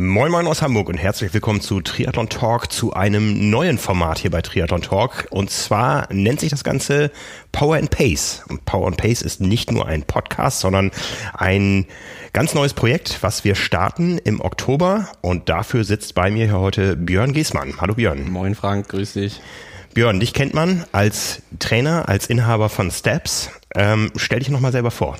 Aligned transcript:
Moin 0.00 0.32
Moin 0.32 0.46
aus 0.46 0.62
Hamburg 0.62 0.88
und 0.88 0.96
herzlich 0.96 1.34
willkommen 1.34 1.60
zu 1.60 1.82
Triathlon 1.82 2.30
Talk, 2.30 2.72
zu 2.72 2.94
einem 2.94 3.50
neuen 3.50 3.76
Format 3.76 4.18
hier 4.18 4.30
bei 4.30 4.40
Triathlon 4.40 4.80
Talk. 4.80 5.26
Und 5.28 5.50
zwar 5.50 6.10
nennt 6.10 6.40
sich 6.40 6.48
das 6.48 6.64
Ganze 6.64 7.10
Power 7.52 7.76
and 7.76 7.90
Pace. 7.90 8.42
Und 8.48 8.64
Power 8.64 8.86
and 8.86 8.96
Pace 8.96 9.20
ist 9.20 9.42
nicht 9.42 9.70
nur 9.70 9.86
ein 9.86 10.04
Podcast, 10.04 10.60
sondern 10.60 10.90
ein 11.34 11.84
ganz 12.32 12.54
neues 12.54 12.72
Projekt, 12.72 13.18
was 13.20 13.44
wir 13.44 13.54
starten 13.54 14.16
im 14.16 14.40
Oktober. 14.40 15.06
Und 15.20 15.50
dafür 15.50 15.84
sitzt 15.84 16.14
bei 16.14 16.30
mir 16.30 16.46
hier 16.46 16.58
heute 16.58 16.96
Björn 16.96 17.34
Giesmann. 17.34 17.74
Hallo 17.78 17.92
Björn. 17.92 18.30
Moin 18.30 18.54
Frank, 18.54 18.88
grüß 18.88 19.12
dich. 19.12 19.42
Björn, 19.92 20.18
dich 20.18 20.32
kennt 20.32 20.54
man 20.54 20.86
als 20.92 21.42
Trainer, 21.58 22.08
als 22.08 22.26
Inhaber 22.26 22.70
von 22.70 22.90
Steps. 22.90 23.50
Ähm, 23.74 24.10
stell 24.16 24.38
dich 24.38 24.48
nochmal 24.48 24.72
selber 24.72 24.92
vor. 24.92 25.18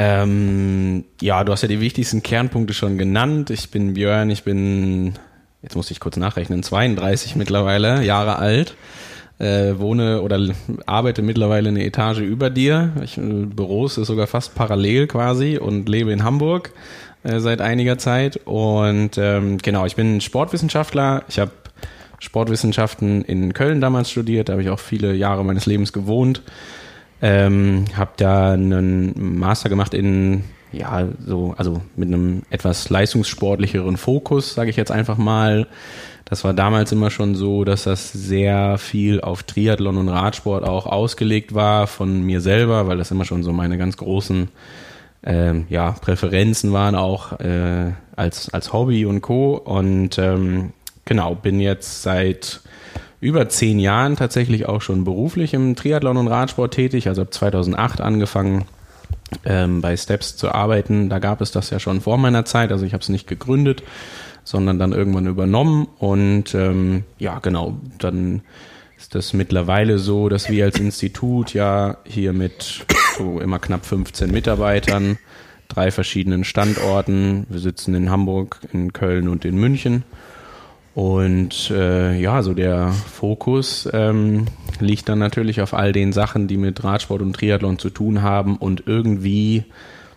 Ähm, 0.00 1.06
ja, 1.20 1.42
du 1.42 1.50
hast 1.50 1.62
ja 1.62 1.68
die 1.68 1.80
wichtigsten 1.80 2.22
Kernpunkte 2.22 2.72
schon 2.72 2.98
genannt. 2.98 3.50
Ich 3.50 3.72
bin 3.72 3.94
Björn, 3.94 4.30
ich 4.30 4.44
bin, 4.44 5.14
jetzt 5.60 5.74
muss 5.74 5.90
ich 5.90 5.98
kurz 5.98 6.16
nachrechnen, 6.16 6.62
32 6.62 7.34
mittlerweile, 7.34 8.04
Jahre 8.04 8.36
alt. 8.36 8.76
Äh, 9.40 9.76
wohne 9.78 10.22
oder 10.22 10.40
arbeite 10.86 11.22
mittlerweile 11.22 11.70
eine 11.70 11.84
Etage 11.84 12.20
über 12.20 12.48
dir. 12.48 12.92
Ich, 13.02 13.18
äh, 13.18 13.22
Büros 13.22 13.98
ist 13.98 14.06
sogar 14.06 14.28
fast 14.28 14.54
parallel 14.54 15.08
quasi 15.08 15.58
und 15.58 15.88
lebe 15.88 16.12
in 16.12 16.22
Hamburg 16.22 16.72
äh, 17.24 17.40
seit 17.40 17.60
einiger 17.60 17.98
Zeit. 17.98 18.40
Und 18.44 19.18
ähm, 19.18 19.58
genau, 19.58 19.84
ich 19.84 19.96
bin 19.96 20.20
Sportwissenschaftler. 20.20 21.24
Ich 21.28 21.40
habe 21.40 21.50
Sportwissenschaften 22.20 23.22
in 23.22 23.52
Köln 23.52 23.80
damals 23.80 24.10
studiert, 24.10 24.48
da 24.48 24.52
habe 24.52 24.62
ich 24.62 24.70
auch 24.70 24.80
viele 24.80 25.14
Jahre 25.14 25.44
meines 25.44 25.66
Lebens 25.66 25.92
gewohnt. 25.92 26.42
Ähm, 27.20 27.86
habe 27.96 28.12
da 28.16 28.52
einen 28.52 29.38
Master 29.38 29.68
gemacht 29.68 29.94
in 29.94 30.44
ja 30.70 31.08
so 31.24 31.54
also 31.56 31.80
mit 31.96 32.08
einem 32.08 32.42
etwas 32.50 32.90
leistungssportlicheren 32.90 33.96
Fokus, 33.96 34.54
sage 34.54 34.70
ich 34.70 34.76
jetzt 34.76 34.90
einfach 34.90 35.18
mal. 35.18 35.66
Das 36.24 36.44
war 36.44 36.52
damals 36.52 36.92
immer 36.92 37.10
schon 37.10 37.34
so, 37.34 37.64
dass 37.64 37.84
das 37.84 38.12
sehr 38.12 38.76
viel 38.76 39.22
auf 39.22 39.44
Triathlon 39.44 39.96
und 39.96 40.10
Radsport 40.10 40.62
auch 40.62 40.84
ausgelegt 40.84 41.54
war 41.54 41.86
von 41.86 42.22
mir 42.22 42.42
selber, 42.42 42.86
weil 42.86 42.98
das 42.98 43.10
immer 43.10 43.24
schon 43.24 43.42
so 43.42 43.52
meine 43.54 43.78
ganz 43.78 43.96
großen 43.96 44.48
ähm, 45.24 45.66
ja, 45.70 45.92
Präferenzen 45.92 46.72
waren 46.72 46.94
auch 46.94 47.40
äh, 47.40 47.92
als, 48.14 48.52
als 48.52 48.74
Hobby 48.74 49.06
und 49.06 49.22
Co. 49.22 49.54
Und 49.56 50.18
ähm, 50.18 50.74
genau, 51.06 51.34
bin 51.34 51.60
jetzt 51.60 52.02
seit 52.02 52.60
über 53.20 53.48
zehn 53.48 53.78
Jahren 53.78 54.16
tatsächlich 54.16 54.66
auch 54.66 54.80
schon 54.80 55.04
beruflich 55.04 55.54
im 55.54 55.74
Triathlon 55.74 56.16
und 56.16 56.28
Radsport 56.28 56.74
tätig, 56.74 57.08
also 57.08 57.22
ab 57.22 57.34
2008 57.34 58.00
angefangen 58.00 58.64
ähm, 59.44 59.80
bei 59.80 59.96
Steps 59.96 60.36
zu 60.36 60.52
arbeiten. 60.52 61.08
Da 61.08 61.18
gab 61.18 61.40
es 61.40 61.50
das 61.50 61.70
ja 61.70 61.80
schon 61.80 62.00
vor 62.00 62.18
meiner 62.18 62.44
Zeit, 62.44 62.70
also 62.70 62.84
ich 62.84 62.92
habe 62.92 63.02
es 63.02 63.08
nicht 63.08 63.26
gegründet, 63.26 63.82
sondern 64.44 64.78
dann 64.78 64.92
irgendwann 64.92 65.26
übernommen 65.26 65.88
und 65.98 66.54
ähm, 66.54 67.04
ja 67.18 67.38
genau, 67.40 67.78
dann 67.98 68.42
ist 68.96 69.14
das 69.14 69.32
mittlerweile 69.32 69.98
so, 69.98 70.28
dass 70.28 70.48
wir 70.48 70.64
als 70.64 70.78
Institut 70.78 71.54
ja 71.54 71.98
hier 72.04 72.32
mit 72.32 72.86
so 73.16 73.40
immer 73.40 73.58
knapp 73.58 73.84
15 73.84 74.30
Mitarbeitern, 74.30 75.18
drei 75.68 75.90
verschiedenen 75.90 76.44
Standorten, 76.44 77.46
wir 77.48 77.60
sitzen 77.60 77.94
in 77.94 78.10
Hamburg, 78.10 78.60
in 78.72 78.92
Köln 78.92 79.28
und 79.28 79.44
in 79.44 79.56
München 79.56 80.04
und 80.98 81.70
äh, 81.70 82.18
ja, 82.18 82.42
so 82.42 82.54
der 82.54 82.88
Fokus 82.88 83.88
ähm, 83.92 84.46
liegt 84.80 85.08
dann 85.08 85.20
natürlich 85.20 85.60
auf 85.60 85.72
all 85.72 85.92
den 85.92 86.12
Sachen, 86.12 86.48
die 86.48 86.56
mit 86.56 86.82
Radsport 86.82 87.22
und 87.22 87.34
Triathlon 87.34 87.78
zu 87.78 87.90
tun 87.90 88.22
haben 88.22 88.56
und 88.56 88.82
irgendwie 88.86 89.62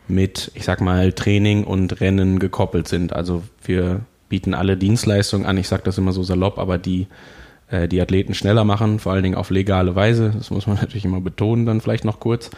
mit, 0.07 0.49
ich 0.55 0.63
sag 0.65 0.81
mal, 0.81 1.13
Training 1.13 1.65
und 1.65 2.01
Rennen 2.01 2.39
gekoppelt 2.39 2.87
sind. 2.87 3.13
Also 3.13 3.43
wir 3.63 4.01
bieten 4.27 4.55
alle 4.55 4.75
Dienstleistungen 4.75 5.45
an, 5.45 5.59
ich 5.59 5.67
sage 5.67 5.83
das 5.85 5.99
immer 5.99 6.13
so 6.13 6.23
salopp, 6.23 6.57
aber 6.57 6.79
die 6.79 7.05
äh, 7.69 7.87
die 7.87 8.01
Athleten 8.01 8.33
schneller 8.33 8.63
machen, 8.63 8.97
vor 8.97 9.11
allen 9.11 9.21
Dingen 9.21 9.35
auf 9.35 9.51
legale 9.51 9.93
Weise. 9.93 10.33
Das 10.35 10.49
muss 10.49 10.65
man 10.65 10.77
natürlich 10.81 11.05
immer 11.05 11.21
betonen, 11.21 11.67
dann 11.67 11.81
vielleicht 11.81 12.05
noch 12.05 12.19
kurz. 12.19 12.49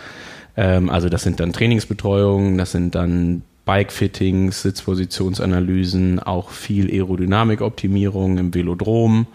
Ähm, 0.55 0.89
also 0.89 1.09
das 1.09 1.23
sind 1.23 1.41
dann 1.41 1.51
Trainingsbetreuungen, 1.51 2.57
das 2.57 2.71
sind 2.71 2.95
dann 2.95 3.41
Bike-Fittings, 3.65 4.61
Sitzpositionsanalysen, 4.61 6.19
auch 6.19 6.49
viel 6.49 6.89
Aerodynamikoptimierung 6.89 8.37
im 8.37 8.53
Velodrom, 8.53 9.27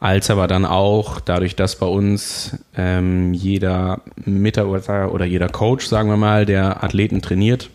als 0.00 0.30
aber 0.30 0.48
dann 0.48 0.64
auch 0.64 1.20
dadurch, 1.20 1.54
dass 1.54 1.76
bei 1.76 1.86
uns 1.86 2.58
ähm, 2.76 3.32
jeder 3.34 4.00
Mitarbeiter 4.24 5.12
oder 5.12 5.24
jeder 5.24 5.48
Coach, 5.48 5.86
sagen 5.86 6.08
wir 6.08 6.16
mal, 6.16 6.44
der 6.44 6.82
Athleten 6.82 7.22
trainiert, 7.22 7.70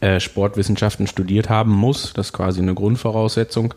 äh, 0.00 0.20
Sportwissenschaften 0.20 1.06
studiert 1.06 1.50
haben 1.50 1.72
muss, 1.72 2.14
das 2.14 2.28
ist 2.28 2.32
quasi 2.32 2.62
eine 2.62 2.74
Grundvoraussetzung, 2.74 3.74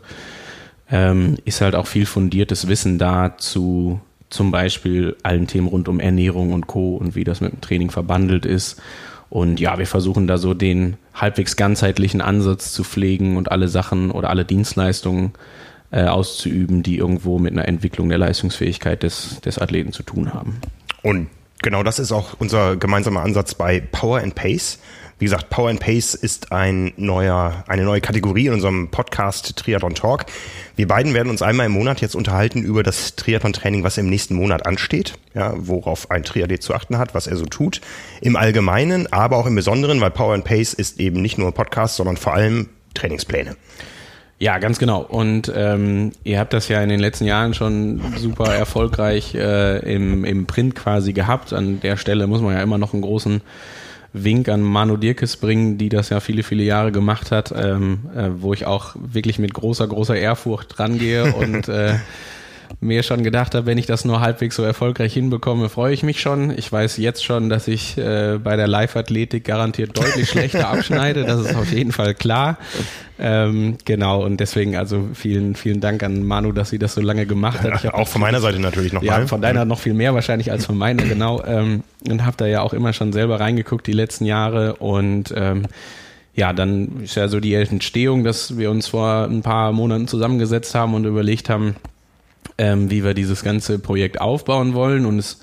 ähm, 0.90 1.36
ist 1.44 1.60
halt 1.60 1.74
auch 1.74 1.86
viel 1.86 2.06
fundiertes 2.06 2.68
Wissen 2.68 2.98
da 2.98 3.36
zu 3.36 4.00
zum 4.30 4.50
Beispiel 4.50 5.16
allen 5.22 5.46
Themen 5.46 5.68
rund 5.68 5.88
um 5.88 6.00
Ernährung 6.00 6.52
und 6.52 6.66
Co. 6.66 6.96
und 6.96 7.14
wie 7.14 7.24
das 7.24 7.40
mit 7.40 7.52
dem 7.52 7.60
Training 7.60 7.90
verbandelt 7.90 8.46
ist 8.46 8.80
und 9.30 9.60
ja, 9.60 9.78
wir 9.78 9.86
versuchen 9.86 10.26
da 10.26 10.38
so 10.38 10.54
den 10.54 10.96
halbwegs 11.14 11.56
ganzheitlichen 11.56 12.20
Ansatz 12.20 12.72
zu 12.72 12.84
pflegen 12.84 13.36
und 13.36 13.50
alle 13.50 13.68
Sachen 13.68 14.10
oder 14.10 14.30
alle 14.30 14.44
Dienstleistungen 14.44 15.32
äh, 15.90 16.04
auszuüben, 16.04 16.82
die 16.82 16.96
irgendwo 16.96 17.38
mit 17.38 17.52
einer 17.52 17.68
Entwicklung 17.68 18.08
der 18.08 18.18
Leistungsfähigkeit 18.18 19.02
des, 19.02 19.40
des 19.40 19.58
Athleten 19.58 19.92
zu 19.92 20.02
tun 20.02 20.32
haben. 20.32 20.60
Und 21.02 21.28
genau 21.62 21.82
das 21.82 21.98
ist 21.98 22.12
auch 22.12 22.36
unser 22.38 22.76
gemeinsamer 22.76 23.20
Ansatz 23.20 23.54
bei 23.54 23.80
Power 23.80 24.20
and 24.20 24.34
Pace. 24.34 24.78
Wie 25.20 25.24
gesagt, 25.24 25.50
Power 25.50 25.68
and 25.68 25.80
Pace 25.80 26.14
ist 26.14 26.52
ein 26.52 26.92
neuer, 26.96 27.64
eine 27.66 27.82
neue 27.82 28.00
Kategorie 28.00 28.46
in 28.46 28.52
unserem 28.52 28.88
Podcast 28.88 29.56
Triathlon 29.56 29.96
Talk. 29.96 30.26
Wir 30.76 30.86
beiden 30.86 31.12
werden 31.12 31.28
uns 31.28 31.42
einmal 31.42 31.66
im 31.66 31.72
Monat 31.72 32.00
jetzt 32.00 32.14
unterhalten 32.14 32.62
über 32.62 32.84
das 32.84 33.16
Triathlon-Training, 33.16 33.82
was 33.82 33.98
im 33.98 34.08
nächsten 34.08 34.36
Monat 34.36 34.64
ansteht, 34.64 35.14
ja, 35.34 35.54
worauf 35.56 36.12
ein 36.12 36.22
Triathlet 36.22 36.62
zu 36.62 36.72
achten 36.72 36.98
hat, 36.98 37.16
was 37.16 37.26
er 37.26 37.36
so 37.36 37.46
tut, 37.46 37.80
im 38.20 38.36
Allgemeinen, 38.36 39.12
aber 39.12 39.38
auch 39.38 39.46
im 39.46 39.56
Besonderen, 39.56 40.00
weil 40.00 40.12
Power 40.12 40.34
and 40.34 40.44
Pace 40.44 40.72
ist 40.72 41.00
eben 41.00 41.20
nicht 41.20 41.36
nur 41.36 41.48
ein 41.48 41.52
Podcast, 41.52 41.96
sondern 41.96 42.16
vor 42.16 42.34
allem 42.34 42.68
Trainingspläne. 42.94 43.56
Ja, 44.38 44.58
ganz 44.58 44.78
genau. 44.78 45.00
Und 45.02 45.52
ähm, 45.52 46.12
ihr 46.22 46.38
habt 46.38 46.52
das 46.52 46.68
ja 46.68 46.80
in 46.80 46.90
den 46.90 47.00
letzten 47.00 47.24
Jahren 47.24 47.54
schon 47.54 48.00
super 48.18 48.54
erfolgreich 48.54 49.34
äh, 49.34 49.78
im, 49.78 50.24
im 50.24 50.46
Print 50.46 50.76
quasi 50.76 51.12
gehabt. 51.12 51.52
An 51.52 51.80
der 51.80 51.96
Stelle 51.96 52.28
muss 52.28 52.40
man 52.40 52.54
ja 52.54 52.62
immer 52.62 52.78
noch 52.78 52.92
einen 52.92 53.02
großen 53.02 53.40
Wink 54.12 54.48
an 54.48 54.62
Manu 54.62 54.96
Dirkes 54.96 55.36
bringen, 55.36 55.78
die 55.78 55.88
das 55.88 56.08
ja 56.08 56.20
viele, 56.20 56.42
viele 56.42 56.62
Jahre 56.62 56.92
gemacht 56.92 57.30
hat, 57.30 57.52
ähm, 57.56 58.00
äh, 58.16 58.28
wo 58.38 58.54
ich 58.54 58.66
auch 58.66 58.96
wirklich 58.98 59.38
mit 59.38 59.52
großer, 59.54 59.86
großer 59.86 60.16
Ehrfurcht 60.16 60.78
rangehe 60.78 61.34
und 61.34 61.68
äh, 61.68 61.96
mir 62.80 63.02
schon 63.02 63.22
gedacht 63.24 63.54
habe, 63.54 63.66
wenn 63.66 63.78
ich 63.78 63.86
das 63.86 64.04
nur 64.04 64.20
halbwegs 64.20 64.56
so 64.56 64.62
erfolgreich 64.62 65.12
hinbekomme, 65.12 65.68
freue 65.68 65.92
ich 65.92 66.02
mich 66.02 66.20
schon. 66.20 66.56
Ich 66.56 66.70
weiß 66.70 66.96
jetzt 66.98 67.24
schon, 67.24 67.48
dass 67.48 67.68
ich 67.68 67.98
äh, 67.98 68.38
bei 68.42 68.56
der 68.56 68.68
Live-Athletik 68.68 69.44
garantiert 69.44 69.96
deutlich 69.96 70.28
schlechter 70.28 70.68
abschneide. 70.70 71.24
Das 71.24 71.40
ist 71.40 71.54
auf 71.54 71.72
jeden 71.72 71.92
Fall 71.92 72.14
klar. 72.14 72.58
Ähm, 73.18 73.78
genau, 73.84 74.24
und 74.24 74.38
deswegen 74.38 74.76
also 74.76 75.08
vielen, 75.12 75.56
vielen 75.56 75.80
Dank 75.80 76.02
an 76.04 76.24
Manu, 76.24 76.52
dass 76.52 76.70
sie 76.70 76.78
das 76.78 76.94
so 76.94 77.00
lange 77.00 77.26
gemacht 77.26 77.62
hat. 77.62 77.82
Ja, 77.82 77.94
auch 77.94 78.06
von 78.06 78.20
meiner 78.20 78.40
Seite 78.40 78.60
natürlich 78.60 78.92
nochmal. 78.92 79.22
Ja, 79.22 79.26
von 79.26 79.40
deiner 79.40 79.64
noch 79.64 79.80
viel 79.80 79.94
mehr 79.94 80.14
wahrscheinlich 80.14 80.52
als 80.52 80.66
von 80.66 80.78
meiner, 80.78 81.02
genau. 81.08 81.42
Ähm, 81.44 81.82
und 82.08 82.24
habe 82.24 82.36
da 82.36 82.46
ja 82.46 82.62
auch 82.62 82.72
immer 82.72 82.92
schon 82.92 83.12
selber 83.12 83.40
reingeguckt 83.40 83.86
die 83.86 83.92
letzten 83.92 84.24
Jahre 84.24 84.76
und 84.76 85.34
ähm, 85.36 85.66
ja, 86.38 86.52
dann 86.52 87.00
ist 87.02 87.16
ja 87.16 87.26
so 87.26 87.40
die 87.40 87.54
Entstehung, 87.54 88.22
dass 88.22 88.56
wir 88.56 88.70
uns 88.70 88.86
vor 88.86 89.24
ein 89.24 89.42
paar 89.42 89.72
Monaten 89.72 90.06
zusammengesetzt 90.06 90.72
haben 90.76 90.94
und 90.94 91.04
überlegt 91.04 91.50
haben, 91.50 91.74
ähm, 92.58 92.90
wie 92.90 93.04
wir 93.04 93.14
dieses 93.14 93.42
ganze 93.42 93.78
Projekt 93.78 94.20
aufbauen 94.20 94.74
wollen. 94.74 95.06
Und 95.06 95.18
es 95.18 95.38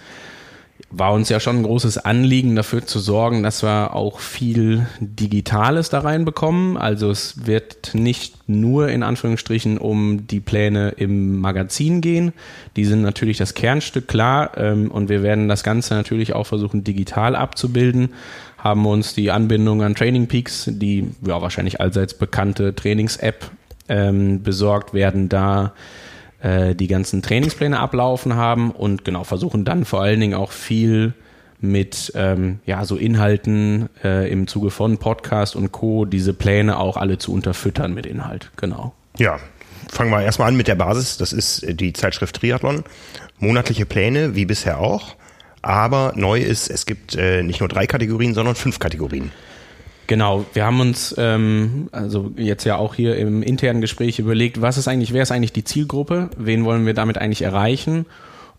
war 0.98 1.14
uns 1.14 1.30
ja 1.30 1.40
schon 1.40 1.58
ein 1.58 1.64
großes 1.64 1.98
Anliegen, 1.98 2.56
dafür 2.56 2.86
zu 2.86 3.00
sorgen, 3.00 3.44
dass 3.44 3.64
wir 3.64 3.96
auch 3.96 4.20
viel 4.20 4.86
Digitales 5.00 5.90
da 5.90 6.00
reinbekommen. 6.00 6.78
Also 6.78 7.10
es 7.10 7.48
wird 7.48 7.96
nicht 7.96 8.48
nur 8.48 8.90
in 8.90 9.04
Anführungsstrichen 9.04 9.78
um 9.78 10.28
die 10.28 10.40
Pläne 10.40 10.90
im 10.90 11.40
Magazin 11.40 12.02
gehen. 12.02 12.34
Die 12.76 12.86
sind 12.86 13.02
natürlich 13.02 13.38
das 13.38 13.54
Kernstück 13.54 14.08
klar. 14.08 14.58
Ähm, 14.58 14.92
und 14.92 15.10
wir 15.10 15.24
werden 15.24 15.50
das 15.50 15.64
Ganze 15.64 15.96
natürlich 15.96 16.34
auch 16.34 16.48
versuchen, 16.48 16.84
digital 16.84 17.36
abzubilden. 17.36 18.10
Haben 18.58 18.86
uns 18.86 19.14
die 19.14 19.32
Anbindung 19.32 19.84
an 19.84 19.96
Training 19.96 20.28
Peaks, 20.28 20.70
die 20.72 21.10
ja 21.26 21.42
wahrscheinlich 21.42 21.82
allseits 21.82 22.14
bekannte 22.14 22.76
Trainings-App, 22.76 23.52
ähm, 23.88 24.44
besorgt 24.44 24.94
werden 24.94 25.30
da 25.30 25.74
äh, 26.42 26.76
die 26.76 26.88
ganzen 26.88 27.22
Trainingspläne 27.22 27.80
ablaufen 27.80 28.36
haben 28.36 28.72
und 28.72 29.06
genau 29.06 29.24
versuchen 29.24 29.66
dann 29.66 29.86
vor 29.86 30.02
allen 30.02 30.20
Dingen 30.20 30.34
auch 30.34 30.52
viel 30.52 31.14
mit 31.60 32.12
ähm, 32.16 32.60
ja 32.66 32.86
so 32.86 32.96
Inhalten 32.96 33.90
äh, 34.04 34.30
im 34.32 34.48
Zuge 34.48 34.72
von 34.72 34.98
Podcast 34.98 35.56
und 35.56 35.72
Co. 35.72 36.06
diese 36.06 36.34
Pläne 36.34 36.78
auch 36.78 36.98
alle 36.98 37.18
zu 37.18 37.34
unterfüttern 37.34 37.94
mit 37.94 38.06
Inhalt. 38.06 38.52
Genau. 38.58 38.94
Ja, 39.18 39.40
fangen 39.90 40.12
wir 40.12 40.22
erstmal 40.22 40.50
an 40.50 40.58
mit 40.58 40.68
der 40.68 40.76
Basis. 40.76 41.18
Das 41.18 41.34
ist 41.34 41.66
die 41.80 41.94
Zeitschrift 41.94 42.36
Triathlon. 42.36 42.84
Monatliche 43.40 43.86
Pläne, 43.86 44.36
wie 44.36 44.46
bisher 44.46 44.80
auch. 44.80 45.16
Aber 45.62 46.14
neu 46.16 46.40
ist, 46.42 46.70
es 46.70 46.86
gibt 46.86 47.16
äh, 47.16 47.42
nicht 47.42 47.60
nur 47.60 47.70
drei 47.70 47.88
Kategorien, 47.88 48.34
sondern 48.34 48.56
fünf 48.56 48.80
Kategorien. 48.80 49.32
Genau, 50.08 50.46
wir 50.54 50.66
haben 50.66 50.80
uns 50.80 51.16
ähm, 51.18 51.90
also 51.92 52.32
jetzt 52.38 52.64
ja 52.64 52.76
auch 52.78 52.94
hier 52.94 53.16
im 53.18 53.42
internen 53.42 53.82
Gespräch 53.82 54.20
überlegt, 54.20 54.62
was 54.62 54.78
ist 54.78 54.88
eigentlich, 54.88 55.14
wer 55.14 55.24
ist 55.24 55.32
eigentlich 55.32 55.54
die 55.54 55.64
Zielgruppe, 55.64 56.30
wen 56.38 56.64
wollen 56.64 56.86
wir 56.86 56.94
damit 56.94 57.18
eigentlich 57.18 57.42
erreichen? 57.42 58.06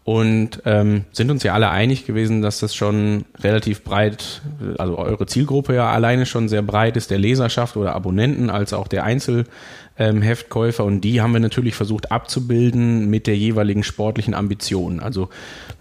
Und 0.03 0.63
ähm, 0.67 1.05
sind 1.11 1.33
uns 1.33 1.43
ja 1.43 1.53
alle 1.53 1.69
einig 1.69 2.07
gewesen, 2.07 2.41
dass 2.41 2.61
das 2.61 2.77
schon 2.77 3.25
relativ 3.41 3.83
breit, 3.83 4.41
also 4.79 4.99
eure 4.99 5.27
Zielgruppe 5.27 5.75
ja 5.75 5.91
alleine 5.91 6.27
schon 6.27 6.49
sehr 6.49 6.63
breit 6.63 6.97
ist, 6.97 7.11
der 7.11 7.19
Leserschaft 7.19 7.77
oder 7.77 7.97
Abonnenten 7.97 8.49
als 8.49 8.73
auch 8.73 8.87
der 8.87 9.03
Einzelheftkäufer 9.03 10.85
und 10.85 11.01
die 11.01 11.21
haben 11.21 11.33
wir 11.33 11.41
natürlich 11.41 11.75
versucht 11.75 12.13
abzubilden 12.13 13.11
mit 13.11 13.27
der 13.27 13.37
jeweiligen 13.37 13.83
sportlichen 13.83 14.35
Ambition. 14.35 15.01
Also 15.01 15.29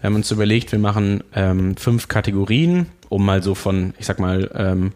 wir 0.00 0.08
haben 0.08 0.16
uns 0.16 0.32
überlegt, 0.32 0.72
wir 0.72 0.80
machen 0.80 1.22
ähm, 1.32 1.76
fünf 1.76 2.08
Kategorien, 2.08 2.86
um 3.08 3.24
mal 3.24 3.44
so 3.44 3.54
von, 3.54 3.94
ich 3.96 4.06
sag 4.06 4.18
mal, 4.18 4.50
ähm, 4.56 4.92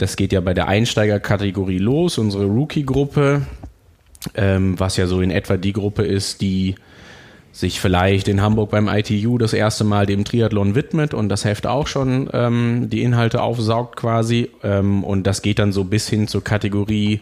das 0.00 0.16
geht 0.16 0.32
ja 0.32 0.40
bei 0.40 0.54
der 0.54 0.68
Einsteigerkategorie 0.68 1.78
los, 1.78 2.18
unsere 2.18 2.46
Rookie-Gruppe, 2.46 3.42
ähm, 4.34 4.78
was 4.78 4.96
ja 4.96 5.06
so 5.06 5.20
in 5.20 5.30
etwa 5.30 5.56
die 5.56 5.72
Gruppe 5.72 6.02
ist, 6.02 6.40
die 6.40 6.76
sich 7.52 7.80
vielleicht 7.80 8.28
in 8.28 8.40
Hamburg 8.40 8.70
beim 8.70 8.88
ITU 8.88 9.36
das 9.36 9.52
erste 9.52 9.84
Mal 9.84 10.06
dem 10.06 10.24
Triathlon 10.24 10.74
widmet 10.74 11.14
und 11.14 11.28
das 11.28 11.44
Heft 11.44 11.66
auch 11.66 11.86
schon 11.86 12.30
ähm, 12.32 12.88
die 12.88 13.02
Inhalte 13.02 13.42
aufsaugt 13.42 13.96
quasi. 13.96 14.50
Ähm, 14.62 15.04
und 15.04 15.26
das 15.26 15.42
geht 15.42 15.58
dann 15.58 15.72
so 15.72 15.84
bis 15.84 16.08
hin 16.08 16.28
zur 16.28 16.44
Kategorie 16.44 17.20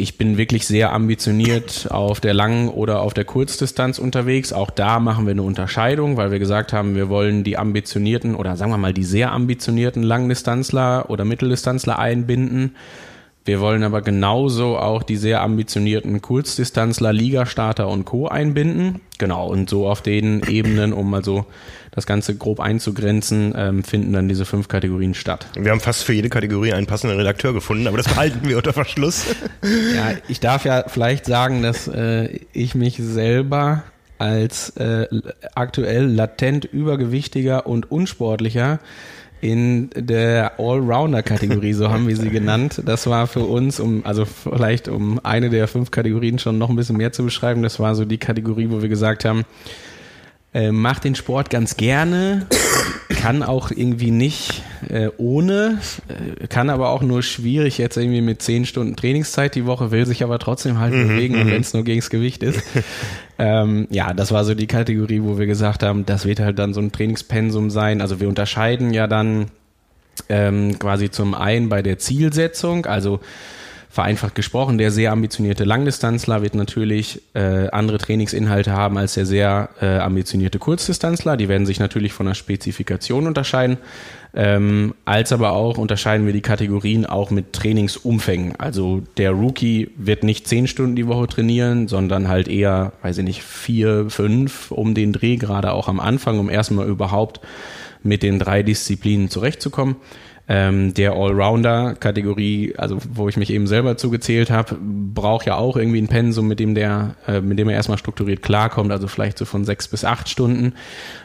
ich 0.00 0.16
bin 0.16 0.38
wirklich 0.38 0.66
sehr 0.66 0.92
ambitioniert 0.92 1.88
auf 1.90 2.20
der 2.20 2.32
langen 2.32 2.68
oder 2.68 3.02
auf 3.02 3.12
der 3.12 3.24
Kurzdistanz 3.24 3.98
unterwegs. 3.98 4.52
Auch 4.52 4.70
da 4.70 4.98
machen 4.98 5.26
wir 5.26 5.32
eine 5.32 5.42
Unterscheidung, 5.42 6.16
weil 6.16 6.30
wir 6.30 6.38
gesagt 6.38 6.72
haben, 6.72 6.94
wir 6.94 7.10
wollen 7.10 7.44
die 7.44 7.58
ambitionierten 7.58 8.34
oder 8.34 8.56
sagen 8.56 8.72
wir 8.72 8.78
mal 8.78 8.94
die 8.94 9.04
sehr 9.04 9.32
ambitionierten 9.32 10.02
Langdistanzler 10.02 11.10
oder 11.10 11.24
Mitteldistanzler 11.24 11.98
einbinden. 11.98 12.74
Wir 13.50 13.58
wollen 13.58 13.82
aber 13.82 14.00
genauso 14.00 14.78
auch 14.78 15.02
die 15.02 15.16
sehr 15.16 15.42
ambitionierten 15.42 16.22
Kurzdistanzler, 16.22 17.12
Ligastarter 17.12 17.88
und 17.88 18.04
Co. 18.04 18.28
einbinden. 18.28 19.00
Genau, 19.18 19.48
und 19.48 19.68
so 19.68 19.88
auf 19.88 20.02
den 20.02 20.44
Ebenen, 20.46 20.92
um 20.92 21.12
also 21.14 21.46
das 21.90 22.06
Ganze 22.06 22.36
grob 22.36 22.60
einzugrenzen, 22.60 23.52
ähm, 23.56 23.82
finden 23.82 24.12
dann 24.12 24.28
diese 24.28 24.44
fünf 24.44 24.68
Kategorien 24.68 25.14
statt. 25.14 25.48
Wir 25.58 25.72
haben 25.72 25.80
fast 25.80 26.04
für 26.04 26.12
jede 26.12 26.28
Kategorie 26.28 26.72
einen 26.74 26.86
passenden 26.86 27.18
Redakteur 27.18 27.52
gefunden, 27.52 27.88
aber 27.88 27.96
das 27.96 28.06
behalten 28.14 28.48
wir 28.48 28.56
unter 28.56 28.72
Verschluss. 28.72 29.26
Ja, 29.96 30.12
ich 30.28 30.38
darf 30.38 30.64
ja 30.64 30.84
vielleicht 30.86 31.26
sagen, 31.26 31.60
dass 31.60 31.88
äh, 31.88 32.38
ich 32.52 32.76
mich 32.76 32.98
selber 32.98 33.82
als 34.18 34.70
äh, 34.76 35.08
aktuell 35.56 36.04
latent 36.04 36.66
übergewichtiger 36.66 37.66
und 37.66 37.90
unsportlicher 37.90 38.78
in 39.40 39.90
der 39.94 40.58
Allrounder-Kategorie, 40.58 41.72
so 41.72 41.90
haben 41.90 42.08
wir 42.08 42.16
sie 42.16 42.30
genannt. 42.30 42.82
Das 42.84 43.06
war 43.06 43.26
für 43.26 43.40
uns, 43.40 43.80
um, 43.80 44.04
also 44.04 44.24
vielleicht 44.24 44.88
um 44.88 45.18
eine 45.22 45.50
der 45.50 45.66
fünf 45.66 45.90
Kategorien 45.90 46.38
schon 46.38 46.58
noch 46.58 46.68
ein 46.68 46.76
bisschen 46.76 46.96
mehr 46.96 47.12
zu 47.12 47.24
beschreiben, 47.24 47.62
das 47.62 47.80
war 47.80 47.94
so 47.94 48.04
die 48.04 48.18
Kategorie, 48.18 48.70
wo 48.70 48.82
wir 48.82 48.88
gesagt 48.88 49.24
haben, 49.24 49.44
äh, 50.52 50.72
macht 50.72 51.04
den 51.04 51.14
Sport 51.14 51.48
ganz 51.48 51.76
gerne, 51.76 52.46
kann 53.08 53.42
auch 53.42 53.70
irgendwie 53.70 54.10
nicht 54.10 54.62
äh, 54.88 55.08
ohne, 55.16 55.78
äh, 56.08 56.46
kann 56.48 56.70
aber 56.70 56.90
auch 56.90 57.02
nur 57.02 57.22
schwierig 57.22 57.78
jetzt 57.78 57.96
irgendwie 57.96 58.20
mit 58.20 58.42
zehn 58.42 58.66
Stunden 58.66 58.96
Trainingszeit 58.96 59.54
die 59.54 59.66
Woche, 59.66 59.92
will 59.92 60.06
sich 60.06 60.24
aber 60.24 60.38
trotzdem 60.40 60.80
halt 60.80 60.92
mhm, 60.92 61.08
bewegen, 61.08 61.44
mhm. 61.44 61.50
wenn 61.50 61.60
es 61.60 61.72
nur 61.72 61.84
gegens 61.84 62.10
Gewicht 62.10 62.42
ist. 62.42 62.62
ähm, 63.38 63.86
ja, 63.90 64.12
das 64.12 64.32
war 64.32 64.44
so 64.44 64.54
die 64.54 64.66
Kategorie, 64.66 65.22
wo 65.22 65.38
wir 65.38 65.46
gesagt 65.46 65.84
haben, 65.84 66.04
das 66.04 66.24
wird 66.24 66.40
halt 66.40 66.58
dann 66.58 66.74
so 66.74 66.80
ein 66.80 66.90
Trainingspensum 66.90 67.70
sein. 67.70 68.00
Also 68.00 68.20
wir 68.20 68.28
unterscheiden 68.28 68.92
ja 68.92 69.06
dann 69.06 69.46
ähm, 70.28 70.78
quasi 70.78 71.10
zum 71.10 71.34
einen 71.34 71.68
bei 71.68 71.82
der 71.82 71.98
Zielsetzung, 71.98 72.86
also 72.86 73.20
vereinfacht 73.90 74.36
gesprochen, 74.36 74.78
der 74.78 74.92
sehr 74.92 75.10
ambitionierte 75.10 75.64
Langdistanzler 75.64 76.42
wird 76.42 76.54
natürlich 76.54 77.22
äh, 77.34 77.68
andere 77.70 77.98
Trainingsinhalte 77.98 78.72
haben 78.72 78.96
als 78.96 79.14
der 79.14 79.26
sehr 79.26 79.70
äh, 79.80 79.98
ambitionierte 79.98 80.60
Kurzdistanzler. 80.60 81.36
Die 81.36 81.48
werden 81.48 81.66
sich 81.66 81.80
natürlich 81.80 82.12
von 82.12 82.26
der 82.26 82.34
Spezifikation 82.34 83.26
unterscheiden. 83.26 83.78
Ähm, 84.32 84.94
als 85.06 85.32
aber 85.32 85.52
auch 85.52 85.76
unterscheiden 85.76 86.24
wir 86.24 86.32
die 86.32 86.40
Kategorien 86.40 87.04
auch 87.04 87.32
mit 87.32 87.52
Trainingsumfängen. 87.52 88.54
Also 88.58 89.02
der 89.16 89.32
Rookie 89.32 89.90
wird 89.96 90.22
nicht 90.22 90.46
zehn 90.46 90.68
Stunden 90.68 90.94
die 90.94 91.08
Woche 91.08 91.26
trainieren, 91.26 91.88
sondern 91.88 92.28
halt 92.28 92.46
eher, 92.46 92.92
weiß 93.02 93.18
ich 93.18 93.24
nicht, 93.24 93.42
vier, 93.42 94.08
fünf 94.08 94.70
um 94.70 94.94
den 94.94 95.12
Dreh, 95.12 95.34
gerade 95.34 95.72
auch 95.72 95.88
am 95.88 95.98
Anfang, 95.98 96.38
um 96.38 96.48
erstmal 96.48 96.86
überhaupt 96.86 97.40
mit 98.04 98.22
den 98.22 98.38
drei 98.38 98.62
Disziplinen 98.62 99.30
zurechtzukommen. 99.30 99.96
Ähm, 100.52 100.94
der 100.94 101.12
Allrounder-Kategorie, 101.12 102.74
also 102.76 102.98
wo 103.08 103.28
ich 103.28 103.36
mich 103.36 103.50
eben 103.50 103.68
selber 103.68 103.96
zugezählt 103.96 104.50
habe, 104.50 104.76
braucht 104.80 105.46
ja 105.46 105.54
auch 105.54 105.76
irgendwie 105.76 106.02
ein 106.02 106.08
Pensum, 106.08 106.48
mit 106.48 106.58
dem 106.58 106.74
der, 106.74 107.14
äh, 107.28 107.40
mit 107.40 107.56
dem 107.60 107.68
er 107.68 107.76
erstmal 107.76 107.98
strukturiert 107.98 108.42
klarkommt, 108.42 108.90
also 108.90 109.06
vielleicht 109.06 109.38
so 109.38 109.44
von 109.44 109.64
sechs 109.64 109.86
bis 109.86 110.04
acht 110.04 110.28
Stunden. 110.28 110.72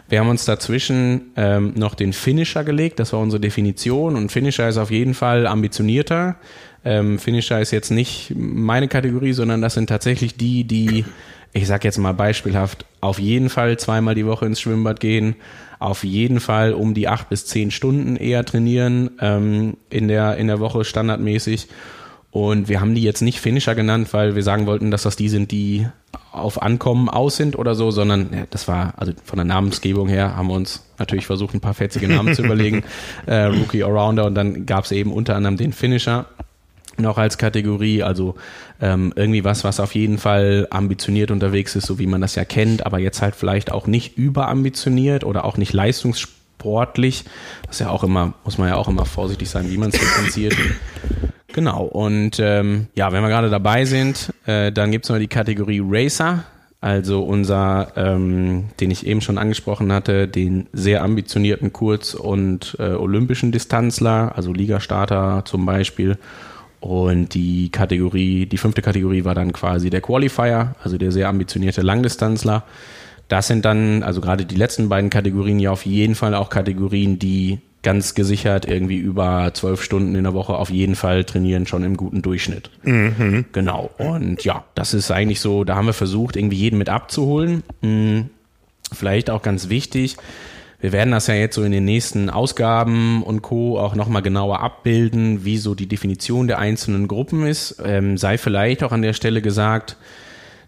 Wir 0.10 0.20
haben 0.20 0.30
uns 0.30 0.46
dazwischen 0.46 1.32
ähm, 1.38 1.74
noch 1.76 1.96
den 1.96 2.14
Finisher 2.14 2.64
gelegt, 2.64 3.00
das 3.00 3.14
war 3.14 3.20
unsere 3.20 3.40
Definition 3.40 4.16
und 4.16 4.32
Finisher 4.32 4.70
ist 4.70 4.78
auf 4.78 4.92
jeden 4.92 5.16
Fall 5.16 5.48
ambitionierter. 5.48 6.36
Ähm, 6.84 7.18
Finisher 7.18 7.60
ist 7.60 7.72
jetzt 7.72 7.90
nicht 7.90 8.32
meine 8.36 8.88
Kategorie, 8.88 9.34
sondern 9.34 9.60
das 9.60 9.74
sind 9.74 9.88
tatsächlich 9.88 10.38
die, 10.38 10.66
die, 10.66 11.04
ich 11.52 11.66
sag 11.66 11.84
jetzt 11.84 11.98
mal 11.98 12.14
beispielhaft, 12.14 12.86
auf 13.06 13.20
jeden 13.20 13.50
Fall 13.50 13.78
zweimal 13.78 14.16
die 14.16 14.26
Woche 14.26 14.46
ins 14.46 14.60
Schwimmbad 14.60 15.00
gehen, 15.00 15.36
auf 15.80 16.04
jeden 16.04 16.40
Fall 16.40 16.74
um 16.74 16.94
die 16.94 17.08
acht 17.08 17.30
bis 17.30 17.46
zehn 17.46 17.72
Stunden 17.72 18.16
eher 18.16 18.46
trainieren 18.46 19.12
ähm, 19.20 19.78
in, 19.90 20.08
der, 20.08 20.38
in 20.38 20.48
der 20.48 20.60
Woche 20.60 20.86
standardmäßig. 20.86 21.68
Und 22.32 22.68
wir 22.68 22.82
haben 22.82 22.96
die 22.96 23.02
jetzt 23.02 23.22
nicht 23.22 23.40
Finisher 23.40 23.76
genannt, 23.76 24.10
weil 24.12 24.36
wir 24.36 24.44
sagen 24.44 24.66
wollten, 24.66 24.92
dass 24.92 25.04
das 25.04 25.16
die 25.16 25.30
sind, 25.30 25.52
die 25.52 25.88
auf 26.34 26.62
Ankommen 26.62 27.08
aus 27.08 27.38
sind 27.38 27.58
oder 27.58 27.76
so, 27.76 27.92
sondern 27.92 28.30
ja, 28.34 28.44
das 28.50 28.68
war, 28.68 28.94
also 28.98 29.14
von 29.24 29.38
der 29.38 29.46
Namensgebung 29.46 30.10
her 30.10 30.36
haben 30.36 30.50
wir 30.50 30.56
uns 30.56 30.84
natürlich 30.98 31.26
versucht, 31.26 31.54
ein 31.54 31.62
paar 31.62 31.74
fetzige 31.74 32.10
Namen 32.10 32.34
zu 32.36 32.44
überlegen. 32.44 32.84
Äh, 33.26 33.46
Rookie 33.46 33.84
Arounder 33.84 34.26
und 34.26 34.36
dann 34.36 34.66
gab 34.66 34.84
es 34.84 34.92
eben 34.92 35.12
unter 35.12 35.36
anderem 35.36 35.58
den 35.58 35.74
Finisher 35.74 36.26
noch 36.98 37.18
als 37.18 37.38
Kategorie, 37.38 38.04
also 38.04 38.36
ähm, 38.82 39.14
irgendwie 39.16 39.44
was, 39.44 39.64
was 39.64 39.80
auf 39.80 39.96
jeden 39.96 40.18
Fall 40.18 40.68
ambitioniert 40.70 41.32
unterwegs 41.32 41.76
ist, 41.76 41.86
so 41.86 42.00
wie 42.00 42.08
man 42.08 42.22
das 42.22 42.36
ja 42.36 42.46
kennt, 42.46 42.86
aber 42.86 43.00
jetzt 43.00 43.22
halt 43.22 43.36
vielleicht 43.36 43.72
auch 43.72 43.88
nicht 43.88 44.18
überambitioniert 44.18 45.24
oder 45.24 45.46
auch 45.46 45.58
nicht 45.58 45.74
leistungssportlich. 45.74 47.26
Das 47.66 47.78
ist 47.78 47.80
ja 47.80 47.90
auch 47.90 48.04
immer, 48.04 48.34
muss 48.44 48.58
man 48.58 48.70
ja 48.70 48.76
auch 48.76 48.88
immer 48.88 49.06
vorsichtig 49.06 49.50
sein, 49.50 49.70
wie 49.70 49.78
man 49.78 49.90
es 49.90 50.00
differenziert. 50.00 50.56
Genau, 51.56 51.84
und 51.84 52.38
ähm, 52.42 52.88
ja, 52.96 53.14
wenn 53.14 53.24
wir 53.24 53.30
gerade 53.30 53.50
dabei 53.50 53.86
sind, 53.86 54.34
äh, 54.46 54.74
dann 54.74 54.92
gibt's 54.92 55.08
noch 55.08 55.20
die 55.20 55.30
Kategorie 55.30 55.82
Racer, 55.82 56.44
also 56.82 57.24
unser, 57.24 57.94
ähm, 57.96 58.66
den 58.82 58.92
ich 58.92 59.08
eben 59.08 59.22
schon 59.22 59.38
angesprochen 59.38 59.94
hatte, 59.94 60.28
den 60.28 60.68
sehr 60.74 61.02
ambitionierten 61.02 61.72
Kurz- 61.72 62.14
und 62.14 62.76
äh, 62.78 62.90
olympischen 62.90 63.54
Distanzler, 63.54 64.34
also 64.36 64.52
Ligastarter 64.52 65.44
zum 65.46 65.66
Beispiel 65.66 66.18
und 66.86 67.34
die 67.34 67.70
Kategorie, 67.70 68.46
die 68.46 68.60
fünfte 68.60 68.84
Kategorie 68.84 69.24
war 69.26 69.34
dann 69.34 69.54
quasi 69.54 69.90
der 69.90 70.02
Qualifier, 70.02 70.76
also 70.84 71.00
der 71.00 71.12
sehr 71.12 71.30
ambitionierte 71.30 71.82
Langdistanzler. 71.82 72.62
Das 73.28 73.48
sind 73.48 73.66
dann, 73.66 74.04
also 74.04 74.22
gerade 74.22 74.46
die 74.46 74.56
letzten 74.56 74.88
beiden 74.88 75.10
Kategorien 75.10 75.58
ja 75.58 75.72
auf 75.72 75.88
jeden 75.88 76.14
Fall 76.14 76.36
auch 76.36 76.52
Kategorien, 76.52 77.18
die 77.18 77.58
ganz 77.82 78.14
gesichert 78.14 78.68
irgendwie 78.68 78.98
über 78.98 79.50
zwölf 79.56 79.82
Stunden 79.82 80.14
in 80.14 80.26
der 80.26 80.36
Woche 80.36 80.54
auf 80.54 80.70
jeden 80.70 80.94
Fall 80.94 81.24
trainieren, 81.24 81.66
schon 81.66 81.84
im 81.84 81.98
guten 81.98 82.22
Durchschnitt. 82.22 82.70
Mhm. 82.84 83.46
Genau. 83.52 83.90
Und 83.98 84.44
ja, 84.44 84.64
das 84.76 84.94
ist 84.94 85.10
eigentlich 85.10 85.40
so, 85.40 85.64
da 85.64 85.76
haben 85.76 85.88
wir 85.88 85.94
versucht, 85.94 86.36
irgendwie 86.36 86.58
jeden 86.58 86.78
mit 86.78 86.90
abzuholen. 86.90 87.64
Hm, 87.82 88.30
vielleicht 88.94 89.32
auch 89.32 89.42
ganz 89.42 89.70
wichtig, 89.70 90.18
wir 90.86 90.92
werden 90.92 91.10
das 91.10 91.26
ja 91.26 91.34
jetzt 91.34 91.56
so 91.56 91.64
in 91.64 91.72
den 91.72 91.84
nächsten 91.84 92.30
Ausgaben 92.30 93.24
und 93.24 93.42
Co. 93.42 93.80
auch 93.80 93.96
nochmal 93.96 94.22
genauer 94.22 94.60
abbilden, 94.60 95.44
wie 95.44 95.58
so 95.58 95.74
die 95.74 95.88
Definition 95.88 96.46
der 96.46 96.60
einzelnen 96.60 97.08
Gruppen 97.08 97.48
ist. 97.48 97.82
Ähm, 97.84 98.20
sei 98.20 98.38
vielleicht 98.38 98.84
auch 98.84 98.92
an 98.92 99.02
der 99.02 99.14
Stelle 99.14 99.42
gesagt, 99.42 99.98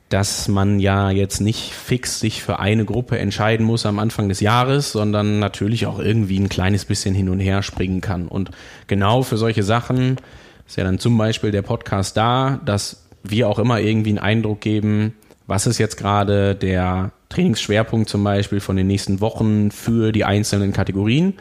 dass 0.10 0.48
man 0.48 0.80
ja 0.80 1.12
jetzt 1.12 1.40
nicht 1.40 1.72
fix 1.72 2.20
sich 2.20 2.42
für 2.42 2.58
eine 2.58 2.84
Gruppe 2.84 3.20
entscheiden 3.20 3.64
muss 3.64 3.86
am 3.86 4.00
Anfang 4.00 4.28
des 4.28 4.40
Jahres, 4.40 4.92
sondern 4.92 5.38
natürlich 5.38 5.86
auch 5.86 6.00
irgendwie 6.00 6.40
ein 6.40 6.50
kleines 6.50 6.86
bisschen 6.86 7.14
hin 7.14 7.30
und 7.30 7.40
her 7.40 7.62
springen 7.62 8.02
kann. 8.02 8.28
Und 8.28 8.50
genau 8.88 9.22
für 9.22 9.38
solche 9.38 9.62
Sachen 9.62 10.18
ist 10.66 10.78
ja 10.78 10.84
dann 10.84 10.98
zum 10.98 11.16
Beispiel 11.16 11.52
der 11.52 11.62
Podcast 11.62 12.18
da, 12.18 12.60
dass 12.66 13.08
wir 13.22 13.48
auch 13.48 13.60
immer 13.60 13.82
irgendwie 13.82 14.10
einen 14.10 14.18
Eindruck 14.18 14.62
geben, 14.62 15.14
was 15.46 15.68
ist 15.68 15.78
jetzt 15.78 15.98
gerade 15.98 16.56
der 16.56 17.12
Trainingsschwerpunkt 17.30 18.10
zum 18.10 18.24
Beispiel 18.24 18.60
von 18.60 18.76
den 18.76 18.88
nächsten 18.88 19.22
Wochen 19.22 19.72
für 19.72 20.12
die 20.12 20.24
einzelnen 20.24 20.74
Kategorien, 20.74 21.34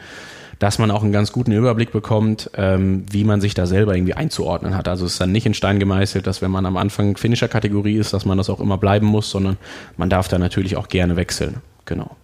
dass 0.59 0.79
man 0.79 0.91
auch 0.91 1.03
einen 1.03 1.11
ganz 1.11 1.31
guten 1.31 1.51
Überblick 1.51 1.91
bekommt, 1.91 2.49
ähm, 2.55 3.05
wie 3.11 3.23
man 3.23 3.41
sich 3.41 3.53
da 3.53 3.65
selber 3.65 3.95
irgendwie 3.95 4.15
einzuordnen 4.15 4.75
hat. 4.75 4.87
Also 4.87 5.05
es 5.05 5.13
ist 5.13 5.21
dann 5.21 5.31
nicht 5.31 5.45
in 5.45 5.53
Stein 5.53 5.79
gemeißelt, 5.79 6.25
dass 6.25 6.41
wenn 6.41 6.51
man 6.51 6.65
am 6.65 6.77
Anfang 6.77 7.15
Finisher-Kategorie 7.15 7.95
ist, 7.95 8.13
dass 8.13 8.25
man 8.25 8.37
das 8.37 8.49
auch 8.49 8.59
immer 8.59 8.77
bleiben 8.77 9.05
muss, 9.05 9.29
sondern 9.29 9.57
man 9.97 10.09
darf 10.09 10.27
da 10.27 10.39
natürlich 10.39 10.75
auch 10.75 10.87
gerne 10.87 11.15
wechseln. 11.15 11.61
Genau. 11.85 12.15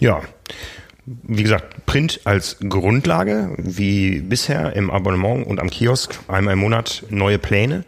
Ja. 0.00 0.22
wie 1.06 1.42
gesagt, 1.42 1.86
Print 1.86 2.20
als 2.24 2.58
Grundlage, 2.60 3.54
wie 3.56 4.20
bisher 4.20 4.76
im 4.76 4.90
Abonnement 4.90 5.46
und 5.46 5.58
am 5.58 5.70
Kiosk, 5.70 6.18
einmal 6.28 6.52
im 6.52 6.60
Monat 6.60 7.02
neue 7.08 7.38
Pläne. 7.38 7.84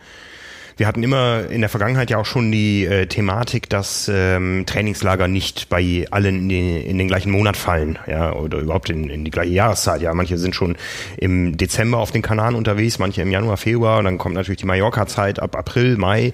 Wir 0.81 0.87
hatten 0.87 1.03
immer 1.03 1.45
in 1.51 1.61
der 1.61 1.69
Vergangenheit 1.69 2.09
ja 2.09 2.17
auch 2.17 2.25
schon 2.25 2.51
die 2.51 2.87
äh, 2.87 3.05
Thematik, 3.05 3.69
dass 3.69 4.11
ähm, 4.11 4.65
Trainingslager 4.65 5.29
nicht 5.29 5.69
bei 5.69 6.07
allen 6.11 6.39
in, 6.39 6.49
die, 6.49 6.79
in, 6.79 6.97
den 6.97 7.07
gleichen 7.07 7.31
Monat 7.31 7.59
fallen, 7.59 7.99
ja, 8.07 8.33
oder 8.33 8.61
überhaupt 8.61 8.89
in, 8.89 9.11
in 9.11 9.27
die 9.27 9.31
gleiche 9.31 9.53
Jahreszeit. 9.53 10.01
Ja, 10.01 10.15
manche 10.15 10.39
sind 10.39 10.55
schon 10.55 10.79
im 11.19 11.59
Dezember 11.59 11.99
auf 11.99 12.13
den 12.13 12.23
Kanaren 12.23 12.55
unterwegs, 12.55 12.99
manche 12.99 13.21
im 13.21 13.31
Januar, 13.31 13.59
Februar, 13.59 13.99
und 13.99 14.07
dann 14.07 14.17
kommt 14.17 14.35
natürlich 14.37 14.61
die 14.61 14.67
Mallorca-Zeit 14.67 15.39
ab 15.39 15.55
April, 15.55 15.99
Mai. 15.99 16.33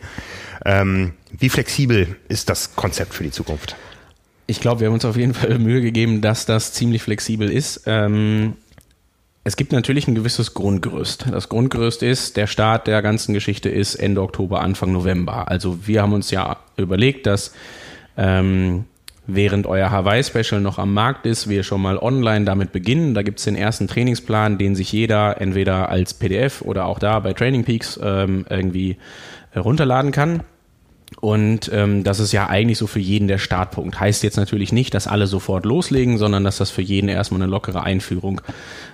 Ähm, 0.64 1.14
wie 1.36 1.48
flexibel 1.48 2.14
ist 2.28 2.48
das 2.48 2.76
Konzept 2.76 3.14
für 3.14 3.24
die 3.24 3.32
Zukunft? 3.32 3.74
Ich 4.46 4.60
glaube, 4.60 4.78
wir 4.78 4.86
haben 4.86 4.94
uns 4.94 5.04
auf 5.04 5.16
jeden 5.16 5.34
Fall 5.34 5.58
Mühe 5.58 5.80
gegeben, 5.80 6.20
dass 6.20 6.46
das 6.46 6.72
ziemlich 6.72 7.02
flexibel 7.02 7.50
ist. 7.50 7.82
Ähm, 7.86 8.52
es 9.46 9.54
gibt 9.54 9.70
natürlich 9.70 10.08
ein 10.08 10.16
gewisses 10.16 10.54
Grundgerüst. 10.54 11.26
Das 11.30 11.48
Grundgerüst 11.48 12.02
ist, 12.02 12.36
der 12.36 12.48
Start 12.48 12.88
der 12.88 13.00
ganzen 13.00 13.32
Geschichte 13.32 13.68
ist 13.68 13.94
Ende 13.94 14.20
Oktober, 14.20 14.60
Anfang 14.60 14.90
November. 14.90 15.48
Also 15.48 15.86
wir 15.86 16.02
haben 16.02 16.14
uns 16.14 16.32
ja 16.32 16.56
überlegt, 16.76 17.26
dass 17.26 17.54
ähm, 18.16 18.86
während 19.28 19.68
euer 19.68 19.92
Hawaii-Special 19.92 20.60
noch 20.60 20.80
am 20.80 20.92
Markt 20.92 21.26
ist, 21.26 21.48
wir 21.48 21.62
schon 21.62 21.80
mal 21.80 21.96
online 21.96 22.44
damit 22.44 22.72
beginnen. 22.72 23.14
Da 23.14 23.22
gibt 23.22 23.38
es 23.38 23.44
den 23.44 23.54
ersten 23.54 23.86
Trainingsplan, 23.86 24.58
den 24.58 24.74
sich 24.74 24.90
jeder 24.90 25.40
entweder 25.40 25.90
als 25.90 26.12
PDF 26.12 26.62
oder 26.62 26.86
auch 26.86 26.98
da 26.98 27.20
bei 27.20 27.32
Training 27.32 27.62
Peaks 27.62 28.00
ähm, 28.02 28.46
irgendwie 28.50 28.96
herunterladen 29.52 30.10
kann. 30.10 30.42
Und 31.20 31.70
ähm, 31.72 32.02
das 32.02 32.18
ist 32.18 32.32
ja 32.32 32.48
eigentlich 32.48 32.78
so 32.78 32.86
für 32.86 32.98
jeden 32.98 33.28
der 33.28 33.38
Startpunkt. 33.38 34.00
Heißt 34.00 34.22
jetzt 34.22 34.36
natürlich 34.36 34.72
nicht, 34.72 34.92
dass 34.92 35.06
alle 35.06 35.26
sofort 35.26 35.64
loslegen, 35.64 36.18
sondern 36.18 36.42
dass 36.42 36.58
das 36.58 36.70
für 36.70 36.82
jeden 36.82 37.08
erstmal 37.08 37.40
eine 37.40 37.50
lockere 37.50 37.84
Einführung 37.84 38.40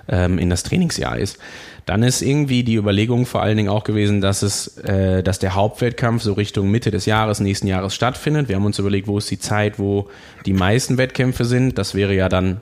ähm, 0.07 0.37
in 0.37 0.49
das 0.49 0.63
Trainingsjahr 0.63 1.17
ist. 1.17 1.39
Dann 1.85 2.03
ist 2.03 2.21
irgendwie 2.21 2.63
die 2.63 2.75
Überlegung 2.75 3.25
vor 3.25 3.41
allen 3.41 3.57
Dingen 3.57 3.69
auch 3.69 3.83
gewesen, 3.83 4.21
dass 4.21 4.41
es, 4.41 4.77
äh, 4.77 5.23
dass 5.23 5.39
der 5.39 5.55
Hauptwettkampf 5.55 6.21
so 6.21 6.33
Richtung 6.33 6.69
Mitte 6.69 6.91
des 6.91 7.05
Jahres, 7.05 7.39
nächsten 7.39 7.67
Jahres 7.67 7.95
stattfindet. 7.95 8.47
Wir 8.47 8.55
haben 8.55 8.65
uns 8.65 8.79
überlegt, 8.79 9.07
wo 9.07 9.17
ist 9.17 9.31
die 9.31 9.39
Zeit, 9.39 9.79
wo 9.79 10.07
die 10.45 10.53
meisten 10.53 10.97
Wettkämpfe 10.97 11.45
sind. 11.45 11.77
Das 11.77 11.95
wäre 11.95 12.15
ja 12.15 12.29
dann 12.29 12.61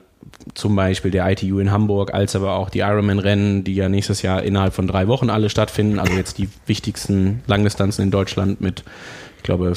zum 0.54 0.74
Beispiel 0.74 1.10
der 1.10 1.30
ITU 1.30 1.58
in 1.58 1.70
Hamburg, 1.70 2.14
als 2.14 2.34
aber 2.34 2.54
auch 2.54 2.70
die 2.70 2.80
Ironman-Rennen, 2.80 3.64
die 3.64 3.74
ja 3.74 3.88
nächstes 3.88 4.22
Jahr 4.22 4.42
innerhalb 4.42 4.72
von 4.74 4.86
drei 4.86 5.08
Wochen 5.08 5.30
alle 5.30 5.50
stattfinden. 5.50 5.98
Also 5.98 6.14
jetzt 6.14 6.38
die 6.38 6.48
wichtigsten 6.66 7.42
Langdistanzen 7.46 8.02
in 8.02 8.10
Deutschland 8.10 8.60
mit 8.60 8.82
ich 9.42 9.44
glaube, 9.44 9.72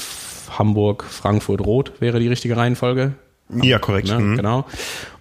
Hamburg, 0.51 1.03
Frankfurt, 1.03 1.59
Rot 1.61 1.93
wäre 1.99 2.19
die 2.19 2.27
richtige 2.27 2.55
Reihenfolge. 2.55 3.13
Ja, 3.49 3.79
korrekt. 3.79 4.09
Ne? 4.09 4.19
Mhm. 4.19 4.37
Genau. 4.37 4.65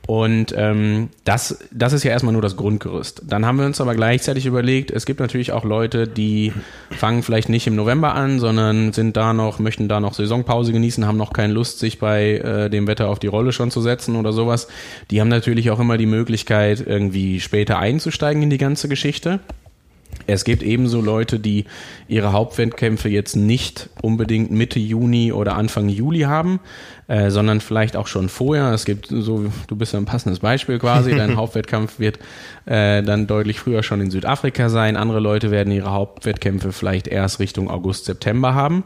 Und 0.06 0.52
ähm, 0.54 1.08
das, 1.24 1.60
das 1.70 1.94
ist 1.94 2.04
ja 2.04 2.10
erstmal 2.10 2.34
nur 2.34 2.42
das 2.42 2.56
Grundgerüst. 2.56 3.22
Dann 3.24 3.46
haben 3.46 3.58
wir 3.58 3.64
uns 3.64 3.80
aber 3.80 3.94
gleichzeitig 3.94 4.44
überlegt, 4.44 4.90
es 4.90 5.06
gibt 5.06 5.20
natürlich 5.20 5.52
auch 5.52 5.64
Leute, 5.64 6.06
die 6.06 6.52
fangen 6.90 7.22
vielleicht 7.22 7.48
nicht 7.48 7.66
im 7.66 7.74
November 7.74 8.14
an, 8.14 8.38
sondern 8.38 8.92
sind 8.92 9.16
da 9.16 9.32
noch, 9.32 9.58
möchten 9.60 9.88
da 9.88 10.00
noch 10.00 10.12
Saisonpause 10.12 10.72
genießen, 10.72 11.06
haben 11.06 11.16
noch 11.16 11.32
keine 11.32 11.54
Lust, 11.54 11.78
sich 11.78 11.98
bei 11.98 12.32
äh, 12.32 12.68
dem 12.68 12.86
Wetter 12.86 13.08
auf 13.08 13.18
die 13.18 13.28
Rolle 13.28 13.52
schon 13.52 13.70
zu 13.70 13.80
setzen 13.80 14.16
oder 14.16 14.34
sowas. 14.34 14.68
Die 15.10 15.22
haben 15.22 15.28
natürlich 15.28 15.70
auch 15.70 15.80
immer 15.80 15.96
die 15.96 16.04
Möglichkeit, 16.04 16.84
irgendwie 16.86 17.40
später 17.40 17.78
einzusteigen 17.78 18.42
in 18.42 18.50
die 18.50 18.58
ganze 18.58 18.90
Geschichte. 18.90 19.40
Es 20.26 20.44
gibt 20.44 20.62
ebenso 20.62 21.00
Leute, 21.00 21.38
die 21.38 21.66
ihre 22.08 22.32
Hauptwettkämpfe 22.32 23.08
jetzt 23.08 23.36
nicht 23.36 23.90
unbedingt 24.02 24.50
Mitte 24.50 24.78
Juni 24.78 25.32
oder 25.32 25.56
Anfang 25.56 25.88
Juli 25.88 26.20
haben, 26.20 26.60
äh, 27.08 27.30
sondern 27.30 27.60
vielleicht 27.60 27.96
auch 27.96 28.06
schon 28.06 28.28
vorher. 28.28 28.72
Es 28.72 28.84
gibt 28.84 29.08
so, 29.08 29.50
du 29.66 29.76
bist 29.76 29.92
ja 29.92 29.98
ein 29.98 30.06
passendes 30.06 30.40
Beispiel 30.40 30.78
quasi. 30.78 31.14
Dein 31.14 31.36
Hauptwettkampf 31.36 31.98
wird 31.98 32.18
äh, 32.66 33.02
dann 33.02 33.26
deutlich 33.26 33.60
früher 33.60 33.82
schon 33.82 34.00
in 34.00 34.10
Südafrika 34.10 34.68
sein. 34.68 34.96
Andere 34.96 35.20
Leute 35.20 35.50
werden 35.50 35.72
ihre 35.72 35.90
Hauptwettkämpfe 35.90 36.72
vielleicht 36.72 37.06
erst 37.06 37.40
Richtung 37.40 37.70
August, 37.70 38.06
September 38.06 38.54
haben. 38.54 38.84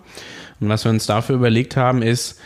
Und 0.60 0.68
was 0.68 0.84
wir 0.84 0.90
uns 0.90 1.06
dafür 1.06 1.36
überlegt 1.36 1.76
haben, 1.76 2.02
ist, 2.02 2.40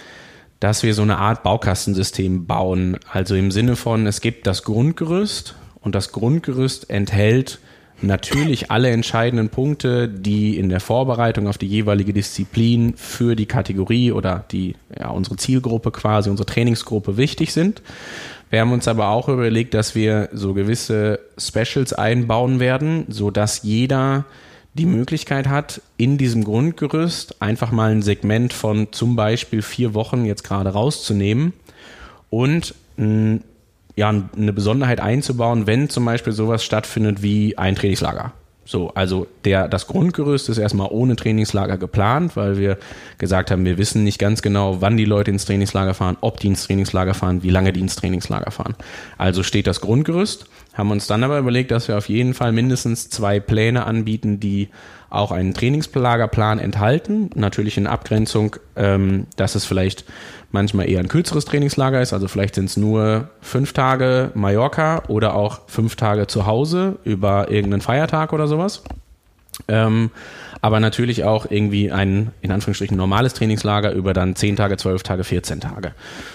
dass 0.60 0.82
wir 0.82 0.94
so 0.94 1.02
eine 1.02 1.18
Art 1.18 1.42
Baukastensystem 1.42 2.46
bauen. 2.46 2.98
Also 3.10 3.34
im 3.34 3.50
Sinne 3.50 3.74
von, 3.74 4.06
es 4.06 4.20
gibt 4.20 4.46
das 4.46 4.62
Grundgerüst 4.62 5.56
und 5.80 5.94
das 5.94 6.12
Grundgerüst 6.12 6.88
enthält 6.88 7.58
natürlich 8.02 8.71
alle 8.71 8.90
entscheidenden 8.90 9.49
Punkte, 9.49 10.09
die 10.09 10.56
in 10.59 10.68
der 10.68 10.80
Vorbereitung 10.80 11.49
auf 11.49 11.59
die 11.59 11.66
jeweilige 11.66 12.12
Disziplin 12.12 12.94
für 12.97 13.37
die 13.37 13.47
Kategorie 13.47 14.12
oder 14.12 14.44
die, 14.50 14.76
ja, 14.99 15.11
unsere 15.11 15.37
Zielgruppe 15.37 15.90
quasi, 15.90 16.30
unsere 16.30 16.47
Trainingsgruppe 16.47 17.16
wichtig 17.16 17.52
sind. 17.52 17.82
Wir 18.50 18.61
haben 18.61 18.73
uns 18.73 18.87
aber 18.87 19.09
auch 19.09 19.28
überlegt, 19.28 19.73
dass 19.75 19.94
wir 19.94 20.28
so 20.32 20.52
gewisse 20.52 21.21
Specials 21.38 21.92
einbauen 21.92 22.61
werden, 22.61 23.06
so 23.09 23.30
dass 23.30 23.62
jeder 23.62 24.25
die 24.75 24.87
Möglichkeit 24.87 25.49
hat, 25.49 25.80
in 25.97 26.18
diesem 26.18 26.44
Grundgerüst 26.44 27.40
einfach 27.40 27.73
mal 27.73 27.90
ein 27.90 28.02
Segment 28.02 28.52
von 28.52 28.88
zum 28.92 29.16
Beispiel 29.16 29.62
vier 29.62 29.94
Wochen 29.94 30.25
jetzt 30.25 30.44
gerade 30.44 30.71
rauszunehmen 30.71 31.52
und 32.30 32.75
ja, 33.96 34.08
eine 34.08 34.52
Besonderheit 34.52 35.00
einzubauen, 35.00 35.66
wenn 35.66 35.88
zum 35.88 36.04
Beispiel 36.04 36.32
sowas 36.32 36.64
stattfindet 36.64 37.22
wie 37.22 37.58
ein 37.58 37.76
Trainingslager. 37.76 38.32
So, 38.64 38.92
also 38.94 39.26
der, 39.44 39.66
das 39.66 39.88
Grundgerüst 39.88 40.49
ist 40.49 40.58
erstmal 40.58 40.88
ohne 40.90 41.16
Trainingslager 41.16 41.78
geplant, 41.78 42.37
weil 42.37 42.58
wir 42.58 42.78
gesagt 43.18 43.50
haben, 43.50 43.64
wir 43.64 43.76
wissen 43.76 44.04
nicht 44.04 44.20
ganz 44.20 44.40
genau, 44.40 44.80
wann 44.80 44.96
die 44.96 45.04
Leute 45.04 45.32
ins 45.32 45.44
Trainingslager 45.46 45.94
fahren, 45.94 46.16
ob 46.20 46.38
die 46.38 46.46
ins 46.46 46.64
Trainingslager 46.64 47.14
fahren, 47.14 47.42
wie 47.42 47.50
lange 47.50 47.72
die 47.72 47.80
ins 47.80 47.96
Trainingslager 47.96 48.52
fahren. 48.52 48.76
Also 49.18 49.42
steht 49.42 49.66
das 49.66 49.80
Grundgerüst, 49.80 50.46
haben 50.75 50.92
uns 50.92 51.08
dann 51.08 51.25
aber 51.25 51.38
überlegt, 51.38 51.72
dass 51.72 51.88
wir 51.88 51.99
auf 51.99 52.08
jeden 52.08 52.34
Fall 52.34 52.52
mindestens 52.52 53.11
zwei 53.11 53.40
Pläne 53.40 53.84
anbieten, 53.84 54.38
die 54.38 54.68
auch 55.11 55.32
einen 55.32 55.54
Trainingslagerplan 55.54 56.58
enthalten. 56.58 57.30
Natürlich 57.34 57.76
in 57.76 57.87
Abgrenzung, 57.87 58.56
ähm, 58.76 59.26
dass 59.37 59.56
es 59.56 59.64
vielleicht 59.64 60.04
manchmal 60.52 60.88
eher 60.88 61.00
ein 61.00 61.09
kürzeres 61.09 61.44
Trainingslager 61.44 62.00
ist. 62.00 62.12
Also 62.12 62.28
vielleicht 62.28 62.54
sind 62.54 62.66
es 62.66 62.76
nur 62.76 63.28
fünf 63.40 63.73
Tage 63.73 64.30
Mallorca 64.35 65.02
oder 65.09 65.35
auch 65.35 65.62
fünf 65.66 65.97
Tage 65.97 66.26
zu 66.26 66.47
Hause 66.47 66.99
über 67.04 67.50
irgendeinen 67.50 67.80
Feiertag 67.80 68.32
oder 68.32 68.47
sowas. 68.47 68.82
Ähm, 69.68 70.11
aber 70.61 70.78
natürlich 70.78 71.25
auch 71.25 71.47
irgendwie 71.50 71.90
ein, 71.90 72.30
in 72.40 72.52
Anführungsstrichen, 72.52 72.97
normales 72.97 73.35
Trainingslager 73.35 73.92
über 73.92 74.12
dann 74.12 74.37
10 74.37 74.56
Tage, 74.56 74.76
12 74.76 75.02
Tage, 75.02 75.25
14 75.25 75.61
Tage. 75.61 75.92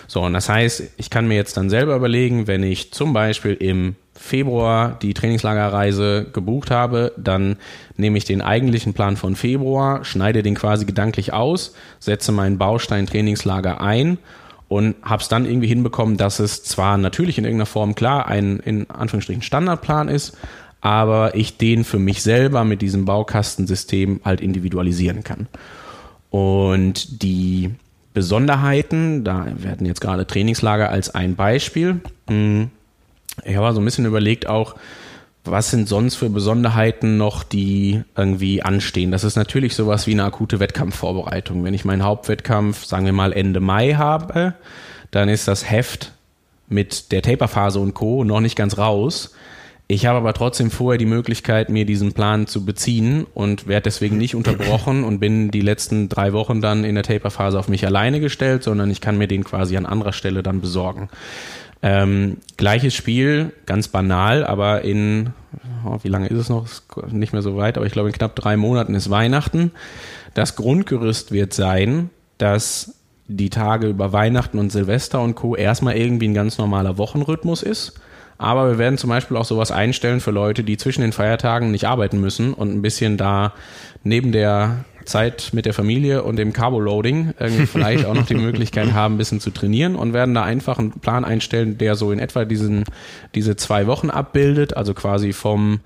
So, 0.07 0.21
und 0.21 0.33
das 0.33 0.49
heißt, 0.49 0.83
ich 0.97 1.09
kann 1.09 1.27
mir 1.27 1.35
jetzt 1.35 1.55
dann 1.55 1.69
selber 1.69 1.95
überlegen, 1.95 2.45
wenn 2.45 2.61
ich 2.61 2.91
zum 2.91 3.13
Beispiel 3.13 3.53
im 3.53 3.95
Februar 4.17 4.97
die 5.01 5.13
Trainingslagerreise 5.13 6.27
gebucht 6.33 6.71
habe, 6.71 7.13
dann 7.17 7.57
nehme 7.95 8.17
ich 8.17 8.25
den 8.25 8.41
eigentlichen 8.41 8.93
Plan 8.93 9.15
von 9.15 9.35
Februar, 9.35 10.03
schneide 10.03 10.43
den 10.43 10.55
quasi 10.55 10.85
gedanklich 10.85 11.33
aus, 11.33 11.73
setze 11.99 12.31
meinen 12.31 12.57
Baustein 12.57 13.05
Trainingslager 13.05 13.79
ein 13.79 14.17
und 14.67 14.95
habe 15.01 15.21
es 15.21 15.29
dann 15.29 15.45
irgendwie 15.45 15.67
hinbekommen, 15.67 16.17
dass 16.17 16.39
es 16.39 16.63
zwar 16.63 16.97
natürlich 16.97 17.37
in 17.37 17.45
irgendeiner 17.45 17.67
Form 17.67 17.95
klar 17.95 18.27
ein 18.27 18.59
in 18.59 18.89
Anführungsstrichen 18.89 19.43
Standardplan 19.43 20.09
ist, 20.09 20.37
aber 20.81 21.35
ich 21.35 21.57
den 21.57 21.83
für 21.83 21.99
mich 21.99 22.21
selber 22.21 22.63
mit 22.63 22.81
diesem 22.81 23.05
Baukastensystem 23.05 24.21
halt 24.25 24.41
individualisieren 24.41 25.23
kann. 25.23 25.47
Und 26.29 27.21
die 27.23 27.71
Besonderheiten, 28.13 29.23
da 29.23 29.45
werden 29.57 29.85
jetzt 29.85 30.01
gerade 30.01 30.25
Trainingslager 30.25 30.89
als 30.89 31.13
ein 31.13 31.35
Beispiel. 31.35 32.01
Hm, 32.27 32.69
ich 33.43 33.55
habe 33.55 33.73
so 33.73 33.81
ein 33.81 33.85
bisschen 33.85 34.05
überlegt 34.05 34.47
auch, 34.47 34.75
was 35.43 35.71
sind 35.71 35.87
sonst 35.87 36.15
für 36.15 36.29
Besonderheiten 36.29 37.17
noch, 37.17 37.43
die 37.43 38.03
irgendwie 38.15 38.61
anstehen? 38.63 39.11
Das 39.11 39.23
ist 39.23 39.35
natürlich 39.35 39.75
sowas 39.75 40.07
wie 40.07 40.11
eine 40.11 40.25
akute 40.25 40.59
Wettkampfvorbereitung. 40.59 41.63
Wenn 41.63 41.73
ich 41.73 41.85
meinen 41.85 42.03
Hauptwettkampf, 42.03 42.85
sagen 42.85 43.05
wir 43.05 43.13
mal 43.13 43.33
Ende 43.33 43.59
Mai 43.59 43.93
habe, 43.93 44.55
dann 45.11 45.29
ist 45.29 45.47
das 45.47 45.69
Heft 45.69 46.11
mit 46.67 47.11
der 47.11 47.21
Taperphase 47.21 47.79
und 47.79 47.93
Co. 47.93 48.23
noch 48.23 48.41
nicht 48.41 48.57
ganz 48.57 48.77
raus. 48.77 49.33
Ich 49.89 50.05
habe 50.05 50.17
aber 50.17 50.33
trotzdem 50.33 50.69
vorher 50.69 50.97
die 50.97 51.05
Möglichkeit, 51.05 51.69
mir 51.69 51.85
diesen 51.85 52.11
Plan 52.11 52.45
zu 52.45 52.65
beziehen 52.65 53.25
und 53.33 53.67
werde 53.67 53.83
deswegen 53.83 54.17
nicht 54.17 54.35
unterbrochen 54.35 55.05
und 55.05 55.19
bin 55.19 55.49
die 55.49 55.61
letzten 55.61 56.09
drei 56.09 56.33
Wochen 56.33 56.59
dann 56.59 56.83
in 56.83 56.95
der 56.95 57.05
Taperphase 57.05 57.57
auf 57.57 57.69
mich 57.69 57.85
alleine 57.85 58.19
gestellt, 58.19 58.63
sondern 58.63 58.91
ich 58.91 58.99
kann 58.99 59.17
mir 59.17 59.29
den 59.29 59.45
quasi 59.45 59.77
an 59.77 59.85
anderer 59.85 60.11
Stelle 60.11 60.43
dann 60.43 60.59
besorgen. 60.59 61.07
Ähm, 61.83 62.37
gleiches 62.57 62.95
Spiel, 62.95 63.53
ganz 63.65 63.87
banal, 63.87 64.43
aber 64.43 64.81
in, 64.81 65.33
oh, 65.85 65.97
wie 66.01 66.09
lange 66.09 66.27
ist 66.27 66.39
es 66.39 66.49
noch? 66.49 66.65
Ist 66.65 66.83
nicht 67.11 67.33
mehr 67.33 67.41
so 67.41 67.55
weit, 67.55 67.77
aber 67.77 67.85
ich 67.85 67.93
glaube 67.93 68.09
in 68.09 68.15
knapp 68.15 68.35
drei 68.35 68.57
Monaten 68.57 68.95
ist 68.95 69.09
Weihnachten. 69.09 69.71
Das 70.33 70.55
Grundgerüst 70.55 71.31
wird 71.31 71.53
sein, 71.53 72.09
dass 72.37 72.95
die 73.27 73.49
Tage 73.49 73.87
über 73.87 74.13
Weihnachten 74.13 74.57
und 74.57 74.71
Silvester 74.71 75.21
und 75.21 75.35
Co. 75.35 75.55
erstmal 75.55 75.97
irgendwie 75.97 76.27
ein 76.27 76.33
ganz 76.33 76.57
normaler 76.57 76.97
Wochenrhythmus 76.97 77.61
ist. 77.61 77.99
Aber 78.37 78.69
wir 78.69 78.77
werden 78.77 78.97
zum 78.97 79.09
Beispiel 79.09 79.35
auch 79.35 79.45
sowas 79.45 79.71
einstellen 79.71 80.19
für 80.19 80.31
Leute, 80.31 80.63
die 80.63 80.77
zwischen 80.77 81.01
den 81.01 81.11
Feiertagen 81.11 81.71
nicht 81.71 81.87
arbeiten 81.87 82.21
müssen 82.21 82.53
und 82.53 82.71
ein 82.71 82.81
bisschen 82.81 83.17
da 83.17 83.53
neben 84.03 84.31
der 84.31 84.85
Zeit 85.07 85.49
mit 85.53 85.65
der 85.65 85.73
Familie 85.73 86.23
und 86.23 86.35
dem 86.35 86.53
Carbo-Loading 86.53 87.33
irgendwie 87.39 87.65
vielleicht 87.65 88.05
auch 88.05 88.13
noch 88.13 88.25
die 88.25 88.35
Möglichkeit 88.35 88.93
haben, 88.93 89.15
ein 89.15 89.17
bisschen 89.17 89.39
zu 89.39 89.49
trainieren 89.49 89.95
und 89.95 90.13
werden 90.13 90.35
da 90.35 90.43
einfach 90.43 90.77
einen 90.77 90.91
Plan 90.91 91.25
einstellen, 91.25 91.77
der 91.77 91.95
so 91.95 92.11
in 92.11 92.19
etwa 92.19 92.45
diesen, 92.45 92.83
diese 93.33 93.55
zwei 93.55 93.87
Wochen 93.87 94.09
abbildet, 94.09 94.77
also 94.77 94.93
quasi 94.93 95.33
vom 95.33 95.79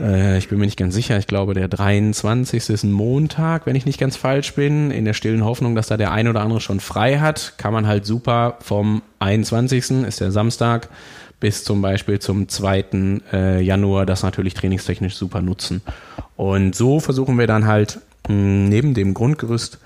äh, 0.00 0.38
ich 0.38 0.48
bin 0.48 0.58
mir 0.58 0.64
nicht 0.64 0.78
ganz 0.78 0.94
sicher, 0.94 1.18
ich 1.18 1.26
glaube, 1.26 1.54
der 1.54 1.68
23. 1.68 2.70
ist 2.70 2.84
ein 2.84 2.92
Montag, 2.92 3.66
wenn 3.66 3.76
ich 3.76 3.86
nicht 3.86 4.00
ganz 4.00 4.16
falsch 4.16 4.54
bin. 4.54 4.90
In 4.90 5.04
der 5.04 5.12
stillen 5.12 5.44
Hoffnung, 5.44 5.74
dass 5.74 5.88
da 5.88 5.96
der 5.96 6.12
ein 6.12 6.28
oder 6.28 6.40
andere 6.40 6.60
schon 6.60 6.80
frei 6.80 7.18
hat, 7.18 7.54
kann 7.58 7.72
man 7.72 7.86
halt 7.86 8.06
super 8.06 8.56
vom 8.60 9.02
21. 9.18 9.90
ist 10.06 10.20
der 10.20 10.32
Samstag 10.32 10.88
bis 11.40 11.64
zum 11.64 11.80
Beispiel 11.80 12.18
zum 12.18 12.48
2. 12.48 12.84
Äh, 13.32 13.62
Januar 13.62 14.06
das 14.06 14.22
natürlich 14.22 14.54
trainingstechnisch 14.54 15.16
super 15.16 15.40
nutzen. 15.40 15.80
Und 16.36 16.74
so 16.74 17.00
versuchen 17.00 17.38
wir 17.38 17.46
dann 17.46 17.66
halt 17.66 18.00
neben 18.28 18.94
dem 18.94 19.14
Grundgerüst 19.14 19.78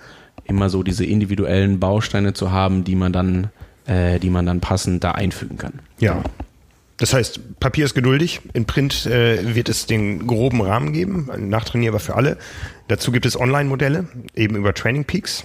immer 0.45 0.69
so 0.69 0.83
diese 0.83 1.05
individuellen 1.05 1.81
Bausteine 1.81 2.35
zu 2.35 2.51
haben, 2.51 2.85
die 2.85 2.97
man 2.97 3.13
dann, 3.13 3.51
äh, 3.87 4.19
die 4.19 4.31
man 4.31 4.47
dann 4.47 4.61
passend 4.61 5.05
da 5.05 5.13
einfügen 5.13 5.59
kann. 5.59 5.75
Ja. 5.99 6.23
Das 6.97 7.13
heißt, 7.13 7.59
Papier 7.59 7.85
ist 7.85 7.95
geduldig. 7.95 8.41
In 8.53 8.67
Print 8.67 9.07
äh, 9.07 9.55
wird 9.55 9.69
es 9.69 9.87
den 9.87 10.27
groben 10.27 10.61
Rahmen 10.61 10.93
geben, 10.93 11.29
nachtrainierbar 11.37 12.01
für 12.01 12.15
alle. 12.15 12.37
Dazu 12.89 13.11
gibt 13.11 13.27
es 13.27 13.39
Online-Modelle, 13.39 14.07
eben 14.35 14.55
über 14.55 14.75
Training 14.75 15.05
Peaks. 15.05 15.45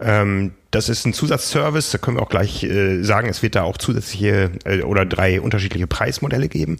Ähm, 0.00 0.52
das 0.70 0.88
ist 0.88 1.04
ein 1.04 1.12
Zusatzservice, 1.12 1.90
da 1.90 1.98
können 1.98 2.18
wir 2.18 2.22
auch 2.22 2.28
gleich 2.28 2.62
äh, 2.62 3.02
sagen, 3.02 3.28
es 3.28 3.42
wird 3.42 3.56
da 3.56 3.62
auch 3.62 3.76
zusätzliche 3.76 4.52
äh, 4.64 4.82
oder 4.82 5.04
drei 5.04 5.40
unterschiedliche 5.40 5.86
Preismodelle 5.86 6.48
geben. 6.48 6.78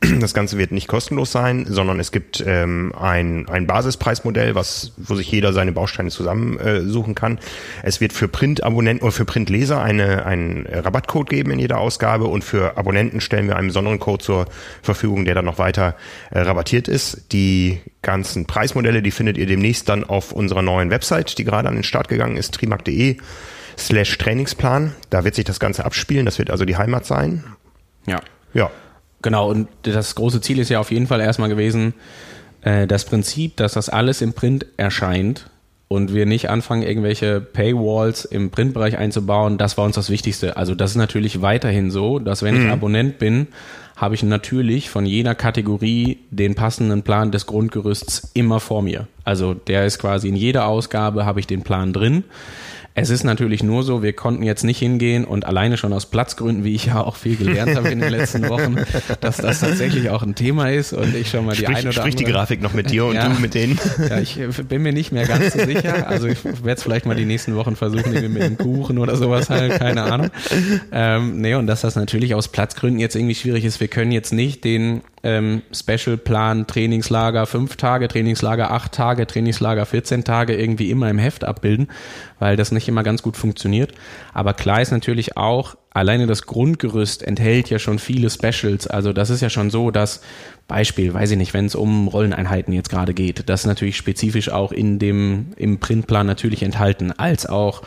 Das 0.20 0.34
Ganze 0.34 0.58
wird 0.58 0.70
nicht 0.72 0.86
kostenlos 0.86 1.32
sein, 1.32 1.64
sondern 1.66 1.98
es 1.98 2.12
gibt 2.12 2.44
ähm, 2.46 2.92
ein, 2.94 3.48
ein 3.48 3.66
Basispreismodell, 3.66 4.54
was, 4.54 4.92
wo 4.98 5.14
sich 5.14 5.30
jeder 5.30 5.52
seine 5.52 5.72
Bausteine 5.72 6.10
zusammensuchen 6.10 7.12
äh, 7.12 7.14
kann. 7.14 7.38
Es 7.82 8.00
wird 8.00 8.12
für 8.12 8.28
Print-Abonnenten 8.28 9.02
oder 9.02 9.12
für 9.12 9.24
Printleser 9.24 9.80
eine, 9.80 10.26
einen 10.26 10.66
Rabattcode 10.66 11.30
geben 11.30 11.52
in 11.52 11.58
jeder 11.58 11.78
Ausgabe 11.78 12.26
und 12.26 12.44
für 12.44 12.76
Abonnenten 12.76 13.20
stellen 13.20 13.46
wir 13.46 13.56
einen 13.56 13.68
besonderen 13.68 13.98
Code 13.98 14.22
zur 14.22 14.46
Verfügung, 14.82 15.24
der 15.24 15.34
dann 15.34 15.46
noch 15.46 15.58
weiter 15.58 15.96
äh, 16.30 16.40
rabattiert 16.40 16.86
ist. 16.86 17.32
Die 17.32 17.80
ganzen 18.02 18.46
Preismodelle, 18.46 19.00
die 19.00 19.10
findet 19.10 19.38
ihr 19.38 19.46
demnächst 19.46 19.88
dann 19.88 20.04
auf 20.04 20.32
unserer 20.32 20.62
neuen 20.62 20.90
Website, 20.90 21.38
die 21.38 21.44
gerade 21.44 21.68
an 21.68 21.74
den 21.74 21.84
Start 21.84 22.08
gegangen 22.08 22.36
ist, 22.36 22.54
trimark.de 22.54 23.16
slash 23.80 24.18
Trainingsplan. 24.18 24.94
Da 25.10 25.24
wird 25.24 25.34
sich 25.34 25.44
das 25.44 25.60
Ganze 25.60 25.84
abspielen. 25.84 26.26
Das 26.26 26.38
wird 26.38 26.50
also 26.50 26.64
die 26.64 26.76
Heimat 26.76 27.06
sein. 27.06 27.44
Ja. 28.06 28.20
Ja. 28.54 28.70
Genau. 29.22 29.50
Und 29.50 29.68
das 29.82 30.14
große 30.14 30.40
Ziel 30.40 30.58
ist 30.58 30.68
ja 30.68 30.80
auf 30.80 30.90
jeden 30.90 31.06
Fall 31.06 31.20
erstmal 31.20 31.48
gewesen, 31.48 31.94
äh, 32.62 32.86
das 32.86 33.04
Prinzip, 33.04 33.56
dass 33.56 33.72
das 33.72 33.88
alles 33.88 34.22
im 34.22 34.32
Print 34.32 34.66
erscheint 34.76 35.50
und 35.88 36.14
wir 36.14 36.24
nicht 36.24 36.48
anfangen, 36.48 36.82
irgendwelche 36.82 37.40
Paywalls 37.40 38.24
im 38.24 38.50
Printbereich 38.50 38.96
einzubauen, 38.96 39.58
das 39.58 39.76
war 39.76 39.84
uns 39.84 39.96
das 39.96 40.08
Wichtigste. 40.08 40.56
Also 40.56 40.74
das 40.74 40.92
ist 40.92 40.96
natürlich 40.96 41.42
weiterhin 41.42 41.90
so, 41.90 42.18
dass 42.18 42.42
wenn 42.42 42.54
mhm. 42.54 42.66
ich 42.66 42.72
Abonnent 42.72 43.18
bin, 43.18 43.48
habe 43.96 44.14
ich 44.14 44.22
natürlich 44.22 44.88
von 44.88 45.04
jeder 45.04 45.34
Kategorie 45.34 46.20
den 46.30 46.54
passenden 46.54 47.02
Plan 47.02 47.32
des 47.32 47.46
Grundgerüsts 47.46 48.30
immer 48.34 48.60
vor 48.60 48.82
mir. 48.82 49.08
Also 49.24 49.52
der 49.52 49.84
ist 49.84 49.98
quasi 49.98 50.28
in 50.28 50.36
jeder 50.36 50.66
Ausgabe 50.66 51.26
habe 51.26 51.40
ich 51.40 51.46
den 51.46 51.62
Plan 51.62 51.92
drin. 51.92 52.24
Es 52.94 53.08
ist 53.08 53.22
natürlich 53.22 53.62
nur 53.62 53.84
so, 53.84 54.02
wir 54.02 54.12
konnten 54.12 54.42
jetzt 54.42 54.64
nicht 54.64 54.78
hingehen 54.78 55.24
und 55.24 55.46
alleine 55.46 55.76
schon 55.76 55.92
aus 55.92 56.06
Platzgründen, 56.06 56.64
wie 56.64 56.74
ich 56.74 56.86
ja 56.86 57.00
auch 57.00 57.16
viel 57.16 57.36
gelernt 57.36 57.76
habe 57.76 57.88
in 57.88 58.00
den 58.00 58.10
letzten 58.10 58.48
Wochen, 58.48 58.76
dass 59.20 59.36
das 59.36 59.60
tatsächlich 59.60 60.10
auch 60.10 60.22
ein 60.22 60.34
Thema 60.34 60.70
ist 60.70 60.92
und 60.92 61.14
ich 61.14 61.30
schon 61.30 61.46
mal 61.46 61.52
die 61.54 61.62
sprich, 61.62 61.76
eine 61.76 61.88
oder 61.88 61.92
sprich 61.92 62.14
andere. 62.14 62.24
die 62.24 62.32
Grafik 62.32 62.62
noch 62.62 62.74
mit 62.74 62.90
dir 62.90 63.06
und 63.06 63.14
ja, 63.14 63.28
du 63.28 63.40
mit 63.40 63.54
denen. 63.54 63.78
Ja, 64.08 64.18
ich 64.18 64.38
bin 64.68 64.82
mir 64.82 64.92
nicht 64.92 65.12
mehr 65.12 65.26
ganz 65.26 65.52
so 65.52 65.64
sicher. 65.64 66.08
Also 66.08 66.26
ich 66.26 66.44
werde 66.44 66.72
es 66.72 66.82
vielleicht 66.82 67.06
mal 67.06 67.14
die 67.14 67.24
nächsten 67.24 67.54
Wochen 67.54 67.76
versuchen, 67.76 68.12
irgendwie 68.12 68.28
mit 68.28 68.42
dem 68.42 68.58
Kuchen 68.58 68.98
oder 68.98 69.16
sowas 69.16 69.50
halt, 69.50 69.78
keine 69.78 70.02
Ahnung. 70.02 70.30
Ähm, 70.92 71.40
nee, 71.40 71.54
und 71.54 71.66
dass 71.68 71.82
das 71.82 71.94
natürlich 71.94 72.34
aus 72.34 72.48
Platzgründen 72.48 72.98
jetzt 72.98 73.14
irgendwie 73.14 73.34
schwierig 73.36 73.64
ist. 73.64 73.80
Wir 73.80 73.88
können 73.88 74.10
jetzt 74.10 74.32
nicht 74.32 74.64
den 74.64 75.02
ähm, 75.22 75.62
Special-Plan, 75.72 76.66
Trainingslager 76.66 77.46
fünf 77.46 77.76
Tage, 77.76 78.08
Trainingslager 78.08 78.70
acht 78.70 78.92
Tage, 78.92 79.26
Trainingslager 79.26 79.86
14 79.86 80.24
Tage 80.24 80.54
irgendwie 80.54 80.90
immer 80.90 81.10
im 81.10 81.18
Heft 81.18 81.44
abbilden, 81.44 81.88
weil 82.38 82.56
das 82.56 82.72
nicht 82.72 82.88
immer 82.88 83.02
ganz 83.02 83.22
gut 83.22 83.36
funktioniert. 83.36 83.92
Aber 84.32 84.54
klar 84.54 84.80
ist 84.80 84.92
natürlich 84.92 85.36
auch, 85.36 85.76
alleine 85.92 86.26
das 86.26 86.46
Grundgerüst 86.46 87.22
enthält 87.22 87.68
ja 87.68 87.78
schon 87.78 87.98
viele 87.98 88.30
Specials. 88.30 88.86
Also 88.86 89.12
das 89.12 89.30
ist 89.30 89.40
ja 89.40 89.50
schon 89.50 89.70
so, 89.70 89.90
dass 89.90 90.22
Beispiel, 90.68 91.12
weiß 91.12 91.32
ich 91.32 91.36
nicht, 91.36 91.52
wenn 91.52 91.66
es 91.66 91.74
um 91.74 92.08
Rolleneinheiten 92.08 92.72
jetzt 92.72 92.90
gerade 92.90 93.12
geht, 93.12 93.48
das 93.48 93.66
natürlich 93.66 93.96
spezifisch 93.96 94.50
auch 94.50 94.72
in 94.72 94.98
dem 94.98 95.46
im 95.56 95.80
Printplan 95.80 96.26
natürlich 96.26 96.62
enthalten, 96.62 97.12
als 97.12 97.46
auch 97.46 97.82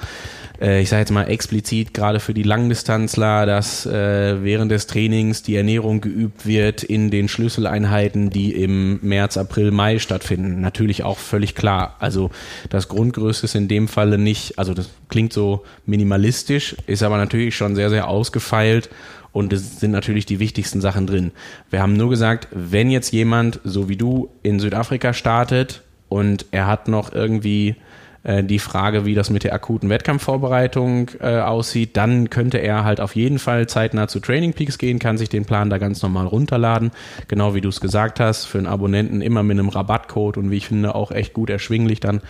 äh, 0.62 0.82
ich 0.82 0.90
sage 0.90 1.02
jetzt 1.02 1.12
mal 1.12 1.26
explizit 1.26 1.94
gerade 1.94 2.20
für 2.20 2.34
die 2.34 2.44
Langdistanzler, 2.44 3.46
dass 3.46 3.86
äh, 3.86 4.44
während 4.44 4.72
des 4.72 4.88
Trainings 4.88 5.44
die 5.44 5.56
Ernährung 5.56 6.02
geübt 6.02 6.46
wird 6.46 6.84
in 6.84 7.12
den 7.12 7.28
Schlüsseleinheiten, 7.28 8.30
die 8.30 8.54
im 8.54 9.00
März, 9.02 9.38
April, 9.38 9.72
Mai 9.72 10.00
stattfinden. 10.00 10.62
Natürlich 10.62 11.04
auch 11.04 11.18
völlig 11.18 11.56
klar. 11.56 11.96
Also 12.00 12.32
das 12.70 12.88
Grundgerüst 12.88 13.44
ist 13.44 13.56
in 13.56 13.68
dem 13.68 13.88
Falle 13.88 14.18
nicht, 14.18 14.60
also 14.60 14.74
das 14.74 14.90
klingt 15.10 15.34
so 15.34 15.64
minimalistisch, 15.86 16.76
ist 16.88 17.04
aber 17.04 17.18
natürlich 17.18 17.56
schon 17.56 17.76
sehr, 17.76 17.90
sehr 17.90 18.08
ausgefeilt 18.08 18.90
und 19.32 19.52
es 19.52 19.80
sind 19.80 19.92
natürlich 19.92 20.26
die 20.26 20.40
wichtigsten 20.40 20.80
Sachen 20.80 21.08
drin. 21.08 21.32
Wir 21.70 21.82
haben 21.82 21.94
nur 21.94 22.10
gesagt, 22.10 22.48
wenn 22.52 22.90
jetzt 22.92 23.12
jemand, 23.12 23.60
so 23.64 23.90
wie 23.90 23.98
du, 23.98 24.30
in 24.44 24.60
Südafrika 24.60 25.12
startet 25.12 25.82
und 26.08 26.46
er 26.52 26.68
hat 26.68 26.88
noch 26.88 27.12
irgendwie 27.12 27.76
äh, 28.24 28.44
die 28.44 28.60
Frage, 28.60 29.06
wie 29.06 29.16
das 29.16 29.30
mit 29.30 29.44
der 29.44 29.54
akuten 29.54 29.90
Wettkampfvorbereitung 29.90 31.12
äh, 31.20 31.40
aussieht, 31.40 31.98
dann 31.98 32.30
könnte 32.30 32.58
er 32.58 32.84
halt 32.84 33.02
auf 33.02 33.16
jeden 33.16 33.40
Fall 33.40 33.68
zeitnah 33.68 34.08
zu 34.08 34.20
Training 34.20 34.54
Peaks 34.54 34.78
gehen, 34.78 35.00
kann 35.00 35.18
sich 35.18 35.30
den 35.30 35.46
Plan 35.46 35.70
da 35.70 35.78
ganz 35.78 36.02
normal 36.02 36.28
runterladen. 36.28 36.92
Genau 37.28 37.54
wie 37.54 37.62
du 37.62 37.70
es 37.70 37.82
gesagt 37.82 38.20
hast, 38.20 38.46
für 38.46 38.58
einen 38.58 38.68
Abonnenten 38.68 39.22
immer 39.22 39.44
mit 39.44 39.60
einem 39.60 39.70
Rabattcode 39.70 40.38
und 40.38 40.52
wie 40.52 40.58
ich 40.58 40.68
finde 40.68 40.96
auch 40.96 41.12
echt 41.12 41.34
gut 41.34 41.50
erschwinglich 41.50 42.00
dann. 42.00 42.22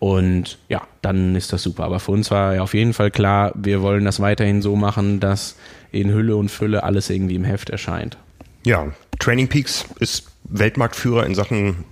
Und 0.00 0.58
ja, 0.68 0.82
dann 1.02 1.34
ist 1.34 1.52
das 1.52 1.62
super. 1.62 1.84
Aber 1.84 2.00
für 2.00 2.12
uns 2.12 2.30
war 2.30 2.54
ja 2.54 2.62
auf 2.62 2.74
jeden 2.74 2.92
Fall 2.92 3.10
klar, 3.10 3.52
wir 3.56 3.82
wollen 3.82 4.04
das 4.04 4.20
weiterhin 4.20 4.62
so 4.62 4.76
machen, 4.76 5.20
dass 5.20 5.56
in 5.90 6.12
Hülle 6.12 6.36
und 6.36 6.50
Fülle 6.50 6.82
alles 6.82 7.10
irgendwie 7.10 7.34
im 7.34 7.44
Heft 7.44 7.70
erscheint. 7.70 8.16
Ja, 8.64 8.88
Training 9.18 9.48
Peaks 9.48 9.86
ist 9.98 10.28
Weltmarktführer 10.44 11.26
in 11.26 11.34
Sachen 11.34 11.84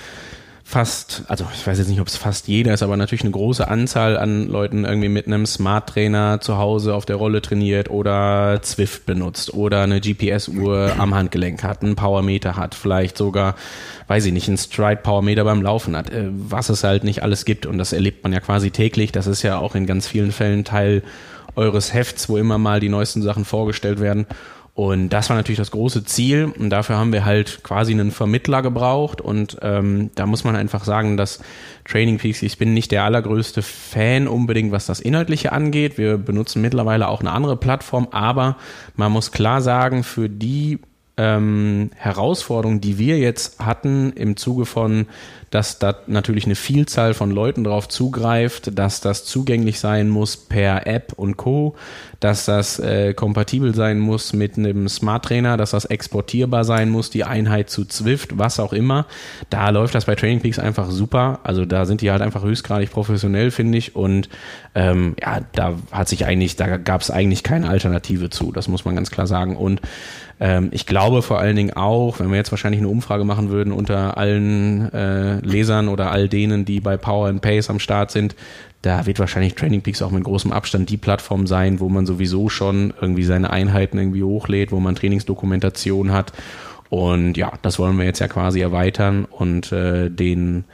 fast, 0.66 1.24
also 1.28 1.46
ich 1.54 1.68
weiß 1.68 1.78
jetzt 1.78 1.90
nicht, 1.90 2.00
ob 2.00 2.08
es 2.08 2.16
fast 2.16 2.48
jeder 2.48 2.74
ist, 2.74 2.82
aber 2.82 2.98
natürlich 2.98 3.22
eine 3.22 3.32
große 3.32 3.68
Anzahl 3.68 4.18
an 4.18 4.48
Leuten 4.48 4.86
irgendwie 4.86 5.10
mit 5.10 5.28
einem 5.28 5.46
Smart 5.46 5.90
Trainer 5.90 6.40
zu 6.42 6.58
Hause 6.58 6.96
auf 6.96 7.06
der 7.06 7.18
Rolle 7.18 7.42
trainiert 7.42 7.90
oder 7.90 8.60
Zwift 8.62 9.06
benutzt 9.06 9.54
oder 9.54 9.82
eine 9.82 10.00
GPS-Uhr 10.00 10.94
am 10.98 11.14
Handgelenk 11.14 11.64
hat, 11.64 11.84
einen 11.84 11.96
Powermeter 11.96 12.56
hat, 12.56 12.76
vielleicht 12.76 13.18
sogar, 13.18 13.56
weiß 14.08 14.26
ich 14.26 14.34
nicht, 14.34 14.48
einen 14.48 14.58
Stride 14.58 15.02
Powermeter 15.04 15.44
beim 15.44 15.62
Laufen 15.62 15.96
hat, 15.96 16.10
äh, 16.12 16.30
was 16.32 16.70
es 16.70 16.84
halt 16.84 17.04
nicht 17.04 17.22
alles 17.24 17.46
gibt 17.46 17.66
und 17.66 17.78
das 17.78 17.94
erlebt 17.94 18.24
man 18.24 18.34
ja 18.34 18.40
quasi 18.40 18.72
täglich. 18.72 19.12
Das 19.12 19.28
ist 19.28 19.44
ja 19.44 19.60
auch 19.60 19.76
in 19.76 19.86
ganz 19.86 20.08
vielen 20.08 20.32
Fällen 20.32 20.64
Teil 20.64 21.04
eures 21.56 21.94
Hefts, 21.94 22.30
wo 22.30 22.38
immer 22.38 22.58
mal 22.58 22.80
die 22.80 22.90
neuesten 22.90 23.22
Sachen 23.22 23.46
vorgestellt 23.46 24.00
werden. 24.00 24.26
Und 24.76 25.10
das 25.10 25.30
war 25.30 25.38
natürlich 25.38 25.60
das 25.60 25.70
große 25.70 26.04
Ziel. 26.04 26.52
Und 26.58 26.72
dafür 26.72 26.98
haben 26.98 27.14
wir 27.14 27.26
halt 27.26 27.62
quasi 27.64 27.92
einen 27.92 28.12
Vermittler 28.12 28.64
gebraucht. 28.64 29.22
Und 29.22 29.58
ähm, 29.62 30.10
da 30.16 30.26
muss 30.26 30.44
man 30.44 30.56
einfach 30.56 30.84
sagen, 30.84 31.16
dass 31.16 31.42
Training 31.86 32.18
Peaks, 32.18 32.42
ich 32.42 32.58
bin 32.58 32.74
nicht 32.74 32.92
der 32.92 33.04
allergrößte 33.04 33.62
Fan 33.62 34.28
unbedingt, 34.28 34.72
was 34.72 34.88
das 34.88 35.00
Inhaltliche 35.00 35.52
angeht. 35.52 36.00
Wir 36.00 36.18
benutzen 36.18 36.62
mittlerweile 36.64 37.08
auch 37.08 37.20
eine 37.20 37.32
andere 37.32 37.56
Plattform. 37.56 38.08
Aber 38.10 38.58
man 38.96 39.12
muss 39.12 39.32
klar 39.32 39.62
sagen, 39.62 40.04
für 40.04 40.28
die 40.28 40.80
ähm, 41.18 41.92
Herausforderung, 41.96 42.82
die 42.82 42.98
wir 42.98 43.20
jetzt 43.20 43.60
hatten 43.60 44.14
im 44.14 44.38
Zuge 44.38 44.66
von 44.66 45.06
dass 45.54 45.78
da 45.78 45.96
natürlich 46.08 46.46
eine 46.46 46.56
Vielzahl 46.56 47.14
von 47.14 47.30
Leuten 47.30 47.64
drauf 47.64 47.88
zugreift, 47.88 48.78
dass 48.80 49.02
das 49.02 49.24
zugänglich 49.24 49.80
sein 49.80 50.10
muss 50.10 50.36
per 50.36 50.88
App 50.88 51.14
und 51.16 51.38
Co., 51.38 51.76
dass 52.20 52.46
das 52.46 52.80
äh, 52.80 53.14
kompatibel 53.14 53.76
sein 53.76 54.00
muss 54.00 54.34
mit 54.34 54.58
einem 54.58 54.88
Smart 54.90 55.26
Trainer, 55.26 55.58
dass 55.58 55.72
das 55.72 55.86
exportierbar 55.86 56.64
sein 56.64 56.90
muss, 56.90 57.10
die 57.10 57.26
Einheit 57.26 57.70
zu 57.70 57.86
Zwift, 57.86 58.40
was 58.40 58.60
auch 58.60 58.74
immer. 58.74 59.06
Da 59.50 59.70
läuft 59.70 59.94
das 59.94 60.06
bei 60.06 60.16
Training 60.16 60.40
Peaks 60.40 60.58
einfach 60.58 60.90
super. 60.90 61.42
Also 61.44 61.66
da 61.66 61.86
sind 61.86 62.02
die 62.02 62.10
halt 62.10 62.22
einfach 62.22 62.44
höchstgradig 62.44 62.92
professionell, 62.92 63.52
finde 63.52 63.78
ich. 63.78 63.96
Und 63.96 64.30
ähm, 64.74 65.16
ja, 65.22 65.42
da 65.52 65.74
hat 65.92 66.08
sich 66.08 66.26
eigentlich, 66.26 66.56
da 66.56 66.78
gab 66.78 67.02
es 67.02 67.12
eigentlich 67.12 67.44
keine 67.44 67.70
Alternative 67.70 68.30
zu. 68.30 68.54
Das 68.54 68.70
muss 68.70 68.86
man 68.86 68.96
ganz 68.96 69.12
klar 69.12 69.28
sagen. 69.28 69.58
Und 69.58 69.82
ähm, 70.40 70.70
ich 70.72 70.86
glaube 70.86 71.22
vor 71.22 71.40
allen 71.40 71.56
Dingen 71.56 71.74
auch, 71.74 72.20
wenn 72.20 72.30
wir 72.30 72.38
jetzt 72.38 72.52
wahrscheinlich 72.52 72.82
eine 72.82 72.90
Umfrage 72.90 73.24
machen 73.24 73.50
würden 73.50 73.72
unter 73.74 74.18
allen 74.18 74.92
äh, 74.94 75.40
Lesern 75.46 75.88
oder 75.88 76.12
all 76.12 76.28
denen, 76.28 76.66
die 76.66 76.80
bei 76.80 76.98
Power 76.98 77.28
and 77.28 77.42
Pace 77.42 77.70
am 77.70 77.80
Start 77.80 78.12
sind, 78.12 78.36
da 78.82 79.06
wird 79.06 79.20
wahrscheinlich 79.20 79.56
Training 79.56 79.82
Peaks 79.82 80.02
auch 80.02 80.12
mit 80.12 80.26
großem 80.26 80.52
Abstand 80.52 80.90
die 80.90 80.98
Plattform 80.98 81.48
sein, 81.48 81.80
wo 81.80 81.88
man 81.88 82.06
sowieso 82.06 82.50
schon 82.50 82.94
irgendwie 83.00 83.24
seine 83.24 83.50
Einheiten 83.50 83.98
irgendwie 83.98 84.24
hochlädt, 84.24 84.72
wo 84.72 84.80
man 84.80 84.96
Trainingsdokumentation 84.96 86.12
hat. 86.12 86.34
Und 86.90 87.38
ja, 87.38 87.54
das 87.62 87.80
wollen 87.80 87.98
wir 87.98 88.06
jetzt 88.06 88.20
ja 88.20 88.28
quasi 88.28 88.60
erweitern 88.60 89.26
und 89.26 89.72
äh, 89.72 90.10
den 90.10 90.66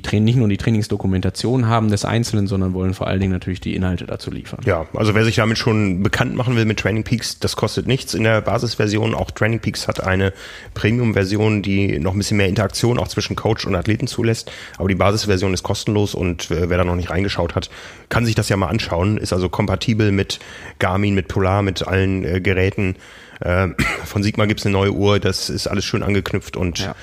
die 0.00 0.20
nicht 0.20 0.36
nur 0.36 0.48
die 0.48 0.56
Trainingsdokumentation 0.56 1.66
haben 1.66 1.90
des 1.90 2.04
Einzelnen, 2.04 2.46
sondern 2.46 2.72
wollen 2.74 2.94
vor 2.94 3.06
allen 3.06 3.20
Dingen 3.20 3.32
natürlich 3.32 3.60
die 3.60 3.74
Inhalte 3.74 4.06
dazu 4.06 4.30
liefern. 4.30 4.60
Ja, 4.64 4.86
also 4.94 5.14
wer 5.14 5.24
sich 5.24 5.36
damit 5.36 5.58
schon 5.58 6.02
bekannt 6.02 6.34
machen 6.34 6.56
will 6.56 6.64
mit 6.64 6.80
Training 6.80 7.04
Peaks, 7.04 7.38
das 7.38 7.56
kostet 7.56 7.86
nichts 7.86 8.14
in 8.14 8.24
der 8.24 8.40
Basisversion. 8.40 9.14
Auch 9.14 9.30
Training 9.30 9.60
Peaks 9.60 9.88
hat 9.88 10.02
eine 10.02 10.32
Premium-Version, 10.74 11.62
die 11.62 11.98
noch 11.98 12.12
ein 12.12 12.18
bisschen 12.18 12.36
mehr 12.36 12.48
Interaktion 12.48 12.98
auch 12.98 13.08
zwischen 13.08 13.36
Coach 13.36 13.66
und 13.66 13.74
Athleten 13.74 14.06
zulässt. 14.06 14.50
Aber 14.78 14.88
die 14.88 14.94
Basisversion 14.94 15.52
ist 15.54 15.62
kostenlos 15.62 16.14
und 16.14 16.50
äh, 16.50 16.70
wer 16.70 16.78
da 16.78 16.84
noch 16.84 16.96
nicht 16.96 17.10
reingeschaut 17.10 17.54
hat, 17.54 17.70
kann 18.08 18.24
sich 18.24 18.34
das 18.34 18.48
ja 18.48 18.56
mal 18.56 18.68
anschauen. 18.68 19.18
Ist 19.18 19.32
also 19.32 19.48
kompatibel 19.48 20.12
mit 20.12 20.38
Garmin, 20.78 21.14
mit 21.14 21.28
Polar, 21.28 21.62
mit 21.62 21.86
allen 21.86 22.24
äh, 22.24 22.40
Geräten. 22.40 22.96
Äh, 23.40 23.68
von 24.04 24.22
Sigma 24.22 24.46
gibt's 24.46 24.64
eine 24.64 24.72
neue 24.72 24.92
Uhr, 24.92 25.20
das 25.20 25.50
ist 25.50 25.66
alles 25.66 25.84
schön 25.84 26.02
angeknüpft 26.02 26.56
und 26.56 26.80
ja. 26.80 26.94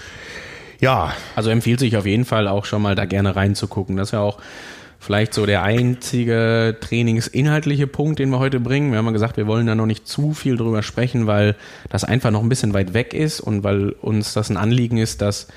Ja. 0.79 1.13
Also 1.35 1.49
empfiehlt 1.49 1.79
sich 1.79 1.97
auf 1.97 2.05
jeden 2.05 2.25
Fall 2.25 2.47
auch 2.47 2.65
schon 2.65 2.81
mal 2.81 2.95
da 2.95 3.05
gerne 3.05 3.35
reinzugucken. 3.35 3.97
Das 3.97 4.09
ist 4.09 4.11
ja 4.13 4.21
auch 4.21 4.39
vielleicht 4.99 5.33
so 5.33 5.45
der 5.45 5.63
einzige 5.63 6.77
trainingsinhaltliche 6.81 7.87
Punkt, 7.87 8.19
den 8.19 8.29
wir 8.29 8.39
heute 8.39 8.59
bringen. 8.59 8.91
Wir 8.91 8.97
haben 8.97 9.05
ja 9.05 9.11
gesagt, 9.11 9.37
wir 9.37 9.47
wollen 9.47 9.65
da 9.65 9.75
noch 9.75 9.85
nicht 9.85 10.07
zu 10.07 10.33
viel 10.33 10.57
drüber 10.57 10.83
sprechen, 10.83 11.25
weil 11.25 11.55
das 11.89 12.03
einfach 12.03 12.31
noch 12.31 12.43
ein 12.43 12.49
bisschen 12.49 12.73
weit 12.73 12.93
weg 12.93 13.13
ist 13.13 13.39
und 13.39 13.63
weil 13.63 13.89
uns 14.01 14.33
das 14.33 14.49
ein 14.49 14.57
Anliegen 14.57 14.97
ist, 14.97 15.21
dass 15.21 15.47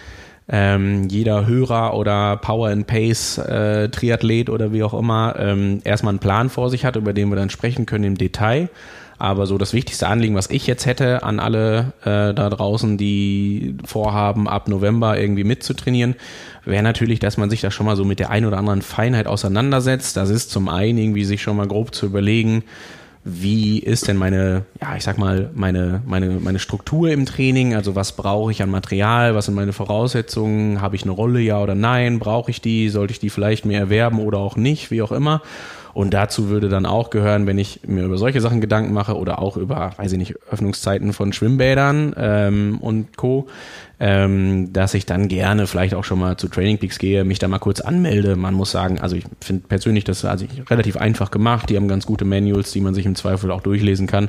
ähm, 0.48 1.08
jeder 1.08 1.46
Hörer 1.46 1.94
oder 1.94 2.36
Power 2.36 2.68
and 2.68 2.86
Pace 2.86 3.38
äh, 3.38 3.88
Triathlet 3.88 4.50
oder 4.50 4.72
wie 4.72 4.82
auch 4.82 4.94
immer 4.94 5.34
ähm, 5.38 5.80
erstmal 5.84 6.10
einen 6.10 6.18
Plan 6.18 6.50
vor 6.50 6.70
sich 6.70 6.84
hat, 6.84 6.96
über 6.96 7.12
den 7.12 7.28
wir 7.28 7.36
dann 7.36 7.50
sprechen 7.50 7.86
können 7.86 8.04
im 8.04 8.18
Detail. 8.18 8.68
Aber 9.22 9.46
so 9.46 9.56
das 9.56 9.72
wichtigste 9.72 10.08
Anliegen, 10.08 10.34
was 10.34 10.50
ich 10.50 10.66
jetzt 10.66 10.84
hätte 10.84 11.22
an 11.22 11.38
alle 11.38 11.92
äh, 12.00 12.34
da 12.34 12.50
draußen, 12.50 12.98
die 12.98 13.76
vorhaben, 13.84 14.48
ab 14.48 14.66
November 14.66 15.16
irgendwie 15.16 15.44
mitzutrainieren, 15.44 16.16
wäre 16.64 16.82
natürlich, 16.82 17.20
dass 17.20 17.36
man 17.36 17.48
sich 17.48 17.60
da 17.60 17.70
schon 17.70 17.86
mal 17.86 17.94
so 17.94 18.04
mit 18.04 18.18
der 18.18 18.30
ein 18.30 18.46
oder 18.46 18.58
anderen 18.58 18.82
Feinheit 18.82 19.28
auseinandersetzt. 19.28 20.16
Das 20.16 20.28
ist 20.28 20.50
zum 20.50 20.68
einen 20.68 20.98
irgendwie 20.98 21.24
sich 21.24 21.40
schon 21.40 21.56
mal 21.56 21.68
grob 21.68 21.94
zu 21.94 22.06
überlegen, 22.06 22.64
wie 23.24 23.78
ist 23.78 24.08
denn 24.08 24.16
meine, 24.16 24.64
ja, 24.80 24.96
ich 24.96 25.04
sag 25.04 25.18
mal, 25.18 25.50
meine, 25.54 26.02
meine, 26.04 26.40
meine 26.40 26.58
Struktur 26.58 27.08
im 27.10 27.24
Training? 27.24 27.76
Also 27.76 27.94
was 27.94 28.16
brauche 28.16 28.50
ich 28.50 28.60
an 28.60 28.70
Material? 28.70 29.36
Was 29.36 29.44
sind 29.44 29.54
meine 29.54 29.72
Voraussetzungen? 29.72 30.80
Habe 30.80 30.96
ich 30.96 31.04
eine 31.04 31.12
Rolle, 31.12 31.38
ja 31.38 31.62
oder 31.62 31.76
nein? 31.76 32.18
Brauche 32.18 32.50
ich 32.50 32.60
die? 32.60 32.88
Sollte 32.88 33.12
ich 33.12 33.20
die 33.20 33.30
vielleicht 33.30 33.66
mehr 33.66 33.78
erwerben 33.78 34.18
oder 34.18 34.38
auch 34.38 34.56
nicht? 34.56 34.90
Wie 34.90 35.00
auch 35.00 35.12
immer. 35.12 35.42
Und 35.94 36.14
dazu 36.14 36.48
würde 36.48 36.68
dann 36.68 36.86
auch 36.86 37.10
gehören, 37.10 37.46
wenn 37.46 37.58
ich 37.58 37.80
mir 37.86 38.04
über 38.04 38.16
solche 38.16 38.40
Sachen 38.40 38.60
Gedanken 38.60 38.92
mache 38.92 39.16
oder 39.16 39.40
auch 39.40 39.56
über, 39.56 39.92
weiß 39.96 40.12
ich 40.12 40.18
nicht, 40.18 40.34
Öffnungszeiten 40.50 41.12
von 41.12 41.32
Schwimmbädern 41.32 42.14
ähm, 42.16 42.78
und 42.80 43.16
Co., 43.16 43.46
ähm, 44.00 44.72
dass 44.72 44.94
ich 44.94 45.06
dann 45.06 45.28
gerne 45.28 45.66
vielleicht 45.68 45.94
auch 45.94 46.02
schon 46.02 46.18
mal 46.18 46.36
zu 46.36 46.48
Training 46.48 46.78
Peaks 46.78 46.98
gehe, 46.98 47.24
mich 47.24 47.38
da 47.38 47.46
mal 47.46 47.60
kurz 47.60 47.80
anmelde. 47.80 48.34
Man 48.34 48.54
muss 48.54 48.72
sagen, 48.72 48.98
also 49.00 49.14
ich 49.14 49.24
finde 49.40 49.68
persönlich 49.68 50.02
das 50.02 50.24
also 50.24 50.46
relativ 50.68 50.96
einfach 50.96 51.30
gemacht. 51.30 51.70
Die 51.70 51.76
haben 51.76 51.86
ganz 51.86 52.04
gute 52.04 52.24
Manuals, 52.24 52.72
die 52.72 52.80
man 52.80 52.94
sich 52.94 53.06
im 53.06 53.14
Zweifel 53.14 53.52
auch 53.52 53.60
durchlesen 53.60 54.08
kann. 54.08 54.28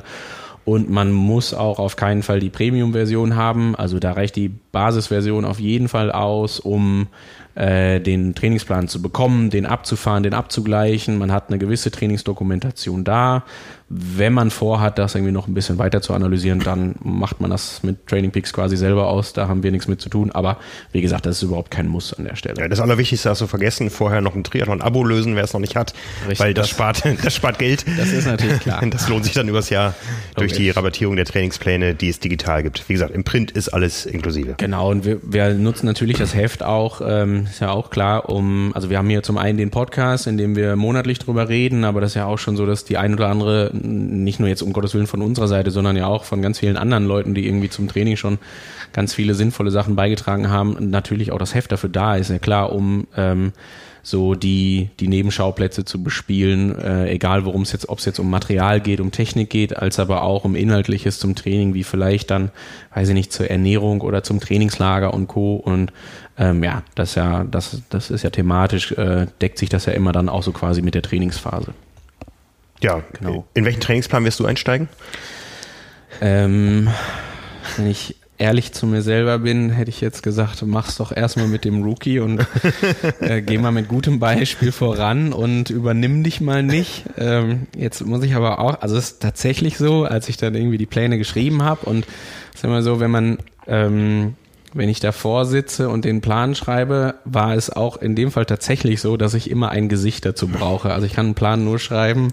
Und 0.64 0.90
man 0.90 1.12
muss 1.12 1.52
auch 1.52 1.78
auf 1.78 1.96
keinen 1.96 2.22
Fall 2.22 2.40
die 2.40 2.50
Premium-Version 2.50 3.36
haben. 3.36 3.74
Also 3.74 3.98
da 3.98 4.12
reicht 4.12 4.36
die 4.36 4.52
Basisversion 4.74 5.46
auf 5.46 5.58
jeden 5.58 5.88
Fall 5.88 6.12
aus, 6.12 6.60
um 6.60 7.06
äh, 7.54 8.00
den 8.00 8.34
Trainingsplan 8.34 8.88
zu 8.88 9.00
bekommen, 9.00 9.48
den 9.48 9.64
abzufahren, 9.64 10.22
den 10.24 10.34
abzugleichen. 10.34 11.18
Man 11.18 11.30
hat 11.30 11.48
eine 11.48 11.58
gewisse 11.58 11.90
Trainingsdokumentation 11.90 13.04
da. 13.04 13.44
Wenn 13.88 14.32
man 14.32 14.50
vorhat, 14.50 14.98
das 14.98 15.14
irgendwie 15.14 15.30
noch 15.30 15.46
ein 15.46 15.54
bisschen 15.54 15.78
weiter 15.78 16.02
zu 16.02 16.14
analysieren, 16.14 16.58
dann 16.58 16.96
macht 17.04 17.40
man 17.40 17.50
das 17.50 17.82
mit 17.84 18.08
Training 18.08 18.32
Peaks 18.32 18.52
quasi 18.52 18.76
selber 18.76 19.06
aus. 19.06 19.34
Da 19.34 19.46
haben 19.46 19.62
wir 19.62 19.70
nichts 19.70 19.86
mit 19.86 20.00
zu 20.00 20.08
tun. 20.08 20.32
Aber 20.32 20.56
wie 20.90 21.00
gesagt, 21.00 21.26
das 21.26 21.36
ist 21.36 21.42
überhaupt 21.42 21.70
kein 21.70 21.86
Muss 21.86 22.12
an 22.12 22.24
der 22.24 22.34
Stelle. 22.34 22.60
Ja, 22.60 22.66
das 22.66 22.80
Allerwichtigste 22.80 23.30
hast 23.30 23.42
du 23.42 23.46
vergessen, 23.46 23.90
vorher 23.90 24.20
noch 24.20 24.34
ein 24.34 24.42
Triathlon-Abo 24.42 25.04
lösen, 25.04 25.36
wer 25.36 25.44
es 25.44 25.52
noch 25.52 25.60
nicht 25.60 25.76
hat. 25.76 25.92
Richtig, 26.22 26.40
weil 26.40 26.54
das, 26.54 26.68
das, 26.68 26.70
spart, 26.70 27.02
das 27.22 27.34
spart 27.34 27.58
Geld. 27.60 27.84
Das 27.96 28.10
ist 28.10 28.26
natürlich 28.26 28.60
klar. 28.60 28.82
Das 28.94 29.08
lohnt 29.08 29.24
sich 29.24 29.34
dann 29.34 29.48
übers 29.48 29.70
Jahr 29.70 29.94
durch 30.34 30.52
die 30.52 30.70
Rabattierung 30.70 31.16
der 31.16 31.24
Trainingspläne, 31.24 31.94
die 31.94 32.08
es 32.08 32.20
digital 32.20 32.62
gibt. 32.62 32.88
Wie 32.88 32.94
gesagt, 32.94 33.12
im 33.14 33.22
Print 33.22 33.50
ist 33.52 33.68
alles 33.68 34.06
inklusive. 34.06 34.54
Genau, 34.64 34.90
und 34.90 35.04
wir, 35.04 35.20
wir 35.22 35.52
nutzen 35.52 35.84
natürlich 35.84 36.16
das 36.16 36.34
Heft 36.34 36.62
auch, 36.62 37.02
ähm, 37.04 37.44
ist 37.50 37.60
ja 37.60 37.70
auch 37.70 37.90
klar, 37.90 38.30
um, 38.30 38.72
also 38.74 38.88
wir 38.88 38.96
haben 38.96 39.10
hier 39.10 39.22
zum 39.22 39.36
einen 39.36 39.58
den 39.58 39.70
Podcast, 39.70 40.26
in 40.26 40.38
dem 40.38 40.56
wir 40.56 40.74
monatlich 40.74 41.18
drüber 41.18 41.50
reden, 41.50 41.84
aber 41.84 42.00
das 42.00 42.12
ist 42.12 42.14
ja 42.14 42.24
auch 42.24 42.38
schon 42.38 42.56
so, 42.56 42.64
dass 42.64 42.86
die 42.86 42.96
ein 42.96 43.12
oder 43.12 43.28
andere 43.28 43.70
nicht 43.74 44.40
nur 44.40 44.48
jetzt 44.48 44.62
um 44.62 44.72
Gottes 44.72 44.94
Willen 44.94 45.06
von 45.06 45.20
unserer 45.20 45.48
Seite, 45.48 45.70
sondern 45.70 45.98
ja 45.98 46.06
auch 46.06 46.24
von 46.24 46.40
ganz 46.40 46.60
vielen 46.60 46.78
anderen 46.78 47.04
Leuten, 47.04 47.34
die 47.34 47.46
irgendwie 47.46 47.68
zum 47.68 47.88
Training 47.88 48.16
schon 48.16 48.38
ganz 48.94 49.12
viele 49.12 49.34
sinnvolle 49.34 49.70
Sachen 49.70 49.96
beigetragen 49.96 50.48
haben, 50.48 50.78
natürlich 50.88 51.30
auch 51.30 51.38
das 51.38 51.54
Heft 51.54 51.70
dafür 51.70 51.90
da 51.90 52.16
ist, 52.16 52.30
ja 52.30 52.38
klar, 52.38 52.72
um 52.72 53.06
ähm, 53.18 53.52
so 54.04 54.34
die, 54.34 54.90
die 55.00 55.08
Nebenschauplätze 55.08 55.84
zu 55.86 56.02
bespielen, 56.02 56.78
äh, 56.78 57.10
egal 57.10 57.46
worum 57.46 57.62
es 57.62 57.72
jetzt, 57.72 57.88
ob 57.88 57.98
es 57.98 58.04
jetzt 58.04 58.18
um 58.18 58.28
Material 58.28 58.80
geht, 58.80 59.00
um 59.00 59.10
Technik 59.10 59.48
geht, 59.48 59.76
als 59.76 59.98
aber 59.98 60.22
auch 60.22 60.44
um 60.44 60.54
Inhaltliches 60.54 61.18
zum 61.18 61.34
Training, 61.34 61.72
wie 61.72 61.84
vielleicht 61.84 62.30
dann, 62.30 62.50
weiß 62.94 63.08
ich 63.08 63.14
nicht, 63.14 63.32
zur 63.32 63.50
Ernährung 63.50 64.02
oder 64.02 64.22
zum 64.22 64.40
Trainingslager 64.40 65.12
und 65.14 65.26
Co. 65.26 65.56
Und 65.56 65.90
ähm, 66.38 66.62
ja, 66.62 66.82
das 66.94 67.14
ja, 67.14 67.44
das, 67.44 67.80
das 67.88 68.10
ist 68.10 68.22
ja 68.22 68.30
thematisch, 68.30 68.92
äh, 68.92 69.26
deckt 69.40 69.58
sich 69.58 69.70
das 69.70 69.86
ja 69.86 69.94
immer 69.94 70.12
dann 70.12 70.28
auch 70.28 70.42
so 70.42 70.52
quasi 70.52 70.82
mit 70.82 70.94
der 70.94 71.02
Trainingsphase. 71.02 71.72
Ja, 72.82 73.02
genau. 73.18 73.46
In 73.54 73.64
welchen 73.64 73.80
Trainingsplan 73.80 74.24
wirst 74.26 74.38
du 74.38 74.44
einsteigen? 74.44 74.90
Ähm, 76.20 76.88
wenn 77.76 77.86
ich 77.86 78.16
ehrlich 78.38 78.72
zu 78.72 78.86
mir 78.86 79.02
selber 79.02 79.38
bin, 79.38 79.70
hätte 79.70 79.90
ich 79.90 80.00
jetzt 80.00 80.22
gesagt, 80.22 80.62
mach's 80.66 80.96
doch 80.96 81.14
erstmal 81.14 81.46
mit 81.46 81.64
dem 81.64 81.82
Rookie 81.82 82.18
und 82.18 82.46
äh, 83.20 83.42
geh 83.42 83.58
mal 83.58 83.70
mit 83.70 83.88
gutem 83.88 84.18
Beispiel 84.18 84.72
voran 84.72 85.32
und 85.32 85.70
übernimm 85.70 86.24
dich 86.24 86.40
mal 86.40 86.62
nicht. 86.62 87.04
Ähm, 87.16 87.66
jetzt 87.76 88.04
muss 88.04 88.24
ich 88.24 88.34
aber 88.34 88.58
auch, 88.58 88.80
also 88.80 88.96
es 88.96 89.12
ist 89.12 89.22
tatsächlich 89.22 89.78
so, 89.78 90.04
als 90.04 90.28
ich 90.28 90.36
dann 90.36 90.54
irgendwie 90.54 90.78
die 90.78 90.86
Pläne 90.86 91.18
geschrieben 91.18 91.62
habe 91.62 91.86
und 91.86 92.06
es 92.50 92.60
ist 92.60 92.64
immer 92.64 92.82
so, 92.82 93.00
wenn 93.00 93.10
man 93.10 93.38
ähm, 93.66 94.34
wenn 94.74 94.88
ich 94.88 94.98
davor 94.98 95.46
sitze 95.46 95.88
und 95.88 96.04
den 96.04 96.20
Plan 96.20 96.56
schreibe, 96.56 97.14
war 97.24 97.54
es 97.54 97.70
auch 97.70 97.96
in 97.96 98.16
dem 98.16 98.32
Fall 98.32 98.44
tatsächlich 98.44 99.00
so, 99.00 99.16
dass 99.16 99.34
ich 99.34 99.48
immer 99.48 99.70
ein 99.70 99.88
Gesicht 99.88 100.26
dazu 100.26 100.48
brauche. 100.48 100.92
Also 100.92 101.06
ich 101.06 101.14
kann 101.14 101.26
einen 101.26 101.34
Plan 101.36 101.64
nur 101.64 101.78
schreiben, 101.78 102.32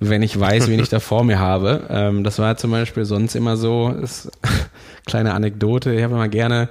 wenn 0.00 0.22
ich 0.22 0.38
weiß, 0.38 0.68
wen 0.68 0.80
ich 0.80 0.88
da 0.90 1.00
vor 1.00 1.24
mir 1.24 1.38
habe. 1.38 1.84
Ähm, 1.90 2.24
das 2.24 2.38
war 2.38 2.56
zum 2.56 2.70
Beispiel 2.70 3.04
sonst 3.04 3.34
immer 3.34 3.56
so, 3.56 3.88
ist, 3.90 4.30
kleine 5.06 5.34
Anekdote, 5.34 5.94
ich 5.94 6.02
habe 6.02 6.14
immer 6.14 6.28
gerne 6.28 6.68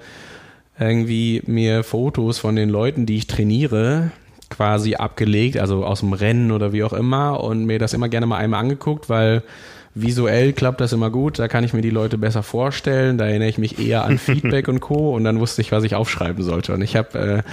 irgendwie 0.80 1.42
mir 1.46 1.84
Fotos 1.84 2.38
von 2.38 2.56
den 2.56 2.70
Leuten, 2.70 3.06
die 3.06 3.18
ich 3.18 3.28
trainiere, 3.28 4.12
quasi 4.50 4.96
abgelegt, 4.96 5.58
also 5.58 5.86
aus 5.86 6.02
dem 6.02 6.14
Rennen 6.14 6.52
oder 6.52 6.74
wie 6.74 6.84
auch 6.84 6.94
immer 6.94 7.42
und 7.44 7.66
mir 7.66 7.80
das 7.80 7.94
immer 7.94 8.10
gerne 8.10 8.26
mal 8.26 8.38
einmal 8.38 8.60
angeguckt, 8.60 9.10
weil 9.10 9.42
visuell 9.96 10.52
klappt 10.52 10.82
das 10.82 10.92
immer 10.92 11.10
gut, 11.10 11.40
da 11.40 11.48
kann 11.48 11.64
ich 11.64 11.74
mir 11.74 11.82
die 11.82 11.90
Leute 11.90 12.18
besser 12.18 12.44
vorstellen, 12.44 13.18
da 13.18 13.26
erinnere 13.26 13.48
ich 13.48 13.58
mich 13.58 13.80
eher 13.80 14.04
an 14.04 14.18
Feedback 14.20 14.68
und 14.68 14.82
Co. 14.82 15.16
und 15.16 15.24
dann 15.24 15.40
wusste 15.40 15.62
ich, 15.62 15.72
was 15.72 15.84
ich 15.84 15.96
aufschreiben 15.96 16.44
sollte. 16.44 16.74
Und 16.74 16.82
ich 16.82 16.96
habe 16.96 17.18
äh, 17.18 17.44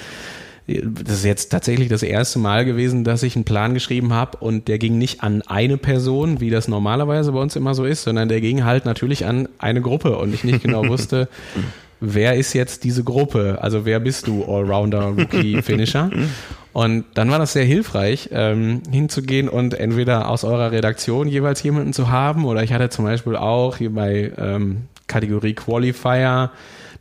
das 0.67 1.19
ist 1.19 1.25
jetzt 1.25 1.49
tatsächlich 1.51 1.89
das 1.89 2.03
erste 2.03 2.39
Mal 2.39 2.65
gewesen, 2.65 3.03
dass 3.03 3.23
ich 3.23 3.35
einen 3.35 3.45
Plan 3.45 3.75
geschrieben 3.75 4.13
habe 4.13 4.39
und 4.39 4.69
der 4.69 4.79
ging 4.79 4.97
nicht 4.97 5.23
an 5.23 5.43
eine 5.43 5.77
Person, 5.77 6.41
wie 6.41 6.51
das 6.51 6.69
normalerweise 6.69 7.33
bei 7.33 7.41
uns 7.41 7.57
immer 7.57 7.75
so 7.75 7.85
ist, 7.85 8.05
sondern 8.05 8.29
der 8.29 8.41
ging 8.41 8.65
halt 8.65 8.85
natürlich 8.85 9.27
an 9.27 9.49
eine 9.59 9.81
Gruppe 9.81 10.17
und 10.19 10.33
ich 10.33 10.45
nicht 10.45 10.63
genau 10.63 10.87
wusste, 10.89 11.29
wer 12.01 12.37
ist 12.37 12.53
jetzt 12.53 12.85
diese 12.85 13.03
Gruppe? 13.03 13.59
Also 13.61 13.85
wer 13.85 13.99
bist 13.99 14.29
du, 14.29 14.45
Allrounder, 14.45 15.07
Rookie, 15.07 15.63
Finisher? 15.63 16.11
Und 16.73 17.05
dann 17.15 17.31
war 17.31 17.39
das 17.39 17.53
sehr 17.53 17.65
hilfreich, 17.65 18.31
ähm, 18.33 18.83
hinzugehen 18.91 19.49
und 19.49 19.75
entweder 19.75 20.29
aus 20.29 20.45
eurer 20.45 20.73
Redaktion 20.73 21.29
jeweils 21.29 21.63
jemanden 21.63 21.93
zu 21.93 22.11
haben 22.11 22.45
oder 22.45 22.63
ich 22.63 22.73
hatte 22.73 22.89
zum 22.89 23.05
Beispiel 23.05 23.37
auch 23.37 23.77
hier 23.77 23.93
bei 23.93 24.33
ähm, 24.39 24.83
Kategorie 25.07 25.55
Qualifier 25.55 26.51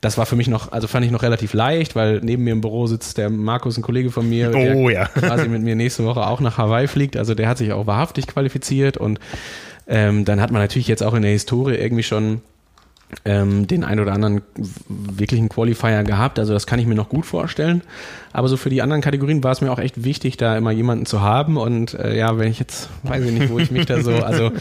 das 0.02 0.18
war 0.18 0.26
für 0.26 0.36
mich 0.36 0.48
noch, 0.48 0.72
also 0.72 0.88
fand 0.88 1.06
ich 1.06 1.12
noch 1.12 1.22
relativ 1.22 1.54
leicht, 1.54 1.96
weil 1.96 2.20
neben 2.24 2.44
mir 2.44 2.54
im 2.54 2.62
Büro 2.62 2.88
sitzt 2.88 3.20
der 3.20 3.30
Markus, 3.30 3.78
ein 3.78 3.84
Kollege 3.84 4.10
von 4.10 4.28
mir, 4.28 4.50
der 4.50 4.76
oh, 4.76 4.90
ja. 4.90 5.06
quasi 5.06 5.48
mit 5.48 5.62
mir 5.62 5.76
nächste 5.76 6.04
Woche 6.06 6.26
auch 6.26 6.40
nach 6.40 6.58
Hawaii 6.58 6.88
fliegt. 6.88 7.16
Also 7.16 7.36
der 7.36 7.48
hat 7.48 7.60
sich 7.60 7.72
auch 7.72 7.86
wahrhaftig 7.86 8.26
qualifiziert 8.26 8.98
und 8.98 9.20
ähm, 9.88 10.26
dann 10.26 10.42
hat 10.42 10.52
man 10.52 10.62
natürlich 10.62 10.88
jetzt 10.88 11.04
auch 11.04 11.14
in 11.14 11.22
der 11.22 11.32
Historie 11.32 11.76
irgendwie 11.76 12.04
schon 12.04 12.42
ähm, 13.26 13.67
den 13.67 13.84
ein 13.84 14.00
oder 14.00 14.13
anderen 14.13 14.41
wirklichen 14.88 15.50
Qualifier 15.50 16.04
gehabt. 16.04 16.39
Also 16.39 16.54
das 16.54 16.65
kann 16.65 16.80
ich 16.80 16.86
mir 16.86 16.95
noch 16.95 17.10
gut 17.10 17.26
vorstellen. 17.26 17.82
Aber 18.34 18.47
so 18.47 18.58
für 18.58 18.69
die 18.69 18.82
anderen 18.82 19.02
Kategorien 19.02 19.43
war 19.43 19.52
es 19.52 19.62
mir 19.62 19.71
auch 19.71 19.80
echt 19.80 20.04
wichtig, 20.04 20.38
da 20.38 20.58
immer 20.58 20.71
jemanden 20.71 21.06
zu 21.06 21.21
haben. 21.21 21.58
Und 21.58 21.93
äh, 21.93 22.17
ja, 22.17 22.38
wenn 22.38 22.50
ich 22.50 22.60
jetzt, 22.60 22.89
weiß 23.04 23.26
ich 23.26 23.32
nicht, 23.32 23.50
wo 23.50 23.60
ich 23.60 23.71
mich 23.71 23.86
da 23.86 24.02
so, 24.02 24.12
also 24.15 24.52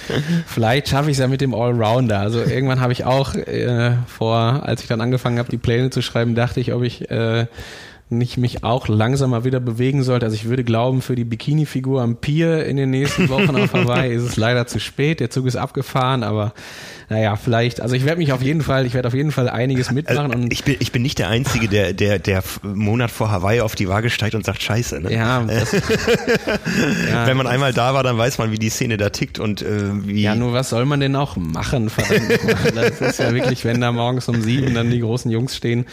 vielleicht 0.47 0.89
schaffe 0.89 1.11
ich 1.11 1.17
es 1.17 1.21
ja 1.21 1.29
mit 1.29 1.41
dem 1.41 1.55
Allrounder. 1.55 2.21
Also 2.21 2.41
irgendwann 2.41 2.81
habe 2.81 2.93
ich 2.93 3.05
auch 3.05 3.35
äh, 3.35 3.93
vor, 4.07 4.63
als 4.65 4.83
ich 4.83 4.89
dann 4.89 5.01
angefangen 5.01 5.39
habe, 5.39 5.51
die 5.51 5.59
Pläne 5.59 5.91
zu 5.91 6.03
schreiben, 6.03 6.35
dachte 6.35 6.61
ich, 6.61 6.73
ob 6.73 6.83
ich 6.83 7.11
äh, 7.11 7.47
nicht 8.11 8.37
mich 8.37 8.65
auch 8.65 8.89
langsamer 8.89 9.45
wieder 9.45 9.61
bewegen 9.61 10.03
sollte. 10.03 10.27
Also 10.27 10.35
ich 10.35 10.47
würde 10.47 10.65
glauben, 10.65 11.01
für 11.01 11.15
die 11.15 11.25
Bikini-Figur 11.25 12.03
am 12.03 12.17
Pier 12.17 12.67
in 12.67 12.77
den 12.77 12.91
nächsten 12.91 13.29
Wochen 13.29 13.55
auf 13.57 13.73
Hawaii 13.73 14.13
ist 14.15 14.23
es 14.23 14.37
leider 14.37 14.67
zu 14.67 14.81
spät. 14.81 15.21
Der 15.21 15.31
Zug 15.31 15.47
ist 15.47 15.57
abgefahren, 15.57 16.23
aber 16.23 16.53
naja, 17.09 17.35
vielleicht, 17.37 17.81
also 17.81 17.97
ich 17.97 18.05
werde 18.05 18.19
mich 18.19 18.33
auf 18.33 18.41
jeden 18.41 18.63
Fall, 18.63 18.87
ich 18.87 18.95
werde 18.95 19.09
auf 19.09 19.15
jeden 19.15 19.33
Fall 19.33 19.49
einiges 19.49 19.91
mitmachen. 19.91 20.33
Also 20.33 20.47
ich, 20.51 20.63
bin, 20.63 20.77
ich 20.79 20.93
bin 20.93 21.03
nicht 21.03 21.19
der 21.19 21.29
Einzige, 21.29 21.69
der, 21.69 21.93
der, 21.93 22.21
der 22.21 22.43
Monat 22.63 23.11
vor 23.11 23.31
Hawaii 23.31 23.61
auf 23.61 23.75
die 23.75 23.89
Waage 23.89 24.11
steigt 24.11 24.37
und 24.37 24.45
sagt 24.45 24.63
Scheiße. 24.63 25.01
Ne? 25.01 25.13
Ja, 25.13 25.43
das, 25.49 25.73
ja, 25.73 27.27
Wenn 27.27 27.37
man 27.37 27.49
einmal 27.49 27.73
da 27.73 27.95
war, 27.95 28.05
dann 28.05 28.17
weiß 28.17 28.39
man, 28.39 28.53
wie 28.53 28.59
die 28.59 28.71
Szene 28.71 28.97
da 28.97 29.11
tickt 29.11 29.41
und 29.41 29.63
äh, 29.63 30.07
wie. 30.07 30.23
Ja, 30.23 30.37
nur 30.37 30.53
was 30.53 30.71
soll 30.71 30.85
man 30.85 31.01
denn 31.01 31.17
auch 31.17 31.37
machen? 31.37 31.91
Verdammt. 31.91 32.77
das 32.77 33.01
ist 33.01 33.19
ja 33.19 33.35
wirklich, 33.35 33.65
wenn 33.65 33.81
da 33.81 33.91
morgens 33.91 34.29
um 34.29 34.41
sieben 34.41 34.75
dann 34.75 34.91
die 34.91 35.01
großen 35.01 35.31
Jungs 35.31 35.57
stehen, 35.57 35.87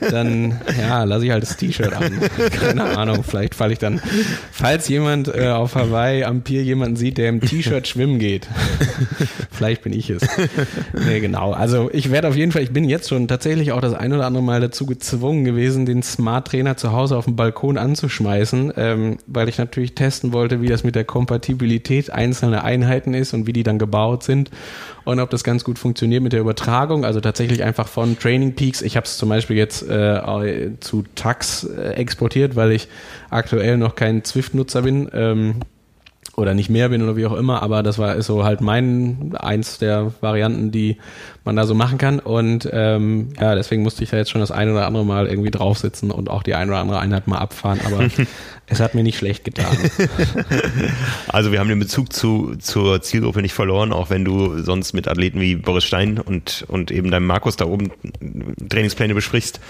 dann 0.00 0.60
ja, 0.78 1.02
lasse 1.04 1.24
ich 1.24 1.32
halt 1.32 1.42
das 1.52 1.56
T-Shirt 1.58 1.92
an. 1.92 2.20
Keine 2.60 2.96
Ahnung, 2.96 3.22
vielleicht 3.22 3.54
falle 3.54 3.72
ich 3.72 3.78
dann, 3.78 4.00
falls 4.50 4.88
jemand 4.88 5.28
äh, 5.28 5.48
auf 5.48 5.74
Hawaii 5.74 6.24
am 6.24 6.42
Pier 6.42 6.62
jemanden 6.62 6.96
sieht, 6.96 7.18
der 7.18 7.28
im 7.28 7.40
T-Shirt 7.40 7.86
schwimmen 7.86 8.18
geht, 8.18 8.48
vielleicht 9.50 9.82
bin 9.82 9.92
ich 9.92 10.10
es. 10.10 10.22
nee, 11.06 11.20
genau. 11.20 11.52
Also 11.52 11.90
ich 11.92 12.10
werde 12.10 12.28
auf 12.28 12.36
jeden 12.36 12.52
Fall, 12.52 12.62
ich 12.62 12.72
bin 12.72 12.84
jetzt 12.84 13.08
schon 13.08 13.28
tatsächlich 13.28 13.72
auch 13.72 13.80
das 13.80 13.94
ein 13.94 14.12
oder 14.12 14.26
andere 14.26 14.42
Mal 14.42 14.60
dazu 14.60 14.86
gezwungen 14.86 15.44
gewesen, 15.44 15.86
den 15.86 16.02
Smart 16.02 16.48
Trainer 16.48 16.76
zu 16.76 16.92
Hause 16.92 17.16
auf 17.16 17.24
dem 17.26 17.36
Balkon 17.36 17.78
anzuschmeißen, 17.78 18.72
ähm, 18.76 19.18
weil 19.26 19.48
ich 19.48 19.58
natürlich 19.58 19.94
testen 19.94 20.32
wollte, 20.32 20.60
wie 20.60 20.68
das 20.68 20.84
mit 20.84 20.94
der 20.94 21.04
Kompatibilität 21.04 22.10
einzelner 22.10 22.64
Einheiten 22.64 23.14
ist 23.14 23.34
und 23.34 23.46
wie 23.46 23.52
die 23.52 23.62
dann 23.62 23.78
gebaut 23.78 24.22
sind 24.22 24.50
und 25.04 25.20
ob 25.20 25.30
das 25.30 25.44
ganz 25.44 25.64
gut 25.64 25.78
funktioniert 25.78 26.22
mit 26.22 26.32
der 26.32 26.40
Übertragung. 26.40 27.04
Also 27.04 27.20
tatsächlich 27.20 27.62
einfach 27.62 27.88
von 27.88 28.18
Training 28.18 28.54
Peaks. 28.54 28.82
Ich 28.82 28.96
habe 28.96 29.06
es 29.06 29.16
zum 29.16 29.28
Beispiel 29.28 29.56
jetzt 29.56 29.82
äh, 29.88 30.70
zu 30.80 31.04
Tax 31.14 31.41
äh, 31.64 31.92
exportiert, 31.92 32.56
weil 32.56 32.72
ich 32.72 32.88
aktuell 33.30 33.76
noch 33.76 33.94
kein 33.94 34.24
Zwift-Nutzer 34.24 34.82
bin. 34.82 35.08
Ähm, 35.12 35.54
oder 36.34 36.54
nicht 36.54 36.70
mehr 36.70 36.88
bin 36.88 37.02
oder 37.02 37.16
wie 37.16 37.26
auch 37.26 37.34
immer, 37.34 37.62
aber 37.62 37.82
das 37.82 37.98
war 37.98 38.14
ist 38.14 38.26
so 38.26 38.44
halt 38.44 38.62
mein 38.62 39.34
eins 39.36 39.78
der 39.78 40.14
Varianten, 40.22 40.70
die 40.70 40.96
man 41.44 41.56
da 41.56 41.66
so 41.66 41.74
machen 41.74 41.98
kann 41.98 42.20
und 42.20 42.68
ähm, 42.72 43.30
ja, 43.38 43.54
deswegen 43.54 43.82
musste 43.82 44.02
ich 44.02 44.10
da 44.10 44.16
jetzt 44.16 44.30
schon 44.30 44.40
das 44.40 44.50
ein 44.50 44.70
oder 44.70 44.86
andere 44.86 45.04
Mal 45.04 45.26
irgendwie 45.26 45.50
draufsitzen 45.50 46.10
und 46.10 46.30
auch 46.30 46.42
die 46.42 46.54
ein 46.54 46.70
oder 46.70 46.78
andere 46.78 47.00
Einheit 47.00 47.26
mal 47.26 47.38
abfahren, 47.38 47.80
aber 47.84 48.08
es 48.66 48.80
hat 48.80 48.94
mir 48.94 49.02
nicht 49.02 49.18
schlecht 49.18 49.44
getan. 49.44 49.76
Also 51.28 51.50
wir 51.50 51.60
haben 51.60 51.68
den 51.68 51.78
Bezug 51.78 52.12
zu 52.12 52.56
zur 52.58 53.00
Zielgruppe 53.00 53.42
nicht 53.42 53.54
verloren, 53.54 53.92
auch 53.92 54.10
wenn 54.10 54.24
du 54.24 54.58
sonst 54.62 54.92
mit 54.92 55.08
Athleten 55.08 55.40
wie 55.40 55.56
Boris 55.56 55.84
Stein 55.84 56.18
und 56.18 56.64
und 56.68 56.90
eben 56.90 57.10
deinem 57.10 57.26
Markus 57.26 57.56
da 57.56 57.64
oben 57.64 57.90
Trainingspläne 58.68 59.14
besprichst. 59.14 59.60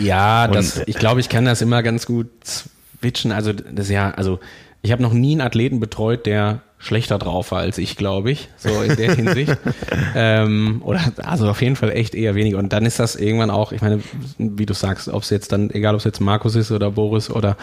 Ja, 0.00 0.48
das, 0.48 0.82
ich 0.86 0.96
glaube, 0.96 1.20
ich 1.20 1.28
kann 1.28 1.44
das 1.44 1.62
immer 1.62 1.82
ganz 1.82 2.06
gut 2.06 2.28
switchen. 2.44 3.32
Also 3.32 3.52
das 3.52 3.88
ja, 3.88 4.10
also 4.10 4.40
ich 4.82 4.92
habe 4.92 5.02
noch 5.02 5.12
nie 5.12 5.32
einen 5.32 5.40
Athleten 5.40 5.80
betreut, 5.80 6.26
der 6.26 6.62
schlechter 6.78 7.18
drauf 7.18 7.52
war 7.52 7.60
als 7.60 7.76
ich, 7.76 7.96
glaube 7.96 8.30
ich, 8.30 8.48
so 8.56 8.80
in 8.80 8.96
der 8.96 9.14
Hinsicht. 9.14 9.56
ähm, 10.14 10.80
oder 10.82 11.00
also 11.22 11.48
auf 11.48 11.60
jeden 11.60 11.76
Fall 11.76 11.90
echt 11.90 12.14
eher 12.14 12.34
weniger. 12.34 12.58
Und 12.58 12.72
dann 12.72 12.86
ist 12.86 12.98
das 12.98 13.16
irgendwann 13.16 13.50
auch, 13.50 13.72
ich 13.72 13.82
meine, 13.82 14.00
wie 14.38 14.64
du 14.64 14.72
sagst, 14.72 15.08
ob 15.08 15.22
es 15.22 15.30
jetzt 15.30 15.52
dann, 15.52 15.70
egal 15.70 15.94
ob 15.94 15.98
es 15.98 16.04
jetzt 16.04 16.20
Markus 16.20 16.54
ist 16.54 16.70
oder 16.70 16.90
Boris 16.90 17.30
oder 17.30 17.58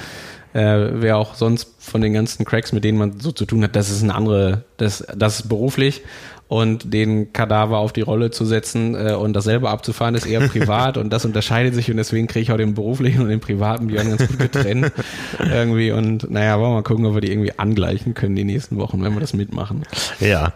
äh, 0.54 1.02
wer 1.02 1.18
auch 1.18 1.36
sonst 1.36 1.76
von 1.80 2.02
den 2.02 2.14
ganzen 2.14 2.46
Cracks, 2.46 2.74
mit 2.74 2.84
denen 2.84 2.98
man 2.98 3.20
so 3.20 3.32
zu 3.32 3.46
tun 3.46 3.64
hat, 3.64 3.76
das 3.76 3.90
ist 3.90 4.04
eine 4.04 4.16
andere, 4.16 4.64
das, 4.78 5.06
das 5.16 5.42
ist 5.42 5.50
beruflich 5.50 6.04
und 6.48 6.94
den 6.94 7.34
Kadaver 7.34 7.78
auf 7.80 7.92
die 7.92 8.02
Rolle 8.02 8.32
zu 8.32 8.46
setzen 8.46 8.96
äh, 8.96 9.14
und 9.14 9.34
das 9.34 9.44
selber 9.44 9.70
abzufahren, 9.70 10.16
ist 10.16 10.26
eher 10.26 10.48
privat 10.48 10.98
und 10.98 11.12
das 11.12 11.26
unterscheidet 11.26 11.74
sich 11.74 11.92
und 11.92 11.98
deswegen 11.98 12.28
kriege 12.28 12.44
ich 12.44 12.52
auch 12.52 12.58
den 12.58 12.74
beruflichen 12.74 13.22
und 13.22 13.30
den 13.30 13.40
privaten 13.40 13.88
Björn 13.88 14.10
ganz 14.10 14.28
gut 14.28 14.40
getrennt 14.40 14.92
irgendwie 15.40 15.92
und 15.92 16.30
naja, 16.32 16.60
wollen 16.60 16.72
wir 16.72 16.76
mal 16.76 16.84
gucken, 16.84 17.06
ob 17.06 17.16
wir 17.16 17.22
die 17.22 17.32
irgendwie 17.32 17.58
angleichen 17.58 18.14
können 18.14 18.36
die 18.36 18.46
nächsten 18.46 18.78
Wochen, 18.78 19.04
wenn 19.04 19.14
wir 19.14 19.20
das 19.20 19.34
mitmachen. 19.34 19.84
Ja. 20.20 20.54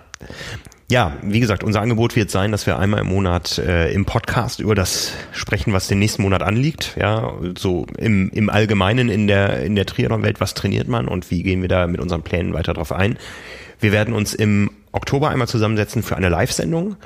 Ja, 0.92 1.14
wie 1.22 1.40
gesagt, 1.40 1.64
unser 1.64 1.80
Angebot 1.80 2.18
wird 2.18 2.30
sein, 2.30 2.52
dass 2.52 2.68
wir 2.68 2.78
einmal 2.78 3.00
im 3.00 3.08
Monat 3.08 3.58
äh, 3.60 3.94
im 3.94 4.04
Podcast 4.04 4.60
über 4.60 4.76
das 4.76 5.14
sprechen, 5.32 5.72
was 5.72 5.88
den 5.88 6.00
nächsten 6.00 6.22
Monat 6.22 6.44
anliegt. 6.44 6.98
Ja, 7.00 7.32
so 7.58 7.86
im, 7.98 8.30
im 8.32 8.50
Allgemeinen 8.50 9.08
in 9.08 9.26
der, 9.26 9.64
in 9.64 9.76
der 9.76 9.86
Triathlon-Welt, 9.86 10.42
was 10.42 10.54
trainiert 10.54 10.90
man 10.90 11.08
und 11.08 11.32
wie 11.32 11.44
gehen 11.44 11.62
wir 11.62 11.70
da 11.70 11.88
mit 11.88 12.02
unseren 12.02 12.24
Plänen 12.24 12.54
weiter 12.54 12.74
drauf 12.74 12.92
ein. 12.92 13.18
Wir 13.80 13.94
werden 13.94 14.14
uns 14.14 14.34
im 14.34 14.70
Oktober 14.92 15.30
einmal 15.30 15.48
zusammensetzen 15.48 16.04
für 16.04 16.18
eine 16.18 16.28
Live-Sendung, 16.28 16.98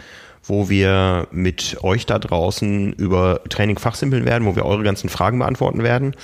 wo 0.43 0.67
wir 0.67 1.28
mit 1.30 1.78
euch 1.84 2.08
da 2.08 2.17
draußen 2.17 2.91
über 2.93 3.41
Training 3.50 3.78
fachsimpeln 3.78 4.26
werden, 4.26 4.48
wo 4.48 4.56
wir 4.56 4.65
eure 4.65 4.82
ganzen 4.82 5.10
Fragen 5.10 5.38
beantworten 5.38 5.84
werden. 5.84 6.15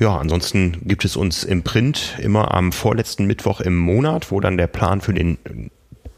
Ja, 0.00 0.18
ansonsten 0.18 0.78
gibt 0.82 1.04
es 1.04 1.14
uns 1.14 1.44
im 1.44 1.62
Print 1.62 2.18
immer 2.20 2.52
am 2.52 2.72
vorletzten 2.72 3.26
Mittwoch 3.26 3.60
im 3.60 3.78
Monat, 3.78 4.32
wo 4.32 4.40
dann 4.40 4.56
der 4.56 4.66
Plan 4.66 5.00
für 5.00 5.14
den 5.14 5.38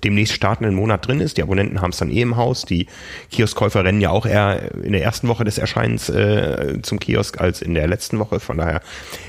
demnächst 0.05 0.35
startenden 0.35 0.75
Monat 0.75 1.07
drin 1.07 1.21
ist. 1.21 1.37
Die 1.37 1.43
Abonnenten 1.43 1.81
haben 1.81 1.91
es 1.91 1.99
dann 1.99 2.11
eh 2.11 2.21
im 2.21 2.37
Haus. 2.37 2.65
Die 2.65 2.87
Kioskkäufer 3.31 3.85
rennen 3.85 4.01
ja 4.01 4.11
auch 4.11 4.27
eher 4.27 4.75
in 4.83 4.93
der 4.93 5.03
ersten 5.03 5.29
Woche 5.29 5.45
des 5.45 5.59
Erscheinens 5.59 6.09
äh, 6.09 6.81
zum 6.83 7.01
Kiosk 7.01 7.41
als 7.41 7.63
in 7.63 7.75
der 7.75 7.87
letzten 7.87 8.19
Woche. 8.19 8.41
Von 8.41 8.59
daher 8.59 8.81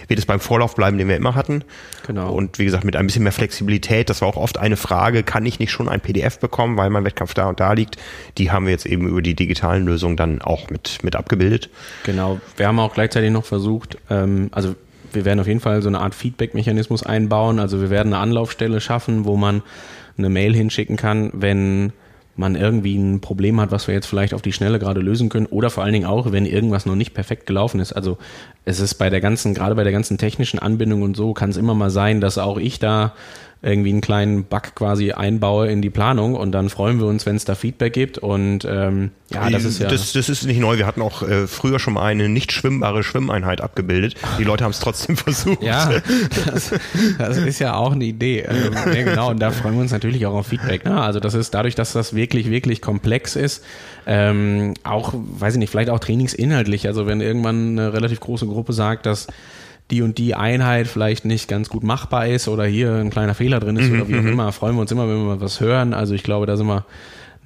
wird 0.07 0.19
es 0.19 0.25
beim 0.25 0.39
Vorlauf 0.39 0.75
bleiben, 0.75 0.97
den 0.97 1.07
wir 1.07 1.15
immer 1.15 1.35
hatten. 1.35 1.63
Genau. 2.05 2.31
Und 2.31 2.59
wie 2.59 2.65
gesagt, 2.65 2.83
mit 2.83 2.95
ein 2.95 3.07
bisschen 3.07 3.23
mehr 3.23 3.31
Flexibilität. 3.31 4.09
Das 4.09 4.21
war 4.21 4.27
auch 4.27 4.37
oft 4.37 4.57
eine 4.57 4.77
Frage, 4.77 5.23
kann 5.23 5.45
ich 5.45 5.59
nicht 5.59 5.71
schon 5.71 5.89
ein 5.89 6.01
PDF 6.01 6.39
bekommen, 6.39 6.77
weil 6.77 6.89
mein 6.89 7.03
Wettkampf 7.03 7.33
da 7.33 7.49
und 7.49 7.59
da 7.59 7.73
liegt. 7.73 7.97
Die 8.37 8.51
haben 8.51 8.65
wir 8.65 8.71
jetzt 8.71 8.85
eben 8.85 9.07
über 9.07 9.21
die 9.21 9.33
digitalen 9.33 9.85
Lösungen 9.85 10.17
dann 10.17 10.41
auch 10.41 10.69
mit, 10.69 11.03
mit 11.03 11.15
abgebildet. 11.15 11.69
Genau. 12.03 12.39
Wir 12.57 12.67
haben 12.67 12.79
auch 12.79 12.93
gleichzeitig 12.93 13.31
noch 13.31 13.45
versucht, 13.45 13.97
ähm, 14.09 14.49
also 14.51 14.75
wir 15.15 15.25
werden 15.25 15.39
auf 15.39 15.47
jeden 15.47 15.61
Fall 15.61 15.81
so 15.81 15.87
eine 15.87 16.01
Art 16.01 16.13
Feedback-Mechanismus 16.13 17.03
einbauen. 17.03 17.59
Also 17.59 17.81
wir 17.81 17.89
werden 17.89 18.13
eine 18.13 18.21
Anlaufstelle 18.21 18.81
schaffen, 18.81 19.25
wo 19.25 19.37
man 19.37 19.63
eine 20.17 20.29
Mail 20.29 20.55
hinschicken 20.55 20.97
kann, 20.97 21.31
wenn 21.33 21.93
man 22.37 22.55
irgendwie 22.55 22.97
ein 22.97 23.21
Problem 23.21 23.61
hat, 23.61 23.71
was 23.71 23.87
wir 23.87 23.95
jetzt 23.95 24.07
vielleicht 24.07 24.33
auf 24.33 24.41
die 24.41 24.51
Schnelle 24.51 24.77
gerade 24.77 24.99
lösen 24.99 25.29
können 25.29 25.45
oder 25.45 25.69
vor 25.69 25.83
allen 25.83 25.93
Dingen 25.93 26.05
auch, 26.05 26.31
wenn 26.31 26.45
irgendwas 26.45 26.85
noch 26.85 26.95
nicht 26.95 27.13
perfekt 27.13 27.45
gelaufen 27.45 27.79
ist. 27.79 27.93
Also 27.93 28.17
es 28.65 28.79
ist 28.79 28.95
bei 28.95 29.09
der 29.09 29.21
ganzen, 29.21 29.53
gerade 29.53 29.75
bei 29.75 29.83
der 29.83 29.93
ganzen 29.93 30.17
technischen 30.17 30.59
Anbindung 30.59 31.01
und 31.01 31.15
so, 31.15 31.33
kann 31.33 31.49
es 31.49 31.57
immer 31.57 31.75
mal 31.75 31.89
sein, 31.89 32.19
dass 32.19 32.37
auch 32.37 32.57
ich 32.57 32.79
da 32.79 33.13
irgendwie 33.65 33.89
einen 33.89 34.01
kleinen 34.01 34.43
Bug 34.43 34.75
quasi 34.75 35.11
einbaue 35.11 35.67
in 35.67 35.81
die 35.81 35.89
Planung 35.89 36.35
und 36.35 36.51
dann 36.51 36.69
freuen 36.69 36.99
wir 36.99 37.07
uns, 37.07 37.25
wenn 37.25 37.35
es 37.35 37.45
da 37.45 37.55
Feedback 37.55 37.93
gibt 37.93 38.19
und 38.19 38.63
ähm, 38.63 39.09
ja, 39.33 39.49
das 39.49 39.63
ist 39.63 39.79
ja. 39.79 39.87
Das, 39.87 40.13
das 40.13 40.29
ist 40.29 40.45
nicht 40.45 40.59
neu. 40.59 40.77
Wir 40.77 40.85
hatten 40.85 41.01
auch 41.01 41.23
äh, 41.23 41.47
früher 41.47 41.79
schon 41.79 41.95
mal 41.95 42.05
eine 42.05 42.29
nicht 42.29 42.51
schwimmbare 42.51 43.03
Schwimmeinheit 43.03 43.61
abgebildet. 43.61 44.13
Die 44.37 44.43
Leute 44.43 44.63
haben 44.63 44.71
es 44.71 44.79
trotzdem 44.79 45.17
versucht. 45.17 45.63
Ja, 45.63 45.91
das, 46.45 46.75
das, 47.17 47.37
ist 47.37 47.57
ja 47.57 47.75
auch 47.75 47.93
eine 47.93 48.05
Idee. 48.05 48.45
Also, 48.45 48.71
ja, 48.71 49.03
genau, 49.03 49.31
und 49.31 49.39
da 49.39 49.49
freuen 49.49 49.73
wir 49.73 49.81
uns 49.81 49.91
natürlich 49.91 50.27
auch 50.27 50.35
auf 50.35 50.47
Feedback. 50.47 50.85
Ne? 50.85 51.01
Also 51.01 51.19
das 51.19 51.33
ist 51.33 51.55
dadurch, 51.55 51.73
dass 51.73 51.91
das 51.91 52.13
wirklich, 52.13 52.51
wirklich 52.51 52.83
komplex 52.83 53.35
ist, 53.35 53.63
ähm, 54.05 54.75
auch, 54.83 55.13
weiß 55.15 55.53
ich 55.53 55.59
nicht, 55.59 55.71
vielleicht 55.71 55.89
auch 55.89 55.99
trainingsinhaltlich. 55.99 56.85
Also 56.85 57.07
wenn 57.07 57.19
irgendwann 57.19 57.79
eine 57.79 57.93
relativ 57.93 58.19
große 58.19 58.45
Gruppe 58.45 58.73
sagt, 58.73 59.07
dass 59.07 59.25
die 59.91 60.01
und 60.01 60.17
die 60.17 60.35
Einheit 60.35 60.87
vielleicht 60.87 61.25
nicht 61.25 61.47
ganz 61.47 61.69
gut 61.69 61.83
machbar 61.83 62.27
ist 62.27 62.47
oder 62.47 62.65
hier 62.65 62.95
ein 62.95 63.11
kleiner 63.11 63.35
Fehler 63.35 63.59
drin 63.59 63.77
ist 63.77 63.89
mhm, 63.89 64.01
oder 64.01 64.09
wie 64.09 64.15
auch 64.17 64.21
mhm. 64.21 64.29
immer, 64.29 64.51
freuen 64.51 64.75
wir 64.75 64.81
uns 64.81 64.91
immer, 64.91 65.07
wenn 65.07 65.25
wir 65.25 65.39
was 65.39 65.59
hören. 65.59 65.93
Also 65.93 66.13
ich 66.13 66.23
glaube, 66.23 66.45
da 66.45 66.57
sind 66.57 66.67
wir 66.67 66.85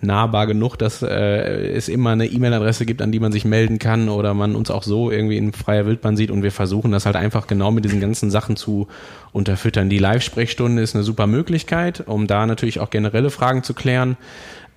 nahbar 0.01 0.47
genug, 0.47 0.77
dass 0.77 1.01
äh, 1.01 1.71
es 1.71 1.89
immer 1.89 2.11
eine 2.11 2.25
E-Mail-Adresse 2.25 2.85
gibt, 2.85 3.01
an 3.01 3.11
die 3.11 3.19
man 3.19 3.31
sich 3.31 3.43
melden 3.43 3.79
kann 3.79 4.09
oder 4.09 4.33
man 4.33 4.55
uns 4.55 4.71
auch 4.71 4.83
so 4.83 5.11
irgendwie 5.11 5.37
in 5.37 5.51
freier 5.51 5.85
Wildbahn 5.85 6.15
sieht 6.15 6.31
und 6.31 6.41
wir 6.43 6.51
versuchen 6.51 6.91
das 6.91 7.05
halt 7.05 7.15
einfach 7.15 7.47
genau 7.47 7.71
mit 7.71 7.83
diesen 7.83 7.99
ganzen 7.99 8.31
Sachen 8.31 8.55
zu 8.55 8.87
unterfüttern. 9.33 9.89
Die 9.89 9.97
Live-Sprechstunde 9.97 10.81
ist 10.81 10.95
eine 10.95 11.03
super 11.03 11.27
Möglichkeit, 11.27 12.03
um 12.07 12.27
da 12.27 12.45
natürlich 12.45 12.79
auch 12.79 12.89
generelle 12.89 13.29
Fragen 13.29 13.63
zu 13.63 13.73
klären. 13.73 14.15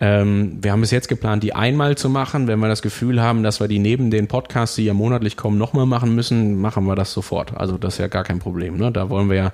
Ähm, 0.03 0.59
wir 0.61 0.73
haben 0.73 0.81
bis 0.81 0.91
jetzt 0.91 1.07
geplant, 1.07 1.45
die 1.45 1.55
einmal 1.55 1.97
zu 1.97 2.11
machen. 2.11 2.49
Wenn 2.49 2.59
wir 2.59 2.67
das 2.67 2.83
Gefühl 2.83 3.23
haben, 3.23 3.45
dass 3.45 3.61
wir 3.61 3.69
die 3.69 3.79
neben 3.79 4.11
den 4.11 4.27
Podcasts, 4.27 4.75
die 4.75 4.85
ja 4.85 4.95
monatlich 4.95 5.37
kommen, 5.37 5.59
nochmal 5.59 5.87
machen 5.87 6.13
müssen, 6.17 6.61
machen 6.61 6.87
wir 6.87 6.97
das 6.97 7.13
sofort. 7.13 7.57
Also 7.57 7.79
das 7.79 7.95
ist 7.95 7.99
ja 7.99 8.09
gar 8.09 8.25
kein 8.25 8.41
Problem. 8.41 8.77
Ne? 8.79 8.91
Da 8.91 9.11
wollen 9.11 9.31
wir 9.31 9.37
ja, 9.37 9.53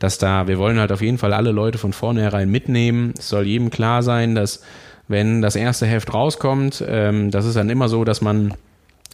dass 0.00 0.18
da, 0.18 0.48
wir 0.48 0.58
wollen 0.58 0.80
halt 0.80 0.90
auf 0.90 1.00
jeden 1.00 1.16
Fall 1.16 1.32
alle 1.32 1.52
Leute 1.52 1.78
von 1.78 1.92
vornherein 1.92 2.50
mitnehmen. 2.50 3.14
Es 3.16 3.28
soll 3.28 3.46
jedem 3.46 3.70
klar 3.70 4.02
sein, 4.02 4.34
dass 4.34 4.62
wenn 5.06 5.40
das 5.40 5.54
erste 5.54 5.86
Heft 5.86 6.12
rauskommt, 6.12 6.84
ähm, 6.88 7.30
das 7.30 7.46
ist 7.46 7.54
dann 7.54 7.70
immer 7.70 7.88
so, 7.88 8.02
dass 8.02 8.20
man 8.20 8.52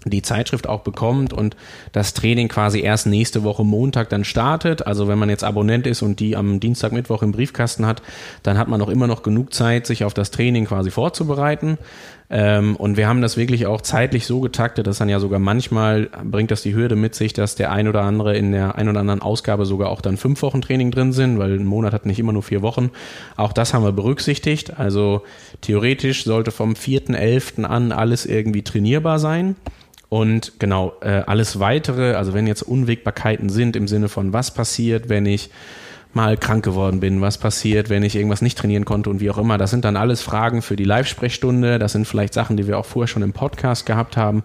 die 0.05 0.23
Zeitschrift 0.23 0.67
auch 0.67 0.81
bekommt 0.81 1.33
und 1.33 1.57
das 1.93 2.15
Training 2.15 2.49
quasi 2.49 2.81
erst 2.81 3.07
nächste 3.07 3.43
Woche 3.45 3.65
Montag 3.65 4.09
dann 4.09 4.25
startet. 4.25 4.87
Also 4.87 5.09
wenn 5.09 5.19
man 5.19 5.29
jetzt 5.29 5.45
Abonnent 5.45 5.87
ist 5.87 6.03
und 6.03 6.21
die 6.21 6.37
am 6.37 6.61
Dienstag, 6.61 6.93
Mittwoch 6.93 7.23
im 7.23 7.33
Briefkasten 7.33 7.87
hat, 7.87 8.03
dann 8.43 8.57
hat 8.57 8.69
man 8.69 8.81
auch 8.81 8.89
immer 8.89 9.07
noch 9.07 9.23
genug 9.23 9.53
Zeit, 9.53 9.87
sich 9.87 10.05
auf 10.05 10.15
das 10.15 10.31
Training 10.31 10.67
quasi 10.67 10.91
vorzubereiten. 10.91 11.79
Ähm, 12.33 12.77
und 12.77 12.97
wir 12.97 13.09
haben 13.09 13.23
das 13.23 13.37
wirklich 13.37 13.67
auch 13.67 13.81
zeitlich 13.81 14.25
so 14.25 14.41
getaktet, 14.41 14.87
dass 14.87 14.99
dann 14.99 15.09
ja 15.09 15.19
sogar 15.19 15.41
manchmal 15.41 16.09
bringt 16.23 16.53
das 16.53 16.63
die 16.63 16.75
Hürde 16.75 16.95
mit 16.95 17.17
sich, 17.17 17.33
dass 17.33 17.57
der 17.57 17.73
ein 17.73 17.89
oder 17.89 18.03
andere 18.03 18.37
in 18.37 18.53
der 18.53 18.77
ein 18.77 18.89
oder 18.89 19.01
anderen 19.01 19.21
Ausgabe 19.21 19.67
sogar 19.67 19.91
auch 19.91 20.01
dann 20.01 20.17
fünf 20.17 20.41
Wochen 20.43 20.63
Training 20.63 20.93
drin 20.93 21.13
sind, 21.13 21.41
weil 21.41 21.59
ein 21.59 21.65
Monat 21.65 21.93
hat 21.93 22.07
nicht 22.07 22.21
immer 22.21 22.33
nur 22.33 22.45
vier 22.45 22.63
Wochen. 22.63 22.91
Auch 23.37 23.53
das 23.53 23.75
haben 23.75 23.83
wir 23.83 23.93
berücksichtigt. 23.93 24.79
Also 24.79 25.25
theoretisch 25.61 26.23
sollte 26.23 26.53
vom 26.53 26.75
4.11. 26.75 27.65
an 27.65 27.91
alles 27.91 28.27
irgendwie 28.27 28.63
trainierbar 28.63 29.19
sein. 29.19 29.57
Und 30.11 30.59
genau, 30.59 30.93
äh, 31.01 31.23
alles 31.27 31.61
weitere, 31.61 32.15
also 32.15 32.35
wenn 32.35 32.47
jetzt 32.47 32.63
Unwägbarkeiten 32.63 33.49
sind 33.49 33.77
im 33.77 33.89
Sinne 33.89 34.09
von, 34.09 34.33
was 34.33 34.53
passiert, 34.53 35.09
wenn 35.09 35.25
ich 35.25 35.51
mal 36.13 36.37
krank 36.37 36.65
geworden 36.65 36.99
bin, 36.99 37.21
was 37.21 37.39
passiert, 37.39 37.89
wenn 37.89 38.03
ich 38.03 38.17
irgendwas 38.17 38.43
nicht 38.43 38.59
trainieren 38.59 38.85
konnte 38.85 39.09
und 39.09 39.21
wie 39.21 39.31
auch 39.31 39.39
immer, 39.39 39.57
das 39.57 39.71
sind 39.71 39.85
dann 39.85 39.97
alles 39.97 40.21
Fragen 40.21 40.63
für 40.63 40.75
die 40.75 40.85
Live-Sprechstunde, 40.85 41.79
das 41.79 41.93
sind 41.93 42.07
vielleicht 42.07 42.35
Sachen, 42.35 42.57
die 42.57 42.67
wir 42.67 42.77
auch 42.77 42.87
vorher 42.87 43.07
schon 43.07 43.23
im 43.23 43.33
Podcast 43.33 43.87
gehabt 43.87 44.17
haben 44.17 44.43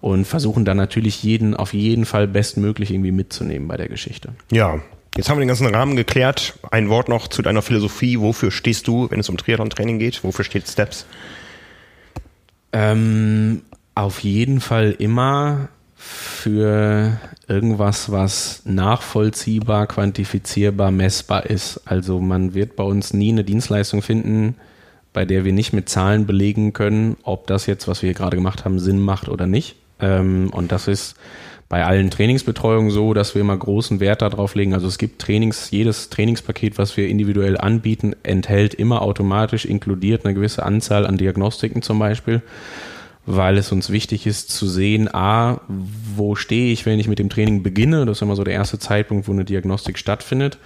und 0.00 0.26
versuchen 0.26 0.64
dann 0.64 0.76
natürlich 0.76 1.22
jeden 1.22 1.54
auf 1.54 1.72
jeden 1.72 2.06
Fall 2.06 2.26
bestmöglich 2.26 2.90
irgendwie 2.90 3.12
mitzunehmen 3.12 3.68
bei 3.68 3.76
der 3.76 3.88
Geschichte. 3.88 4.30
Ja, 4.50 4.80
Jetzt 5.16 5.30
haben 5.30 5.36
wir 5.36 5.42
den 5.42 5.48
ganzen 5.48 5.72
Rahmen 5.72 5.94
geklärt. 5.94 6.58
Ein 6.72 6.88
Wort 6.88 7.08
noch 7.08 7.28
zu 7.28 7.40
deiner 7.40 7.62
Philosophie. 7.62 8.18
Wofür 8.18 8.50
stehst 8.50 8.88
du, 8.88 9.08
wenn 9.12 9.20
es 9.20 9.28
um 9.28 9.36
Triathlon-Training 9.36 10.00
geht? 10.00 10.24
Wofür 10.24 10.44
steht 10.44 10.66
Steps? 10.66 11.06
Ähm, 12.72 13.62
auf 13.94 14.20
jeden 14.20 14.60
Fall 14.60 14.94
immer 14.98 15.68
für 15.96 17.18
irgendwas, 17.48 18.10
was 18.10 18.62
nachvollziehbar, 18.64 19.86
quantifizierbar, 19.86 20.90
messbar 20.90 21.46
ist. 21.46 21.80
Also 21.86 22.20
man 22.20 22.54
wird 22.54 22.76
bei 22.76 22.84
uns 22.84 23.14
nie 23.14 23.30
eine 23.32 23.44
Dienstleistung 23.44 24.02
finden, 24.02 24.56
bei 25.12 25.24
der 25.24 25.44
wir 25.44 25.52
nicht 25.52 25.72
mit 25.72 25.88
Zahlen 25.88 26.26
belegen 26.26 26.72
können, 26.72 27.16
ob 27.22 27.46
das 27.46 27.66
jetzt, 27.66 27.88
was 27.88 28.02
wir 28.02 28.08
hier 28.08 28.14
gerade 28.14 28.36
gemacht 28.36 28.64
haben, 28.64 28.78
Sinn 28.78 29.00
macht 29.00 29.28
oder 29.28 29.46
nicht. 29.46 29.76
Ähm, 30.00 30.50
und 30.52 30.72
das 30.72 30.88
ist 30.88 31.14
bei 31.68 31.84
allen 31.84 32.10
Trainingsbetreuungen 32.10 32.90
so, 32.90 33.14
dass 33.14 33.34
wir 33.34 33.40
immer 33.40 33.56
großen 33.56 34.00
Wert 34.00 34.20
darauf 34.20 34.54
legen. 34.54 34.74
Also 34.74 34.86
es 34.86 34.98
gibt 34.98 35.22
Trainings, 35.22 35.70
jedes 35.70 36.10
Trainingspaket, 36.10 36.76
was 36.76 36.96
wir 36.96 37.08
individuell 37.08 37.56
anbieten, 37.56 38.14
enthält 38.24 38.74
immer 38.74 39.00
automatisch 39.00 39.64
inkludiert 39.64 40.24
eine 40.24 40.34
gewisse 40.34 40.64
Anzahl 40.64 41.06
an 41.06 41.16
Diagnostiken 41.16 41.80
zum 41.80 41.98
Beispiel 41.98 42.42
weil 43.26 43.56
es 43.56 43.72
uns 43.72 43.90
wichtig 43.90 44.26
ist 44.26 44.50
zu 44.50 44.66
sehen, 44.66 45.12
a, 45.12 45.60
wo 45.68 46.34
stehe 46.34 46.72
ich, 46.72 46.86
wenn 46.86 47.00
ich 47.00 47.08
mit 47.08 47.18
dem 47.18 47.30
Training 47.30 47.62
beginne, 47.62 48.06
das 48.06 48.18
ist 48.18 48.22
immer 48.22 48.36
so 48.36 48.44
der 48.44 48.54
erste 48.54 48.78
Zeitpunkt, 48.78 49.28
wo 49.28 49.32
eine 49.32 49.44
Diagnostik 49.44 49.98
stattfindet, 49.98 50.58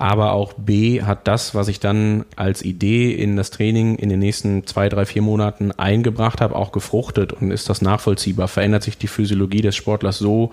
aber 0.00 0.32
auch 0.32 0.54
B 0.54 1.02
hat 1.02 1.28
das, 1.28 1.54
was 1.54 1.68
ich 1.68 1.78
dann 1.78 2.24
als 2.34 2.62
Idee 2.62 3.12
in 3.12 3.36
das 3.36 3.50
Training 3.50 3.96
in 3.96 4.08
den 4.08 4.18
nächsten 4.18 4.66
zwei, 4.66 4.88
drei, 4.88 5.04
vier 5.04 5.20
Monaten 5.20 5.72
eingebracht 5.72 6.40
habe, 6.40 6.56
auch 6.56 6.72
gefruchtet 6.72 7.34
und 7.34 7.50
ist 7.50 7.68
das 7.68 7.82
nachvollziehbar? 7.82 8.48
Verändert 8.48 8.82
sich 8.82 8.96
die 8.96 9.08
Physiologie 9.08 9.60
des 9.60 9.76
Sportlers 9.76 10.16
so, 10.16 10.52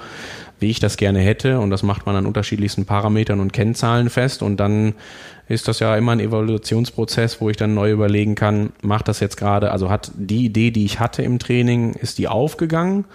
wie 0.60 0.70
ich 0.70 0.82
das 0.82 0.98
gerne 0.98 1.20
hätte? 1.20 1.62
Und 1.62 1.70
das 1.70 1.82
macht 1.82 2.06
man 2.06 2.18
an 2.18 2.26
unterschiedlichsten 2.26 2.86
Parametern 2.86 3.40
und 3.40 3.54
Kennzahlen 3.54 4.10
fest 4.10 4.44
und 4.44 4.58
dann 4.58 4.96
ist 5.48 5.68
das 5.68 5.80
ja 5.80 5.96
immer 5.96 6.12
ein 6.12 6.20
Evaluationsprozess, 6.20 7.40
wo 7.40 7.50
ich 7.50 7.58
dann 7.58 7.74
neu 7.74 7.92
überlegen 7.92 8.36
kann, 8.36 8.72
macht 8.82 9.08
das 9.08 9.20
jetzt 9.20 9.38
gerade, 9.38 9.72
also 9.72 9.90
hat 9.90 10.12
die 10.16 10.46
Idee, 10.46 10.72
die 10.72 10.86
ich 10.86 11.00
hatte 11.00 11.22
im 11.22 11.40
Training, 11.40 11.94
ist 11.94 12.18
die 12.18 12.28
aufgegangen 12.28 13.06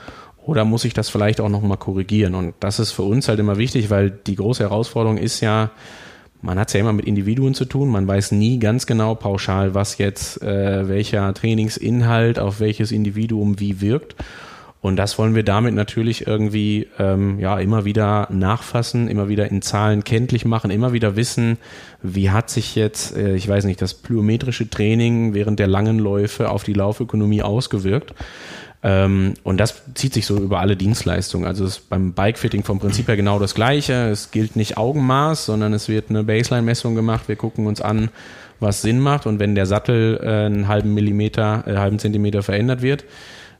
oder 0.44 0.64
muss 0.64 0.84
ich 0.84 0.94
das 0.94 1.08
vielleicht 1.08 1.40
auch 1.40 1.48
nochmal 1.48 1.76
korrigieren? 1.76 2.34
Und 2.34 2.54
das 2.60 2.78
ist 2.78 2.92
für 2.92 3.02
uns 3.02 3.28
halt 3.28 3.38
immer 3.38 3.58
wichtig, 3.58 3.90
weil 3.90 4.10
die 4.10 4.36
große 4.36 4.62
Herausforderung 4.62 5.18
ist 5.18 5.40
ja, 5.40 5.70
man 6.40 6.58
hat 6.58 6.68
es 6.68 6.74
ja 6.74 6.80
immer 6.80 6.92
mit 6.92 7.04
Individuen 7.04 7.54
zu 7.54 7.64
tun, 7.64 7.88
man 7.88 8.08
weiß 8.08 8.32
nie 8.32 8.58
ganz 8.58 8.86
genau 8.86 9.14
pauschal, 9.14 9.74
was 9.74 9.98
jetzt 9.98 10.42
äh, 10.42 10.88
welcher 10.88 11.32
Trainingsinhalt 11.34 12.38
auf 12.38 12.60
welches 12.60 12.92
Individuum 12.92 13.60
wie 13.60 13.80
wirkt. 13.80 14.16
Und 14.82 14.96
das 14.96 15.16
wollen 15.16 15.36
wir 15.36 15.44
damit 15.44 15.74
natürlich 15.74 16.26
irgendwie 16.26 16.88
ähm, 16.98 17.38
ja 17.38 17.56
immer 17.60 17.84
wieder 17.84 18.26
nachfassen, 18.30 19.06
immer 19.06 19.28
wieder 19.28 19.48
in 19.48 19.62
Zahlen 19.62 20.02
kenntlich 20.02 20.44
machen, 20.44 20.72
immer 20.72 20.92
wieder 20.92 21.14
wissen, 21.14 21.58
wie 22.02 22.30
hat 22.30 22.50
sich 22.50 22.74
jetzt, 22.74 23.16
äh, 23.16 23.36
ich 23.36 23.48
weiß 23.48 23.64
nicht, 23.64 23.80
das 23.80 23.94
plyometrische 23.94 24.68
Training 24.68 25.34
während 25.34 25.60
der 25.60 25.68
langen 25.68 26.00
Läufe 26.00 26.50
auf 26.50 26.64
die 26.64 26.72
Laufökonomie 26.72 27.42
ausgewirkt. 27.42 28.12
Ähm, 28.82 29.34
und 29.44 29.58
das 29.58 29.82
zieht 29.94 30.14
sich 30.14 30.26
so 30.26 30.36
über 30.38 30.58
alle 30.58 30.76
Dienstleistungen. 30.76 31.46
Also 31.46 31.64
ist 31.64 31.88
beim 31.88 32.12
Bikefitting 32.12 32.64
vom 32.64 32.80
Prinzip 32.80 33.06
her 33.06 33.16
genau 33.16 33.38
das 33.38 33.54
Gleiche. 33.54 34.08
Es 34.10 34.32
gilt 34.32 34.56
nicht 34.56 34.78
Augenmaß, 34.78 35.46
sondern 35.46 35.72
es 35.74 35.88
wird 35.88 36.10
eine 36.10 36.24
Baseline-Messung 36.24 36.96
gemacht. 36.96 37.28
Wir 37.28 37.36
gucken 37.36 37.68
uns 37.68 37.80
an, 37.80 38.10
was 38.58 38.82
Sinn 38.82 38.98
macht. 38.98 39.26
Und 39.26 39.38
wenn 39.38 39.54
der 39.54 39.66
Sattel 39.66 40.18
äh, 40.20 40.46
einen 40.46 40.66
halben 40.66 40.92
Millimeter, 40.92 41.62
äh, 41.68 41.76
halben 41.76 42.00
Zentimeter 42.00 42.42
verändert 42.42 42.82
wird, 42.82 43.04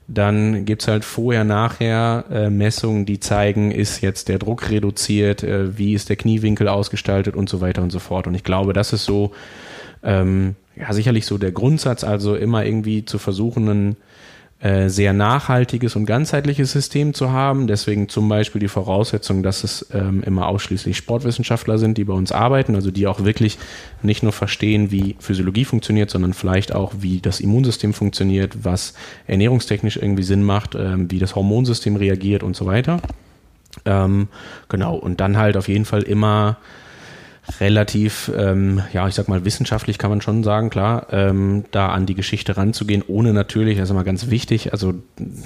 dann 0.07 0.65
gibt's 0.65 0.87
halt 0.87 1.05
vorher, 1.05 1.43
nachher 1.43 2.25
äh, 2.31 2.49
Messungen, 2.49 3.05
die 3.05 3.19
zeigen, 3.19 3.71
ist 3.71 4.01
jetzt 4.01 4.27
der 4.27 4.39
Druck 4.39 4.69
reduziert, 4.69 5.43
äh, 5.43 5.77
wie 5.77 5.93
ist 5.93 6.09
der 6.09 6.15
Kniewinkel 6.15 6.67
ausgestaltet 6.67 7.35
und 7.35 7.49
so 7.49 7.61
weiter 7.61 7.81
und 7.81 7.91
so 7.91 7.99
fort. 7.99 8.27
Und 8.27 8.35
ich 8.35 8.43
glaube, 8.43 8.73
das 8.73 8.93
ist 8.93 9.05
so, 9.05 9.31
ähm, 10.03 10.55
ja, 10.75 10.91
sicherlich 10.93 11.25
so 11.25 11.37
der 11.37 11.51
Grundsatz, 11.51 12.03
also 12.03 12.35
immer 12.35 12.65
irgendwie 12.65 13.05
zu 13.05 13.17
versuchen, 13.17 13.69
einen 13.69 13.97
äh, 14.63 14.87
sehr 14.87 15.11
nachhaltiges 15.11 15.97
und 15.97 16.05
ganzheitliches 16.05 16.71
System 16.71 17.13
zu 17.13 17.33
haben. 17.33 17.67
Deswegen 17.67 18.07
zum 18.07 18.29
Beispiel 18.29 18.61
die 18.61 18.69
Voraussetzung, 18.69 19.43
dass 19.43 19.65
es 19.65 19.87
ähm, 19.93 20.23
immer 20.25 20.47
ausschließlich 20.47 20.95
Sportwissenschaftler 20.95 21.77
sind, 21.77 21.97
die 21.97 22.05
bei 22.05 22.13
uns 22.13 22.31
arbeiten, 22.31 22.73
also 22.75 22.89
die 22.89 23.05
auch 23.05 23.25
wirklich 23.25 23.57
nicht 24.03 24.23
nur 24.23 24.31
verstehen, 24.31 24.89
wie 24.89 25.17
Physiologie 25.19 25.65
funktioniert, 25.65 26.09
sondern 26.09 26.31
vielleicht 26.31 26.73
auch, 26.73 26.93
wie 26.99 27.19
das 27.19 27.41
Immunsystem 27.41 27.93
funktioniert, 27.93 28.63
was 28.63 28.93
ernährungstechnisch 29.27 29.97
irgendwie 29.97 30.23
Sinn 30.23 30.43
macht, 30.43 30.75
ähm, 30.75 31.11
wie 31.11 31.19
das 31.19 31.35
Hormonsystem 31.35 31.97
reagiert 31.97 32.41
und 32.41 32.55
so 32.55 32.65
weiter. 32.65 33.01
Ähm, 33.83 34.29
genau, 34.69 34.95
und 34.95 35.19
dann 35.19 35.35
halt 35.35 35.57
auf 35.57 35.67
jeden 35.67 35.83
Fall 35.83 36.03
immer 36.03 36.55
relativ, 37.59 38.31
ähm, 38.35 38.81
ja, 38.93 39.07
ich 39.07 39.15
sag 39.15 39.27
mal, 39.27 39.43
wissenschaftlich 39.43 39.97
kann 39.97 40.09
man 40.09 40.21
schon 40.21 40.43
sagen, 40.43 40.69
klar, 40.69 41.07
ähm, 41.11 41.65
da 41.71 41.89
an 41.89 42.05
die 42.05 42.15
Geschichte 42.15 42.55
ranzugehen, 42.55 43.03
ohne 43.05 43.33
natürlich, 43.33 43.77
das 43.77 43.85
ist 43.85 43.91
immer 43.91 44.05
ganz 44.05 44.29
wichtig, 44.29 44.71
also 44.71 44.93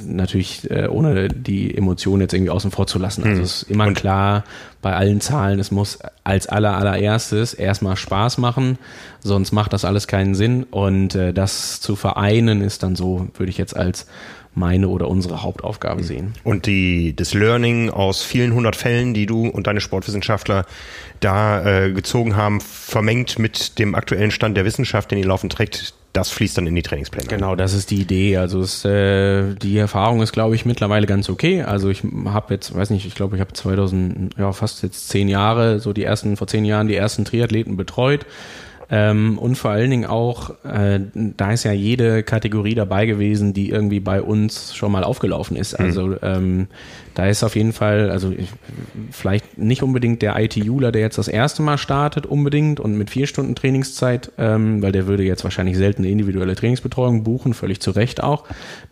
natürlich 0.05 0.69
äh, 0.69 0.87
ohne 0.87 1.27
die 1.29 1.75
Emotionen 1.75 2.21
jetzt 2.21 2.33
irgendwie 2.33 2.51
außen 2.51 2.71
vor 2.71 2.85
zu 2.85 2.99
lassen. 2.99 3.23
Also 3.23 3.37
hm. 3.37 3.43
es 3.43 3.63
ist 3.63 3.71
immer 3.71 3.91
klar 3.93 4.43
bei 4.81 4.95
allen 4.95 5.21
Zahlen, 5.21 5.59
es 5.59 5.71
muss 5.71 5.99
als 6.23 6.47
aller 6.47 6.77
allererstes 6.77 7.53
erstmal 7.53 7.97
Spaß 7.97 8.37
machen, 8.37 8.77
sonst 9.27 9.51
macht 9.51 9.73
das 9.73 9.85
alles 9.85 10.07
keinen 10.07 10.35
Sinn. 10.35 10.63
Und 10.63 11.15
äh, 11.15 11.33
das 11.33 11.79
zu 11.81 11.95
vereinen 11.95 12.61
ist 12.61 12.83
dann 12.83 12.95
so, 12.95 13.27
würde 13.35 13.49
ich 13.49 13.57
jetzt 13.57 13.75
als 13.75 14.07
meine 14.57 14.89
oder 14.89 15.07
unsere 15.07 15.43
Hauptaufgabe 15.43 16.03
sehen. 16.03 16.33
Und 16.43 16.65
die, 16.65 17.15
das 17.15 17.33
Learning 17.33 17.89
aus 17.89 18.23
vielen 18.23 18.53
hundert 18.53 18.75
Fällen, 18.75 19.13
die 19.13 19.27
du 19.27 19.47
und 19.47 19.67
deine 19.67 19.81
Sportwissenschaftler 19.81 20.65
da 21.19 21.85
äh, 21.85 21.91
gezogen 21.91 22.35
haben, 22.35 22.59
vermengt 22.59 23.37
mit 23.39 23.77
dem 23.79 23.93
aktuellen 23.95 24.31
Stand 24.31 24.57
der 24.57 24.65
Wissenschaft, 24.65 25.11
den 25.11 25.19
ihr 25.19 25.27
laufend 25.27 25.53
trägt, 25.53 25.93
das 26.13 26.31
fließt 26.31 26.57
dann 26.57 26.65
in 26.65 26.73
die 26.73 26.81
Trainingspläne. 26.81 27.27
Genau, 27.27 27.55
das 27.55 27.73
ist 27.73 27.91
die 27.91 28.01
Idee. 28.01 28.37
Also 28.37 28.59
es, 28.61 28.83
äh, 28.83 29.53
die 29.53 29.77
Erfahrung 29.77 30.21
ist, 30.21 30.31
glaube 30.31 30.55
ich, 30.55 30.65
mittlerweile 30.65 31.05
ganz 31.05 31.29
okay. 31.29 31.61
Also 31.61 31.89
ich 31.89 32.01
habe 32.25 32.55
jetzt, 32.55 32.75
weiß 32.75 32.89
nicht, 32.89 33.05
ich 33.05 33.13
glaube, 33.13 33.35
ich 33.35 33.41
habe 33.41 33.53
2000, 33.53 34.35
ja 34.37 34.51
fast 34.51 34.81
jetzt 34.81 35.09
zehn 35.09 35.29
Jahre, 35.29 35.79
so 35.79 35.93
die 35.93 36.03
ersten 36.03 36.35
vor 36.35 36.47
zehn 36.47 36.65
Jahren 36.65 36.87
die 36.87 36.95
ersten 36.95 37.23
Triathleten 37.23 37.77
betreut. 37.77 38.25
Ähm, 38.89 39.37
und 39.37 39.55
vor 39.55 39.71
allen 39.71 39.89
Dingen 39.89 40.05
auch, 40.05 40.51
äh, 40.63 40.99
da 41.13 41.51
ist 41.51 41.65
ja 41.65 41.73
jede 41.73 42.23
Kategorie 42.23 42.75
dabei 42.75 43.05
gewesen, 43.05 43.53
die 43.53 43.69
irgendwie 43.69 43.99
bei 43.99 44.21
uns 44.21 44.73
schon 44.75 44.91
mal 44.91 45.03
aufgelaufen 45.03 45.57
ist. 45.57 45.77
Mhm. 45.77 45.85
Also 45.85 46.15
ähm, 46.21 46.67
da 47.13 47.25
ist 47.25 47.43
auf 47.43 47.55
jeden 47.55 47.73
Fall, 47.73 48.09
also 48.11 48.31
ich, 48.31 48.49
vielleicht 49.11 49.57
nicht 49.57 49.83
unbedingt 49.83 50.21
der 50.21 50.39
ITUler, 50.39 50.91
der 50.91 51.01
jetzt 51.01 51.17
das 51.17 51.27
erste 51.27 51.63
Mal 51.63 51.77
startet, 51.77 52.25
unbedingt 52.25 52.79
und 52.79 52.97
mit 52.97 53.09
vier 53.09 53.27
Stunden 53.27 53.55
Trainingszeit, 53.55 54.31
ähm, 54.37 54.81
weil 54.81 54.93
der 54.93 55.07
würde 55.07 55.23
jetzt 55.23 55.43
wahrscheinlich 55.43 55.75
selten 55.77 56.03
eine 56.03 56.11
individuelle 56.11 56.55
Trainingsbetreuung 56.55 57.23
buchen, 57.23 57.53
völlig 57.53 57.81
zu 57.81 57.91
Recht 57.91 58.23
auch. 58.23 58.45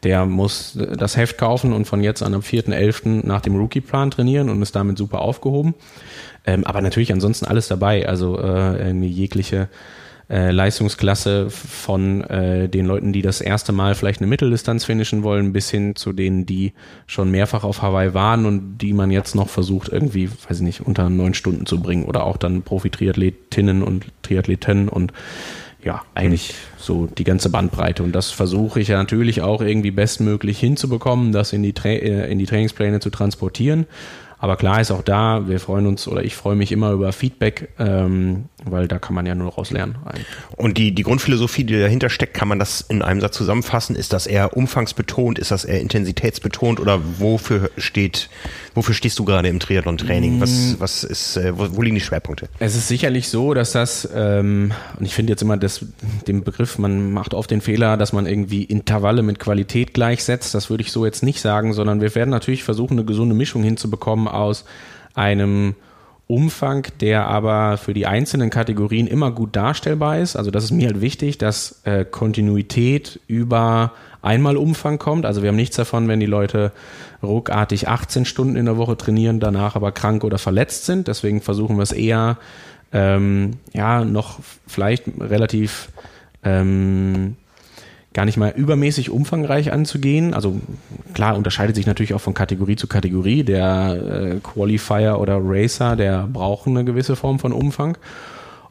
Der 0.04 0.26
muss 0.26 0.78
das 0.98 1.16
Heft 1.16 1.38
kaufen 1.38 1.72
und 1.72 1.86
von 1.86 2.04
jetzt 2.04 2.22
an 2.22 2.34
am 2.34 2.42
4.11. 2.42 3.26
nach 3.26 3.42
dem 3.42 3.56
Rookie-Plan 3.56 4.12
trainieren 4.12 4.50
und 4.50 4.62
ist 4.62 4.76
damit 4.76 4.98
super 4.98 5.20
aufgehoben. 5.20 5.76
Ähm, 6.46 6.64
aber 6.66 6.82
natürlich 6.82 7.12
ansonsten 7.12 7.46
alles 7.46 7.68
dabei, 7.68 8.08
also 8.08 8.40
äh, 8.40 8.92
jegliche 8.92 9.70
äh, 10.30 10.50
Leistungsklasse 10.50 11.52
von 11.52 12.22
äh, 12.22 12.68
den 12.68 12.88
Leuten, 12.88 13.14
die 13.14 13.22
das 13.22 13.42
erste 13.42 13.72
Mal 13.72 13.94
vielleicht 13.94 14.22
eine 14.22 14.28
Mitteldistanz 14.28 14.84
finishen 14.84 15.22
wollen, 15.22 15.54
bis 15.54 15.70
hin 15.70 15.96
zu 15.96 16.14
denen, 16.14 16.48
die 16.48 16.74
schon 17.06 17.30
mehrfach 17.30 17.64
auf 17.64 17.84
Hawaii 17.84 18.16
waren 18.16 18.46
und 18.46 18.80
die 18.80 18.94
man 18.94 19.12
jetzt 19.12 19.36
noch 19.36 19.50
versucht, 19.50 19.90
irgendwie, 19.90 20.30
weiß 20.30 20.58
ich 20.58 20.64
nicht, 20.64 20.82
unter 20.82 21.10
neun 21.10 21.36
Stunden 21.36 21.68
zu 21.68 21.80
bringen 21.80 22.06
oder 22.06 22.24
auch 22.24 22.38
dann 22.38 22.64
Profi-Triathletinnen 22.64 23.84
und 23.84 24.06
Triathleten 24.24 24.90
und 24.90 25.14
ja, 25.84 26.02
eigentlich 26.16 26.56
so 26.78 27.06
die 27.06 27.24
ganze 27.24 27.52
Bandbreite. 27.52 28.02
Und 28.02 28.14
das 28.14 28.32
versuche 28.32 28.80
ich 28.80 28.88
ja 28.88 28.98
natürlich 28.98 29.44
auch 29.44 29.62
irgendwie 29.62 29.92
bestmöglich 29.92 30.58
hinzubekommen, 30.60 31.32
das 31.32 31.54
in 31.54 31.62
die, 31.62 31.74
Tra 31.74 31.90
äh, 31.90 32.32
in 32.32 32.40
die 32.40 32.48
Trainingspläne 32.48 33.00
zu 33.00 33.12
transportieren. 33.12 33.86
Aber 34.38 34.56
klar 34.58 34.82
ist 34.82 34.92
auch 34.92 35.02
da, 35.02 35.48
wir 35.48 35.60
freuen 35.60 35.88
uns 35.88 36.08
oder 36.08 36.24
ich 36.24 36.36
freue 36.36 36.56
mich 36.56 36.72
immer 36.72 36.92
über 36.92 37.12
Feedback, 37.14 37.70
ähm, 37.80 38.46
weil 38.66 38.88
da 38.88 39.00
kann 39.00 39.16
man 39.16 39.26
ja 39.26 39.36
nur 39.36 39.50
daraus 39.50 39.72
lernen. 39.72 39.98
Und 40.56 40.78
die, 40.78 40.94
die 40.94 41.04
Grundphilosophie, 41.04 41.64
die 41.64 41.80
dahinter 41.80 42.10
steckt, 42.10 42.34
kann 42.34 42.48
man 42.48 42.60
das 42.60 42.82
in 42.82 43.02
einem 43.02 43.22
Satz 43.22 43.38
zusammenfassen? 43.38 43.96
Ist 43.96 44.14
das 44.14 44.28
eher 44.28 44.58
umfangsbetont? 44.58 45.40
Ist 45.40 45.52
das 45.52 45.66
eher 45.66 45.80
intensitätsbetont? 45.82 46.80
Oder 46.80 47.00
wofür 47.20 47.70
steht, 47.78 48.30
wofür 48.74 48.96
stehst 48.96 49.20
du 49.20 49.26
gerade 49.26 49.48
im 49.48 49.60
Triathlon-Training? 49.60 50.42
Was, 50.42 50.50
mm. 50.50 50.74
was 50.80 51.04
ist, 51.04 51.38
äh, 51.38 51.58
wo, 51.58 51.68
wo, 51.76 51.82
liegen 51.82 51.96
die 51.96 52.02
Schwerpunkte? 52.02 52.48
Es 52.60 52.76
ist 52.76 52.88
sicherlich 52.88 53.30
so, 53.30 53.54
dass 53.54 53.72
das, 53.72 54.10
ähm, 54.14 54.72
und 54.98 55.06
ich 55.06 55.14
finde 55.14 55.32
jetzt 55.34 55.42
immer 55.42 55.58
das, 55.58 55.86
den 56.28 56.44
Begriff, 56.44 56.78
man 56.78 57.12
macht 57.12 57.34
oft 57.34 57.52
den 57.52 57.62
Fehler, 57.62 57.98
dass 57.98 58.14
man 58.14 58.26
irgendwie 58.26 58.64
Intervalle 58.64 59.22
mit 59.22 59.40
Qualität 59.40 59.94
gleichsetzt. 59.94 60.56
Das 60.56 60.70
würde 60.70 60.82
ich 60.82 60.92
so 60.92 61.06
jetzt 61.06 61.24
nicht 61.24 61.42
sagen, 61.42 61.74
sondern 61.74 62.02
wir 62.02 62.14
werden 62.16 62.32
natürlich 62.32 62.64
versuchen, 62.64 62.94
eine 62.94 63.06
gesunde 63.06 63.36
Mischung 63.36 63.64
hinzubekommen 63.64 64.28
aus 64.28 64.66
einem 65.14 65.76
Umfang, 66.28 66.88
der 67.02 67.28
aber 67.28 67.78
für 67.78 67.94
die 67.94 68.08
einzelnen 68.08 68.50
Kategorien 68.50 69.06
immer 69.06 69.32
gut 69.32 69.56
darstellbar 69.56 70.20
ist. 70.20 70.36
Also 70.36 70.50
das 70.50 70.64
ist 70.64 70.72
mir 70.72 70.88
halt 70.88 71.02
wichtig, 71.02 71.38
dass 71.38 71.82
äh, 71.84 72.04
Kontinuität 72.04 73.20
über 73.28 73.94
Einmalumfang 74.24 74.98
kommt. 74.98 75.26
Also 75.26 75.44
wir 75.44 75.50
haben 75.50 75.56
nichts 75.56 75.76
davon, 75.76 76.08
wenn 76.08 76.20
die 76.20 76.26
Leute 76.26 76.72
ruckartig 77.22 77.88
18 77.88 78.26
Stunden 78.26 78.56
in 78.56 78.66
der 78.66 78.78
Woche 78.78 78.98
trainieren, 78.98 79.40
danach 79.40 79.76
aber 79.76 79.92
krank 79.92 80.24
oder 80.24 80.40
verletzt 80.40 80.86
sind. 80.86 81.08
Deswegen 81.08 81.42
versuchen 81.42 81.78
wir 81.78 81.84
es 81.84 81.92
eher, 81.92 82.38
ähm, 82.92 83.52
ja, 83.74 84.04
noch 84.04 84.40
vielleicht 84.66 85.04
relativ 85.20 85.90
ähm, 86.44 87.36
gar 88.16 88.26
nicht 88.26 88.38
mal 88.38 88.54
übermäßig 88.56 89.12
umfangreich 89.12 89.72
anzugehen. 89.74 90.34
Also 90.34 90.60
klar 91.14 91.36
unterscheidet 91.38 91.76
sich 91.76 91.86
natürlich 91.86 92.14
auch 92.14 92.22
von 92.22 92.34
Kategorie 92.34 92.78
zu 92.78 92.88
Kategorie. 92.88 93.44
Der 93.44 94.38
äh, 94.38 94.40
Qualifier 94.40 95.20
oder 95.20 95.38
Racer, 95.40 95.96
der 95.96 96.28
braucht 96.32 96.66
eine 96.66 96.86
gewisse 96.86 97.16
Form 97.16 97.40
von 97.40 97.52
Umfang. 97.52 97.98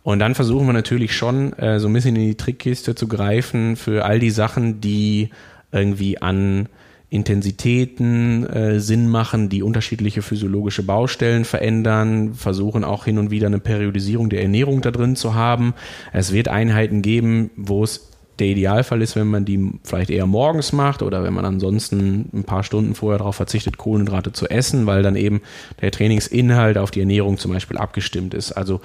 Und 0.03 0.19
dann 0.19 0.35
versuchen 0.35 0.67
wir 0.67 0.73
natürlich 0.73 1.15
schon 1.15 1.53
äh, 1.59 1.79
so 1.79 1.89
ein 1.89 1.93
bisschen 1.93 2.17
in 2.17 2.23
die 2.23 2.37
Trickkiste 2.37 2.95
zu 2.95 3.07
greifen 3.07 3.77
für 3.77 4.05
all 4.07 4.19
die 4.19 4.31
Sachen, 4.31 4.81
die 4.81 5.29
irgendwie 5.73 6.21
an 6.21 6.69
Intensitäten 7.11 8.47
äh, 8.47 8.81
Sinn 8.81 9.09
machen, 9.09 9.51
die 9.51 9.63
unterschiedliche 9.63 10.23
physiologische 10.23 10.83
Baustellen 10.83 11.45
verändern, 11.45 12.33
versuchen 12.33 12.83
auch 12.83 13.05
hin 13.05 13.19
und 13.19 13.31
wieder 13.31 13.47
eine 13.47 13.61
Periodisierung 13.61 14.31
der 14.31 14.43
Ernährung 14.43 14.81
da 14.81 14.91
drin 14.91 15.17
zu 15.17 15.35
haben. 15.35 15.75
Es 16.13 16.33
wird 16.33 16.49
Einheiten 16.49 17.03
geben, 17.03 17.51
wo 17.57 17.85
es 17.85 18.14
der 18.39 18.49
Idealfall 18.49 19.03
ist, 19.03 19.15
wenn 19.17 19.29
man 19.29 19.45
die 19.45 19.73
vielleicht 19.85 20.11
eher 20.11 20.27
morgens 20.27 20.73
macht 20.73 21.03
oder 21.03 21.23
wenn 21.23 21.33
man 21.33 21.45
ansonsten 21.45 22.29
ein 22.33 22.45
paar 22.45 22.65
Stunden 22.65 22.95
vorher 22.95 23.19
darauf 23.19 23.37
verzichtet, 23.37 23.79
Kohlenhydrate 23.79 24.33
zu 24.33 24.49
essen, 24.49 24.87
weil 24.87 25.03
dann 25.03 25.17
eben 25.17 25.41
der 25.81 25.91
Trainingsinhalt 25.91 26.79
auf 26.79 26.91
die 26.91 27.01
Ernährung 27.01 27.39
zum 27.39 27.53
Beispiel 27.53 27.77
abgestimmt 27.77 28.35
ist. 28.35 28.53
Also 28.53 28.81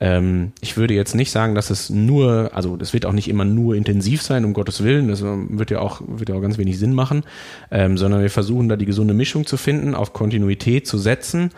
ähm, 0.00 0.52
ich 0.60 0.76
würde 0.76 0.94
jetzt 0.94 1.14
nicht 1.14 1.32
sagen, 1.32 1.54
dass 1.54 1.70
es 1.70 1.90
nur, 1.90 2.50
also 2.52 2.76
das 2.76 2.92
wird 2.92 3.06
auch 3.06 3.12
nicht 3.12 3.28
immer 3.28 3.44
nur 3.44 3.74
intensiv 3.74 4.22
sein, 4.22 4.44
um 4.44 4.52
Gottes 4.52 4.84
Willen, 4.84 5.08
das 5.08 5.22
wird 5.22 5.70
ja 5.70 5.80
auch, 5.80 6.00
wird 6.06 6.28
ja 6.28 6.36
auch 6.36 6.42
ganz 6.42 6.58
wenig 6.58 6.78
Sinn 6.78 6.92
machen, 6.92 7.24
ähm, 7.70 7.98
sondern 7.98 8.22
wir 8.22 8.30
versuchen 8.30 8.68
da 8.68 8.76
die 8.76 8.86
gesunde 8.86 9.14
Mischung 9.14 9.46
zu 9.46 9.56
finden, 9.56 9.94
auf 9.94 10.12
Kontinuität 10.12 10.86
zu 10.86 10.98
setzen. 10.98 11.50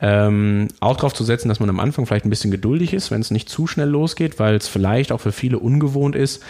Ähm, 0.00 0.68
auch 0.78 0.96
darauf 0.96 1.12
zu 1.12 1.24
setzen, 1.24 1.48
dass 1.48 1.58
man 1.58 1.68
am 1.70 1.80
Anfang 1.80 2.06
vielleicht 2.06 2.24
ein 2.24 2.30
bisschen 2.30 2.52
geduldig 2.52 2.92
ist, 2.92 3.10
wenn 3.10 3.20
es 3.20 3.32
nicht 3.32 3.48
zu 3.48 3.66
schnell 3.66 3.88
losgeht, 3.88 4.38
weil 4.38 4.54
es 4.54 4.68
vielleicht 4.68 5.10
auch 5.10 5.20
für 5.20 5.32
viele 5.32 5.58
ungewohnt 5.58 6.14
ist, 6.14 6.44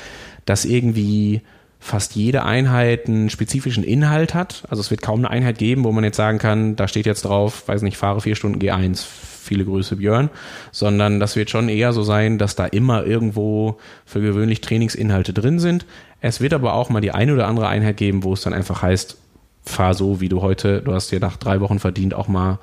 dass 0.49 0.65
irgendwie 0.65 1.43
fast 1.81 2.17
jede 2.17 2.45
Einheit 2.45 3.07
einen 3.07 3.31
spezifischen 3.31 3.85
Inhalt 3.85 4.35
hat. 4.35 4.65
Also 4.69 4.81
es 4.81 4.91
wird 4.91 5.03
kaum 5.03 5.21
eine 5.21 5.31
Einheit 5.31 5.59
geben, 5.59 5.85
wo 5.85 5.93
man 5.93 6.05
jetzt 6.05 6.17
sagen 6.17 6.39
kann, 6.39 6.75
da 6.75 6.89
steht 6.89 7.07
jetzt 7.07 7.25
drauf, 7.25 7.69
weiß 7.69 7.83
nicht, 7.83 7.97
fahre 7.97 8.21
vier 8.21 8.35
Stunden 8.35 8.59
G1, 8.59 9.05
viele 9.05 9.65
Grüße 9.65 9.97
Björn, 9.97 10.31
sondern 10.73 11.21
das 11.21 11.37
wird 11.37 11.51
schon 11.51 11.69
eher 11.69 11.93
so 11.93 12.03
sein, 12.03 12.39
dass 12.39 12.57
da 12.57 12.67
immer 12.67 13.05
irgendwo 13.05 13.79
für 14.05 14.21
gewöhnlich 14.21 14.61
Trainingsinhalte 14.61 15.33
drin 15.33 15.59
sind. 15.59 15.87
Es 16.21 16.41
wird 16.41 16.53
aber 16.53 16.75
auch 16.75 16.91
mal 16.91 17.01
die 17.01 17.13
eine 17.13 17.35
oder 17.35 17.47
andere 17.47 17.69
Einheit 17.69 17.97
geben, 17.97 18.25
wo 18.25 18.33
es 18.33 18.41
dann 18.43 18.55
einfach 18.55 18.83
heißt, 18.83 19.17
fahr 19.63 19.95
so, 19.95 20.21
wie 20.21 20.29
du 20.29 20.43
heute, 20.43 20.83
du 20.83 20.95
hast 20.95 21.13
dir 21.13 21.21
nach 21.21 21.37
drei 21.37 21.61
Wochen 21.61 21.79
verdient, 21.79 22.15
auch 22.15 22.27
mal 22.27 22.59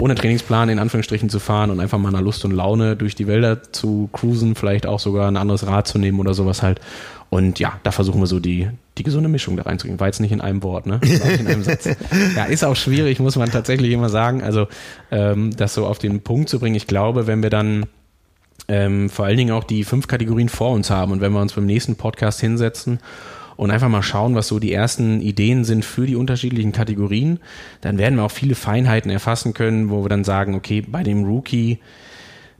ohne 0.00 0.14
Trainingsplan 0.14 0.68
in 0.68 0.78
Anführungsstrichen 0.78 1.28
zu 1.28 1.38
fahren 1.38 1.70
und 1.70 1.80
einfach 1.80 1.98
mal 1.98 2.10
nach 2.10 2.20
Lust 2.20 2.44
und 2.44 2.50
Laune 2.50 2.96
durch 2.96 3.14
die 3.14 3.26
Wälder 3.26 3.62
zu 3.72 4.08
cruisen, 4.12 4.54
vielleicht 4.54 4.86
auch 4.86 5.00
sogar 5.00 5.28
ein 5.28 5.36
anderes 5.36 5.66
Rad 5.66 5.86
zu 5.86 5.98
nehmen 5.98 6.18
oder 6.18 6.34
sowas 6.34 6.62
halt. 6.62 6.80
Und 7.30 7.58
ja, 7.58 7.80
da 7.82 7.90
versuchen 7.90 8.20
wir 8.20 8.26
so 8.26 8.38
die, 8.38 8.68
die 8.98 9.02
gesunde 9.02 9.28
Mischung 9.28 9.56
da 9.56 9.64
reinzukriegen. 9.64 9.98
War 9.98 10.06
jetzt 10.06 10.20
nicht 10.20 10.32
in 10.32 10.40
einem 10.40 10.62
Wort, 10.62 10.86
ne? 10.86 11.00
in 11.38 11.46
einem 11.46 11.64
Satz. 11.64 11.88
Ja, 12.36 12.44
ist 12.44 12.64
auch 12.64 12.76
schwierig, 12.76 13.18
muss 13.18 13.36
man 13.36 13.50
tatsächlich 13.50 13.92
immer 13.92 14.08
sagen. 14.08 14.42
Also, 14.42 14.68
ähm, 15.10 15.54
das 15.56 15.74
so 15.74 15.86
auf 15.86 15.98
den 15.98 16.20
Punkt 16.20 16.48
zu 16.48 16.60
bringen. 16.60 16.76
Ich 16.76 16.86
glaube, 16.86 17.26
wenn 17.26 17.42
wir 17.42 17.50
dann 17.50 17.86
ähm, 18.68 19.10
vor 19.10 19.24
allen 19.24 19.36
Dingen 19.36 19.52
auch 19.52 19.64
die 19.64 19.84
fünf 19.84 20.06
Kategorien 20.06 20.48
vor 20.48 20.70
uns 20.70 20.90
haben 20.90 21.12
und 21.12 21.20
wenn 21.20 21.32
wir 21.32 21.40
uns 21.40 21.54
beim 21.54 21.66
nächsten 21.66 21.96
Podcast 21.96 22.40
hinsetzen 22.40 23.00
und 23.56 23.70
einfach 23.70 23.88
mal 23.88 24.02
schauen, 24.02 24.34
was 24.34 24.48
so 24.48 24.58
die 24.58 24.72
ersten 24.72 25.20
Ideen 25.20 25.64
sind 25.64 25.84
für 25.84 26.06
die 26.06 26.16
unterschiedlichen 26.16 26.72
Kategorien, 26.72 27.40
dann 27.80 27.98
werden 27.98 28.16
wir 28.16 28.24
auch 28.24 28.30
viele 28.30 28.54
Feinheiten 28.54 29.10
erfassen 29.10 29.54
können, 29.54 29.90
wo 29.90 30.04
wir 30.04 30.08
dann 30.08 30.24
sagen, 30.24 30.54
okay, 30.54 30.80
bei 30.80 31.02
dem 31.02 31.24
Rookie 31.24 31.78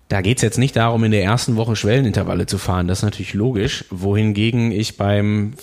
da 0.08 0.20
geht 0.20 0.38
es 0.38 0.42
jetzt 0.42 0.58
nicht 0.58 0.76
darum, 0.76 1.02
in 1.04 1.10
der 1.10 1.24
ersten 1.24 1.56
Woche 1.56 1.76
Schwellenintervalle 1.76 2.46
zu 2.46 2.58
fahren. 2.58 2.88
Das 2.88 2.98
ist 2.98 3.04
natürlich 3.04 3.34
logisch. 3.34 3.84
Wohingegen 3.90 4.70
ich 4.70 4.96
beim, 4.96 5.54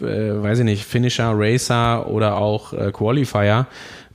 äh, 0.00 0.04
weiß 0.04 0.60
ich 0.60 0.64
nicht, 0.64 0.84
Finisher, 0.84 1.32
Racer 1.34 2.08
oder 2.08 2.36
auch 2.36 2.72
äh, 2.72 2.92
Qualifier 2.92 3.66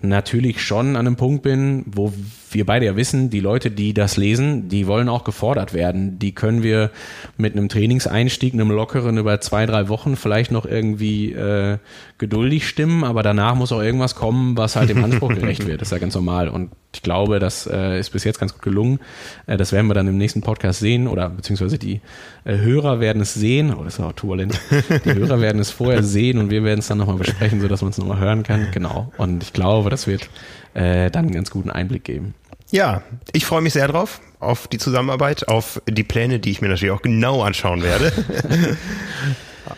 natürlich 0.01 0.61
schon 0.61 0.95
an 0.95 1.07
einem 1.07 1.15
Punkt 1.15 1.43
bin, 1.43 1.83
wo 1.85 2.13
wir 2.55 2.65
beide 2.65 2.85
ja 2.85 2.95
wissen, 2.95 3.29
die 3.29 3.41
Leute, 3.41 3.69
die 3.69 3.93
das 3.93 4.17
lesen, 4.17 4.69
die 4.69 4.87
wollen 4.87 5.09
auch 5.09 5.23
gefordert 5.23 5.73
werden. 5.73 6.17
Die 6.17 6.33
können 6.33 6.63
wir 6.63 6.89
mit 7.37 7.53
einem 7.53 7.69
Trainingseinstieg, 7.69 8.53
einem 8.53 8.71
lockeren 8.71 9.17
über 9.17 9.39
zwei, 9.41 9.65
drei 9.65 9.89
Wochen 9.89 10.15
vielleicht 10.15 10.51
noch 10.51 10.65
irgendwie 10.65 11.33
äh, 11.33 11.77
geduldig 12.17 12.67
stimmen, 12.67 13.03
aber 13.03 13.23
danach 13.23 13.55
muss 13.55 13.71
auch 13.71 13.81
irgendwas 13.81 14.15
kommen, 14.15 14.57
was 14.57 14.75
halt 14.75 14.89
dem 14.89 15.03
Anspruch 15.03 15.29
gerecht 15.35 15.67
wird. 15.67 15.81
Das 15.81 15.89
ist 15.89 15.91
ja 15.91 15.97
ganz 15.97 16.15
normal. 16.15 16.47
Und 16.47 16.71
ich 16.93 17.01
glaube, 17.01 17.39
das 17.39 17.67
äh, 17.67 17.99
ist 17.99 18.11
bis 18.11 18.23
jetzt 18.23 18.39
ganz 18.39 18.53
gut 18.53 18.61
gelungen. 18.61 18.99
Äh, 19.47 19.57
das 19.57 19.73
werden 19.73 19.87
wir 19.87 19.93
dann 19.93 20.07
im 20.07 20.17
nächsten 20.17 20.41
Podcast 20.41 20.79
sehen 20.79 21.07
oder 21.07 21.29
beziehungsweise 21.29 21.77
die 21.77 21.99
äh, 22.45 22.57
Hörer 22.57 23.01
werden 23.01 23.21
es 23.21 23.33
sehen. 23.33 23.73
Oh, 23.77 23.83
das 23.83 23.95
ist 23.95 23.99
auch 23.99 24.13
turbulent. 24.13 24.59
Die 25.03 25.13
Hörer 25.13 25.41
werden 25.41 25.59
es 25.59 25.71
vorher 25.71 26.03
sehen 26.03 26.37
und 26.37 26.49
wir 26.49 26.63
werden 26.63 26.79
es 26.79 26.87
dann 26.87 26.97
nochmal 26.97 27.17
besprechen, 27.17 27.59
sodass 27.59 27.81
man 27.81 27.91
es 27.91 27.97
nochmal 27.97 28.19
hören 28.19 28.43
kann. 28.43 28.69
Genau. 28.71 29.11
Und 29.17 29.43
ich 29.43 29.51
glaube, 29.51 29.89
das 29.89 30.07
wird 30.07 30.29
äh, 30.73 31.11
dann 31.11 31.25
einen 31.25 31.33
ganz 31.33 31.51
guten 31.51 31.69
Einblick 31.69 32.03
geben. 32.05 32.33
Ja, 32.75 33.03
ich 33.31 33.45
freue 33.45 33.61
mich 33.61 33.71
sehr 33.71 33.87
drauf, 33.87 34.19
auf 34.41 34.67
die 34.67 34.77
Zusammenarbeit, 34.77 35.47
auf 35.47 35.81
die 35.87 36.03
Pläne, 36.03 36.41
die 36.41 36.51
ich 36.51 36.59
mir 36.59 36.67
natürlich 36.67 36.91
auch 36.91 37.01
genau 37.01 37.41
anschauen 37.41 37.81
werde. 37.81 38.11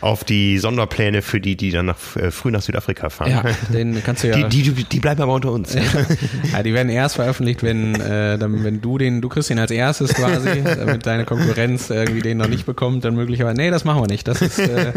auf 0.02 0.24
die 0.24 0.58
Sonderpläne 0.60 1.22
für 1.22 1.40
die, 1.40 1.56
die 1.56 1.72
dann 1.72 1.88
nach, 1.88 1.98
äh, 2.16 2.32
früh 2.32 2.52
nach 2.52 2.62
Südafrika 2.62 3.10
fahren. 3.10 3.32
Ja, 3.32 3.44
den 3.74 4.04
kannst 4.04 4.24
du 4.24 4.30
ja. 4.30 4.48
Die, 4.48 4.64
die, 4.64 4.84
die 4.84 5.00
bleiben 5.00 5.22
aber 5.22 5.34
unter 5.34 5.52
uns. 5.52 5.74
ja, 6.54 6.64
die 6.64 6.74
werden 6.74 6.90
erst 6.90 7.16
veröffentlicht, 7.16 7.64
wenn, 7.64 7.96
äh, 7.96 8.38
dann, 8.38 8.64
wenn 8.64 8.82
du 8.82 8.98
den, 8.98 9.22
du 9.22 9.30
kriegst 9.30 9.50
ihn 9.50 9.60
als 9.60 9.72
erstes 9.72 10.14
quasi, 10.14 10.64
damit 10.64 11.06
deine 11.06 11.26
Konkurrenz 11.26 11.90
irgendwie 11.90 12.22
den 12.22 12.38
noch 12.38 12.48
nicht 12.48 12.66
bekommt, 12.66 13.06
dann 13.06 13.16
möglicherweise. 13.16 13.58
Nee, 13.58 13.72
das 13.72 13.86
machen 13.86 14.02
wir 14.02 14.08
nicht. 14.08 14.28
Das 14.28 14.42
ist, 14.42 14.60
äh, 14.60 14.94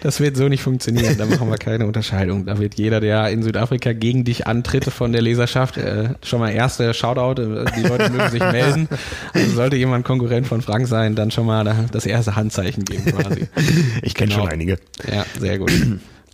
das 0.00 0.20
wird 0.20 0.36
so 0.36 0.48
nicht 0.48 0.62
funktionieren. 0.62 1.16
Da 1.18 1.26
machen 1.26 1.50
wir 1.50 1.58
keine 1.58 1.86
Unterscheidung. 1.86 2.46
Da 2.46 2.58
wird 2.58 2.76
jeder, 2.76 3.00
der 3.00 3.28
in 3.30 3.42
Südafrika 3.42 3.92
gegen 3.92 4.24
dich 4.24 4.46
antritt 4.46 4.84
von 4.84 5.12
der 5.12 5.22
Leserschaft, 5.22 5.76
äh, 5.76 6.10
schon 6.22 6.40
mal 6.40 6.50
erste 6.50 6.94
Shoutout. 6.94 7.40
Die 7.76 7.82
Leute 7.82 8.10
mögen 8.10 8.30
sich 8.30 8.40
melden. 8.40 8.88
Also 9.34 9.54
sollte 9.54 9.76
jemand 9.76 10.04
Konkurrent 10.04 10.46
von 10.46 10.62
Frank 10.62 10.86
sein, 10.86 11.14
dann 11.14 11.30
schon 11.30 11.46
mal 11.46 11.88
das 11.92 12.06
erste 12.06 12.36
Handzeichen 12.36 12.84
geben 12.84 13.04
quasi. 13.04 13.48
Ich 14.02 14.14
kenne 14.14 14.29
genau. 14.30 14.42
schon 14.44 14.52
einige. 14.52 14.78
Ja, 15.10 15.24
sehr 15.38 15.58
gut. 15.58 15.72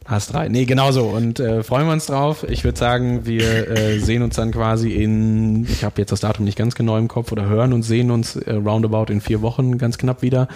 Hast 0.07 0.33
drei. 0.33 0.49
Nee, 0.49 0.67
genau 0.67 0.93
so. 0.93 1.07
Und 1.07 1.41
äh, 1.41 1.65
freuen 1.65 1.87
wir 1.87 1.93
uns 1.93 2.07
drauf. 2.07 2.47
Ich 2.49 2.63
würde 2.63 2.79
sagen, 2.79 3.27
wir 3.27 3.69
äh, 3.69 3.99
sehen 3.99 4.23
uns 4.23 4.37
dann 4.37 4.53
quasi 4.53 4.93
in, 4.93 5.65
ich 5.65 5.83
habe 5.83 6.01
jetzt 6.01 6.13
das 6.13 6.21
Datum 6.21 6.45
nicht 6.45 6.57
ganz 6.57 6.77
genau 6.77 6.97
im 6.97 7.09
Kopf, 7.09 7.33
oder 7.33 7.47
hören 7.47 7.73
und 7.73 7.83
sehen 7.83 8.13
uns 8.13 8.37
äh, 8.37 8.53
roundabout 8.53 9.13
in 9.13 9.21
vier 9.21 9.43
Wochen 9.43 9.79
ganz 9.79 9.99
knapp 9.99 10.23
wieder. 10.23 10.47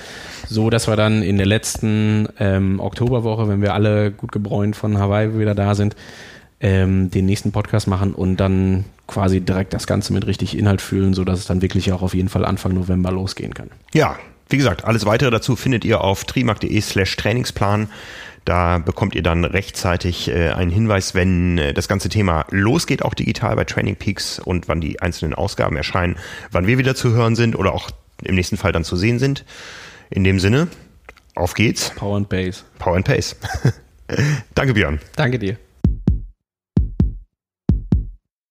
So, 0.48 0.70
dass 0.70 0.86
wir 0.86 0.94
dann 0.94 1.22
in 1.22 1.36
der 1.36 1.46
letzten 1.46 2.28
ähm, 2.38 2.78
Oktoberwoche, 2.78 3.48
wenn 3.48 3.60
wir 3.60 3.74
alle 3.74 4.12
gut 4.12 4.30
gebräunt 4.30 4.76
von 4.76 4.98
Hawaii 4.98 5.36
wieder 5.36 5.56
da 5.56 5.74
sind, 5.74 5.96
ähm, 6.60 7.10
den 7.10 7.26
nächsten 7.26 7.50
Podcast 7.50 7.88
machen 7.88 8.14
und 8.14 8.36
dann 8.36 8.84
quasi 9.08 9.40
direkt 9.40 9.74
das 9.74 9.88
Ganze 9.88 10.12
mit 10.12 10.28
richtig 10.28 10.56
Inhalt 10.56 10.80
fühlen, 10.80 11.12
so 11.12 11.24
dass 11.24 11.40
es 11.40 11.46
dann 11.46 11.60
wirklich 11.60 11.90
auch 11.92 12.02
auf 12.02 12.14
jeden 12.14 12.28
Fall 12.28 12.44
Anfang 12.44 12.74
November 12.74 13.10
losgehen 13.10 13.52
kann. 13.52 13.70
Ja, 13.92 14.16
wie 14.50 14.56
gesagt, 14.56 14.84
alles 14.84 15.06
weitere 15.06 15.30
dazu 15.30 15.56
findet 15.56 15.84
ihr 15.84 16.02
auf 16.02 16.24
trimark.de 16.24 16.80
slash 16.80 17.16
Trainingsplan. 17.16 17.88
Da 18.44 18.78
bekommt 18.78 19.14
ihr 19.14 19.22
dann 19.22 19.44
rechtzeitig 19.44 20.28
äh, 20.28 20.50
einen 20.50 20.70
Hinweis, 20.70 21.14
wenn 21.14 21.58
äh, 21.58 21.74
das 21.74 21.88
ganze 21.88 22.08
Thema 22.08 22.46
losgeht, 22.50 23.02
auch 23.02 23.14
digital 23.14 23.54
bei 23.54 23.64
Training 23.64 23.96
Peaks 23.96 24.38
und 24.38 24.66
wann 24.66 24.80
die 24.80 25.00
einzelnen 25.00 25.34
Ausgaben 25.34 25.76
erscheinen, 25.76 26.16
wann 26.50 26.66
wir 26.66 26.78
wieder 26.78 26.94
zu 26.94 27.12
hören 27.12 27.36
sind 27.36 27.54
oder 27.54 27.72
auch 27.72 27.90
im 28.22 28.34
nächsten 28.34 28.56
Fall 28.56 28.72
dann 28.72 28.84
zu 28.84 28.96
sehen 28.96 29.18
sind. 29.18 29.44
In 30.08 30.24
dem 30.24 30.40
Sinne, 30.40 30.68
auf 31.34 31.54
geht's. 31.54 31.90
Power 31.96 32.16
and 32.16 32.28
Pace. 32.28 32.64
Power 32.78 32.96
and 32.96 33.06
Pace. 33.06 33.36
Danke, 34.54 34.74
Björn. 34.74 35.00
Danke 35.16 35.38
dir. 35.38 35.56